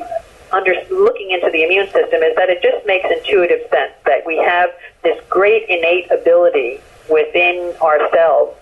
under 0.51 0.73
looking 0.89 1.31
into 1.31 1.49
the 1.51 1.63
immune 1.63 1.87
system 1.87 2.21
is 2.23 2.35
that 2.35 2.49
it 2.49 2.61
just 2.61 2.85
makes 2.85 3.07
intuitive 3.09 3.61
sense 3.69 3.93
that 4.05 4.25
we 4.25 4.37
have 4.37 4.69
this 5.03 5.19
great 5.29 5.63
innate 5.69 6.09
ability 6.11 6.79
within 7.09 7.73
ourselves 7.81 8.57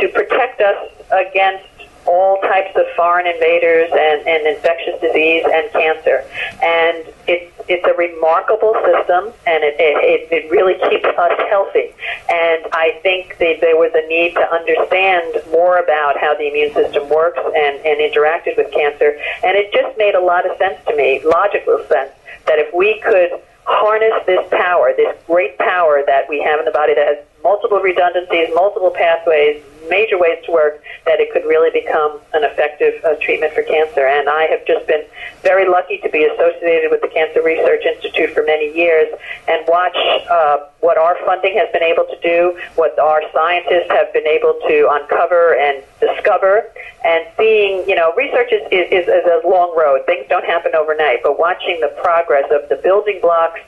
to 0.00 0.08
protect 0.08 0.60
us 0.60 0.90
against 1.12 1.64
all 2.06 2.40
types 2.42 2.74
of 2.76 2.84
foreign 2.96 3.26
invaders 3.26 3.90
and, 3.92 4.26
and 4.26 4.46
infectious 4.46 5.00
disease 5.00 5.44
and 5.44 5.70
cancer. 5.72 6.24
And 6.62 7.04
it's, 7.26 7.52
it's 7.68 7.84
a 7.84 7.94
remarkable 7.98 8.74
system, 8.86 9.34
and 9.46 9.60
it, 9.66 9.74
it, 9.78 10.28
it 10.30 10.50
really 10.50 10.78
keeps 10.88 11.06
us 11.06 11.36
healthy. 11.50 11.90
And 12.30 12.66
I 12.72 12.98
think 13.02 13.38
that 13.38 13.58
there 13.60 13.76
was 13.76 13.90
a 13.94 14.06
need 14.06 14.34
to 14.34 14.46
understand 14.50 15.42
more 15.50 15.78
about 15.78 16.18
how 16.18 16.34
the 16.34 16.48
immune 16.48 16.72
system 16.74 17.08
works 17.08 17.42
and, 17.42 17.74
and 17.82 17.98
interacted 17.98 18.56
with 18.56 18.70
cancer. 18.72 19.18
And 19.42 19.58
it 19.58 19.72
just 19.72 19.98
made 19.98 20.14
a 20.14 20.22
lot 20.22 20.48
of 20.48 20.56
sense 20.58 20.78
to 20.86 20.94
me, 20.94 21.20
logical 21.24 21.82
sense, 21.90 22.14
that 22.46 22.58
if 22.62 22.72
we 22.72 23.00
could 23.02 23.30
harness 23.66 24.14
this 24.26 24.46
power, 24.50 24.94
this 24.96 25.10
great 25.26 25.58
power 25.58 26.02
that 26.06 26.28
we 26.28 26.40
have 26.40 26.60
in 26.60 26.64
the 26.64 26.70
body 26.70 26.94
that 26.94 27.06
has 27.06 27.18
multiple 27.42 27.80
redundancies, 27.80 28.48
multiple 28.54 28.90
pathways, 28.94 29.62
major 29.88 30.18
ways 30.18 30.38
to 30.46 30.52
work, 30.52 30.82
that 31.04 31.20
it 31.20 31.32
could 31.32 31.44
really 31.44 31.70
become 31.70 32.20
an 32.34 32.44
effective 32.44 32.94
uh, 33.04 33.14
treatment 33.20 33.52
for 33.52 33.62
cancer. 33.62 34.06
And 34.06 34.28
I 34.28 34.46
have 34.50 34.66
just 34.66 34.86
been 34.86 35.04
very 35.42 35.68
lucky 35.68 35.98
to 35.98 36.08
be 36.08 36.24
associated 36.24 36.90
with 36.90 37.00
the 37.00 37.08
Cancer 37.08 37.42
Research 37.42 37.84
Institute 37.84 38.30
for 38.30 38.42
many 38.44 38.74
years 38.76 39.08
and 39.48 39.64
watch 39.68 39.96
uh, 40.30 40.58
what 40.80 40.98
our 40.98 41.16
funding 41.24 41.54
has 41.56 41.70
been 41.72 41.82
able 41.82 42.04
to 42.04 42.18
do, 42.22 42.58
what 42.74 42.98
our 42.98 43.22
scientists 43.32 43.90
have 43.90 44.12
been 44.12 44.26
able 44.26 44.58
to 44.66 44.88
uncover 44.90 45.54
and 45.54 45.82
discover, 46.00 46.70
and 47.04 47.26
seeing, 47.36 47.88
you 47.88 47.94
know, 47.94 48.12
research 48.16 48.52
is, 48.52 48.62
is, 48.72 49.06
is 49.08 49.24
a 49.26 49.40
long 49.46 49.74
road. 49.76 50.04
Things 50.06 50.26
don't 50.28 50.44
happen 50.44 50.74
overnight, 50.74 51.20
but 51.22 51.38
watching 51.38 51.80
the 51.80 51.92
progress 52.02 52.50
of 52.50 52.68
the 52.68 52.76
building 52.76 53.20
blocks 53.20 53.60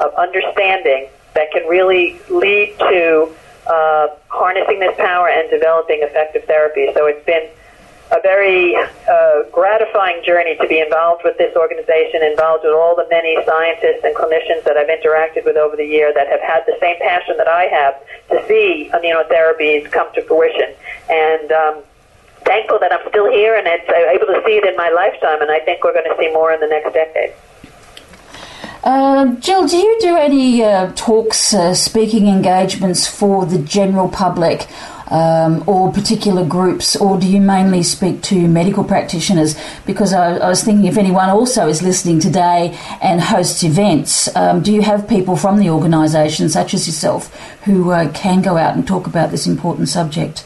of 0.00 0.14
understanding 0.14 1.08
that 1.34 1.50
can 1.52 1.66
really 1.68 2.18
lead 2.30 2.74
to 2.78 3.34
uh, 3.68 4.08
harnessing 4.28 4.78
this 4.78 4.96
power 4.96 5.28
and 5.28 5.50
developing 5.50 6.00
effective 6.02 6.44
therapy. 6.44 6.88
So 6.94 7.06
it's 7.06 7.24
been 7.26 7.48
a 8.12 8.20
very 8.22 8.76
uh, 8.76 9.42
gratifying 9.50 10.22
journey 10.24 10.56
to 10.56 10.66
be 10.68 10.78
involved 10.78 11.22
with 11.24 11.36
this 11.38 11.54
organization, 11.56 12.22
involved 12.22 12.62
with 12.62 12.72
all 12.72 12.94
the 12.94 13.06
many 13.10 13.34
scientists 13.44 14.04
and 14.04 14.14
clinicians 14.14 14.62
that 14.62 14.76
I've 14.76 14.86
interacted 14.86 15.44
with 15.44 15.56
over 15.56 15.74
the 15.74 15.86
year 15.86 16.12
that 16.14 16.28
have 16.28 16.40
had 16.40 16.62
the 16.66 16.76
same 16.80 16.96
passion 17.00 17.36
that 17.38 17.48
I 17.48 17.64
have 17.64 17.94
to 18.30 18.46
see 18.46 18.90
immunotherapies 18.94 19.90
come 19.90 20.06
to 20.14 20.22
fruition. 20.22 20.70
And 21.10 21.50
um, 21.50 21.82
thankful 22.44 22.78
that 22.78 22.92
I'm 22.92 23.02
still 23.08 23.30
here 23.30 23.56
and 23.56 23.66
it's 23.66 23.88
uh, 23.90 24.14
able 24.14 24.30
to 24.30 24.40
see 24.46 24.54
it 24.54 24.64
in 24.64 24.76
my 24.76 24.90
lifetime, 24.90 25.42
and 25.42 25.50
I 25.50 25.58
think 25.60 25.82
we're 25.82 25.92
going 25.92 26.08
to 26.08 26.16
see 26.16 26.30
more 26.32 26.52
in 26.52 26.60
the 26.60 26.68
next 26.68 26.94
decade. 26.94 27.34
Uh, 28.86 29.34
Jill, 29.40 29.66
do 29.66 29.76
you 29.76 29.98
do 30.00 30.16
any 30.16 30.62
uh, 30.62 30.92
talks, 30.94 31.52
uh, 31.52 31.74
speaking 31.74 32.28
engagements 32.28 33.04
for 33.04 33.44
the 33.44 33.58
general 33.58 34.08
public 34.08 34.68
um, 35.08 35.64
or 35.66 35.92
particular 35.92 36.46
groups, 36.46 36.94
or 36.94 37.18
do 37.18 37.26
you 37.26 37.40
mainly 37.40 37.82
speak 37.82 38.22
to 38.22 38.46
medical 38.46 38.84
practitioners? 38.84 39.56
Because 39.86 40.12
I, 40.12 40.36
I 40.36 40.48
was 40.48 40.62
thinking 40.62 40.86
if 40.86 40.98
anyone 40.98 41.30
also 41.30 41.66
is 41.66 41.82
listening 41.82 42.20
today 42.20 42.78
and 43.02 43.20
hosts 43.20 43.64
events, 43.64 44.34
um, 44.36 44.62
do 44.62 44.72
you 44.72 44.82
have 44.82 45.08
people 45.08 45.34
from 45.34 45.58
the 45.58 45.68
organisation, 45.70 46.48
such 46.48 46.72
as 46.72 46.86
yourself, 46.86 47.34
who 47.64 47.90
uh, 47.90 48.12
can 48.12 48.40
go 48.40 48.56
out 48.56 48.76
and 48.76 48.86
talk 48.86 49.08
about 49.08 49.32
this 49.32 49.48
important 49.48 49.88
subject? 49.88 50.44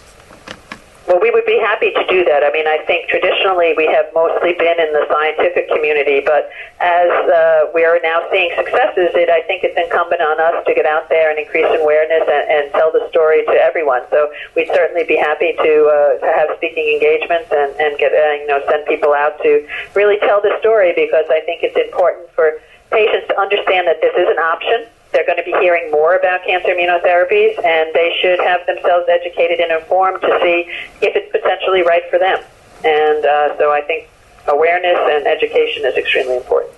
Well, 1.10 1.18
we 1.18 1.34
would 1.34 1.44
be 1.44 1.58
happy 1.58 1.90
to 1.90 2.06
do 2.06 2.22
that. 2.30 2.46
I 2.46 2.54
mean, 2.54 2.70
I 2.70 2.86
think 2.86 3.10
traditionally 3.10 3.74
we 3.74 3.90
have 3.90 4.06
mostly 4.14 4.54
been 4.54 4.78
in 4.78 4.94
the 4.94 5.10
scientific 5.10 5.66
community, 5.66 6.22
but 6.22 6.54
as 6.78 7.10
uh, 7.10 7.66
we 7.74 7.82
are 7.82 7.98
now 7.98 8.22
seeing 8.30 8.54
successes, 8.54 9.10
it, 9.18 9.26
I 9.26 9.42
think 9.50 9.66
it's 9.66 9.74
incumbent 9.74 10.22
on 10.22 10.38
us 10.38 10.62
to 10.62 10.70
get 10.70 10.86
out 10.86 11.10
there 11.10 11.34
and 11.34 11.34
increase 11.34 11.66
awareness 11.66 12.30
and, 12.30 12.46
and 12.46 12.64
tell 12.78 12.94
the 12.94 13.02
story 13.10 13.42
to 13.50 13.58
everyone. 13.58 14.06
So 14.14 14.30
we'd 14.54 14.70
certainly 14.70 15.02
be 15.02 15.18
happy 15.18 15.58
to 15.58 15.72
uh, 15.90 16.22
to 16.22 16.30
have 16.30 16.54
speaking 16.62 16.86
engagements 16.86 17.50
and, 17.50 17.74
and 17.82 17.98
get 17.98 18.14
uh, 18.14 18.38
you 18.38 18.46
know 18.46 18.62
send 18.70 18.86
people 18.86 19.10
out 19.10 19.34
to 19.42 19.66
really 19.98 20.22
tell 20.22 20.38
the 20.38 20.54
story 20.62 20.94
because 20.94 21.26
I 21.26 21.42
think 21.42 21.66
it's 21.66 21.74
important 21.74 22.30
for 22.38 22.62
patients 22.94 23.26
to 23.26 23.34
understand 23.34 23.90
that 23.90 23.98
this 23.98 24.14
is 24.14 24.30
an 24.30 24.38
option 24.38 24.86
they're 25.12 25.26
going 25.26 25.38
to 25.38 25.44
be 25.44 25.56
hearing 25.60 25.90
more 25.90 26.16
about 26.16 26.44
cancer 26.44 26.68
immunotherapies, 26.68 27.58
and 27.64 27.92
they 27.94 28.16
should 28.20 28.38
have 28.40 28.64
themselves 28.66 29.08
educated 29.08 29.60
and 29.60 29.72
informed 29.72 30.20
to 30.22 30.38
see 30.42 30.70
if 31.02 31.16
it's 31.16 31.30
potentially 31.32 31.82
right 31.82 32.02
for 32.10 32.18
them. 32.18 32.42
And 32.84 33.24
uh, 33.24 33.58
so 33.58 33.72
I 33.72 33.82
think 33.82 34.08
awareness 34.46 34.98
and 34.98 35.26
education 35.26 35.84
is 35.84 35.96
extremely 35.96 36.36
important. 36.36 36.74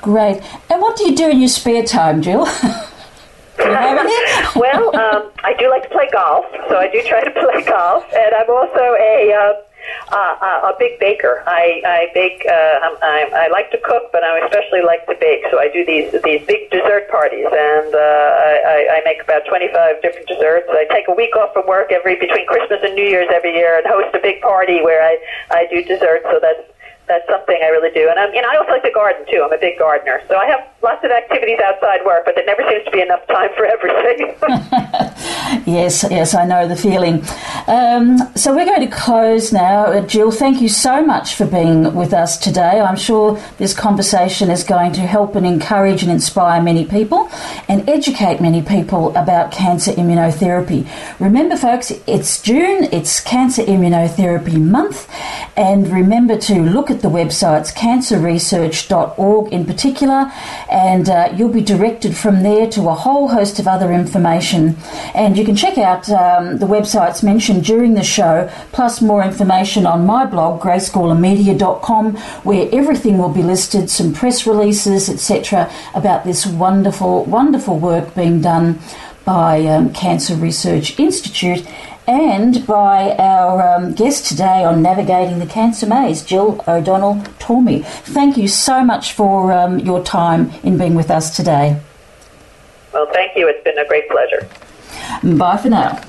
Great. 0.00 0.42
And 0.70 0.80
what 0.80 0.96
do 0.96 1.08
you 1.08 1.16
do 1.16 1.30
in 1.30 1.38
your 1.38 1.48
spare 1.48 1.84
time, 1.84 2.22
Jill? 2.22 2.46
well, 3.58 4.96
um, 4.96 5.30
I 5.44 5.54
do 5.58 5.68
like 5.68 5.82
to 5.84 5.88
play 5.90 6.08
golf, 6.12 6.46
so 6.68 6.76
I 6.78 6.88
do 6.90 7.02
try 7.06 7.22
to 7.22 7.30
play 7.52 7.62
golf, 7.64 8.04
and 8.12 8.34
I'm 8.34 8.50
also 8.50 8.80
a 8.80 9.32
uh, 9.32 9.71
uh, 10.10 10.72
a 10.72 10.74
big 10.78 10.98
baker. 10.98 11.42
I, 11.46 11.82
I 11.84 12.00
bake. 12.14 12.44
Uh, 12.46 12.96
I, 13.02 13.30
I 13.34 13.48
like 13.48 13.70
to 13.72 13.78
cook, 13.78 14.10
but 14.12 14.22
I 14.24 14.44
especially 14.44 14.82
like 14.82 15.06
to 15.06 15.16
bake. 15.18 15.44
So 15.50 15.58
I 15.58 15.68
do 15.68 15.84
these 15.84 16.12
these 16.22 16.44
big 16.46 16.70
dessert 16.70 17.08
parties, 17.10 17.46
and 17.46 17.94
uh, 17.94 18.30
I, 18.68 18.98
I 18.98 19.02
make 19.04 19.22
about 19.22 19.42
25 19.48 20.02
different 20.02 20.28
desserts. 20.28 20.68
I 20.70 20.86
take 20.90 21.08
a 21.08 21.14
week 21.14 21.34
off 21.36 21.52
from 21.52 21.66
work 21.66 21.92
every 21.92 22.16
between 22.16 22.46
Christmas 22.46 22.80
and 22.82 22.94
New 22.94 23.06
Year's 23.06 23.28
every 23.34 23.54
year, 23.54 23.78
and 23.78 23.86
host 23.86 24.14
a 24.14 24.20
big 24.20 24.40
party 24.40 24.82
where 24.82 25.02
I 25.02 25.18
I 25.50 25.66
do 25.70 25.82
desserts. 25.82 26.24
So 26.30 26.38
that's 26.40 26.62
that's 27.08 27.26
something 27.28 27.58
I 27.62 27.68
really 27.68 27.90
do. 27.90 28.08
And 28.08 28.18
I'm, 28.18 28.32
you 28.34 28.40
know, 28.40 28.48
I 28.48 28.56
also 28.56 28.70
like 28.70 28.82
to 28.84 28.90
garden 28.90 29.24
too. 29.30 29.42
I'm 29.44 29.52
a 29.52 29.58
big 29.58 29.78
gardener, 29.78 30.20
so 30.28 30.36
I 30.36 30.46
have 30.46 30.60
lots 30.82 31.04
of 31.04 31.10
activities 31.10 31.58
outside 31.64 32.00
work, 32.04 32.24
but 32.24 32.34
there 32.34 32.46
never 32.46 32.62
seems 32.68 32.84
to 32.84 32.90
be 32.90 33.00
enough 33.00 33.26
time 33.26 33.50
for 33.56 33.66
everything. 33.66 34.34
yes, 35.66 36.04
yes, 36.10 36.34
I 36.34 36.44
know 36.44 36.66
the 36.66 36.76
feeling. 36.76 37.22
Um, 37.66 38.18
so 38.34 38.54
we're 38.54 38.64
going 38.64 38.88
to 38.88 38.94
close 38.94 39.52
now. 39.52 39.84
Uh, 39.84 40.06
Jill, 40.06 40.30
thank 40.30 40.60
you 40.60 40.68
so 40.68 41.04
much 41.04 41.34
for 41.34 41.46
being 41.46 41.94
with 41.94 42.12
us 42.12 42.38
today. 42.38 42.80
I'm 42.80 42.96
sure 42.96 43.40
this 43.58 43.74
conversation 43.74 44.50
is 44.50 44.64
going 44.64 44.92
to 44.92 45.00
help 45.00 45.36
and 45.36 45.46
encourage 45.46 46.02
and 46.02 46.10
inspire 46.10 46.62
many 46.62 46.84
people 46.84 47.30
and 47.68 47.88
educate 47.88 48.40
many 48.40 48.62
people 48.62 49.16
about 49.16 49.52
cancer 49.52 49.92
immunotherapy. 49.92 50.88
Remember, 51.20 51.56
folks, 51.56 51.92
it's 52.06 52.40
June. 52.42 52.88
It's 52.92 53.20
Cancer 53.20 53.62
Immunotherapy 53.62 54.60
Month, 54.60 55.08
and 55.56 55.88
remember 55.88 56.38
to 56.38 56.54
look 56.54 56.90
at 56.90 57.02
the 57.02 57.08
websites 57.08 57.72
cancerresearch.org 57.72 59.52
in 59.52 59.64
particular, 59.66 60.32
and 60.70 61.08
uh, 61.08 61.32
you'll 61.34 61.52
be 61.52 61.62
directed 61.62 62.16
from 62.16 62.42
there 62.42 62.68
to 62.70 62.88
a 62.88 62.94
whole 62.94 63.28
host 63.28 63.58
of 63.58 63.68
other 63.68 63.92
information. 63.92 64.76
And 65.14 65.36
you 65.36 65.44
can 65.44 65.56
check 65.56 65.78
out 65.78 66.08
um, 66.10 66.58
the 66.58 66.66
websites 66.66 67.22
mentioned 67.22 67.64
during 67.64 67.94
the 67.94 68.02
show, 68.02 68.50
plus 68.72 69.02
more 69.02 69.22
information 69.22 69.86
on 69.86 70.06
my 70.06 70.24
blog, 70.24 70.60
gracegawlermedia.com, 70.60 72.16
where 72.44 72.68
everything 72.72 73.18
will 73.18 73.28
be 73.28 73.42
listed, 73.42 73.90
some 73.90 74.14
press 74.14 74.46
releases, 74.46 75.08
etc., 75.08 75.70
about 75.94 76.24
this 76.24 76.46
wonderful, 76.46 77.24
wonderful 77.24 77.78
work 77.78 78.14
being 78.14 78.40
done 78.40 78.78
by 79.24 79.64
um, 79.66 79.92
Cancer 79.92 80.34
Research 80.34 80.98
Institute 80.98 81.66
and 82.06 82.66
by 82.66 83.16
our 83.16 83.76
um, 83.76 83.94
guest 83.94 84.26
today 84.26 84.64
on 84.64 84.82
Navigating 84.82 85.38
the 85.38 85.46
Cancer 85.46 85.86
Maze, 85.86 86.22
Jill 86.22 86.64
O'Donnell 86.66 87.16
Tormey. 87.38 87.84
Thank 87.84 88.36
you 88.36 88.48
so 88.48 88.84
much 88.84 89.12
for 89.12 89.52
um, 89.52 89.78
your 89.78 90.02
time 90.02 90.50
in 90.62 90.78
being 90.78 90.94
with 90.94 91.10
us 91.10 91.34
today. 91.36 91.80
Well, 92.92 93.08
thank 93.12 93.36
you. 93.36 93.48
It's 93.48 93.62
been 93.64 93.78
a 93.78 93.86
great 93.86 94.08
pleasure. 94.08 94.48
Bye 95.22 95.56
for 95.56 95.68
now. 95.68 96.02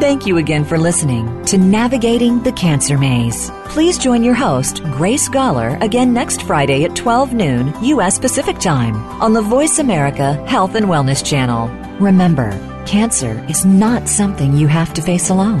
Thank 0.00 0.24
you 0.24 0.38
again 0.38 0.64
for 0.64 0.78
listening 0.78 1.44
to 1.44 1.58
Navigating 1.58 2.42
the 2.42 2.52
Cancer 2.52 2.96
Maze. 2.96 3.50
Please 3.66 3.98
join 3.98 4.24
your 4.24 4.32
host, 4.32 4.82
Grace 4.84 5.28
Gawler, 5.28 5.78
again 5.82 6.14
next 6.14 6.40
Friday 6.40 6.84
at 6.84 6.96
12 6.96 7.34
noon 7.34 7.74
U.S. 7.84 8.18
Pacific 8.18 8.58
Time 8.58 8.96
on 9.20 9.34
the 9.34 9.42
Voice 9.42 9.78
America 9.78 10.32
Health 10.46 10.74
and 10.74 10.86
Wellness 10.86 11.22
Channel. 11.22 11.68
Remember, 11.98 12.50
cancer 12.86 13.44
is 13.46 13.66
not 13.66 14.08
something 14.08 14.56
you 14.56 14.68
have 14.68 14.94
to 14.94 15.02
face 15.02 15.28
alone. 15.28 15.60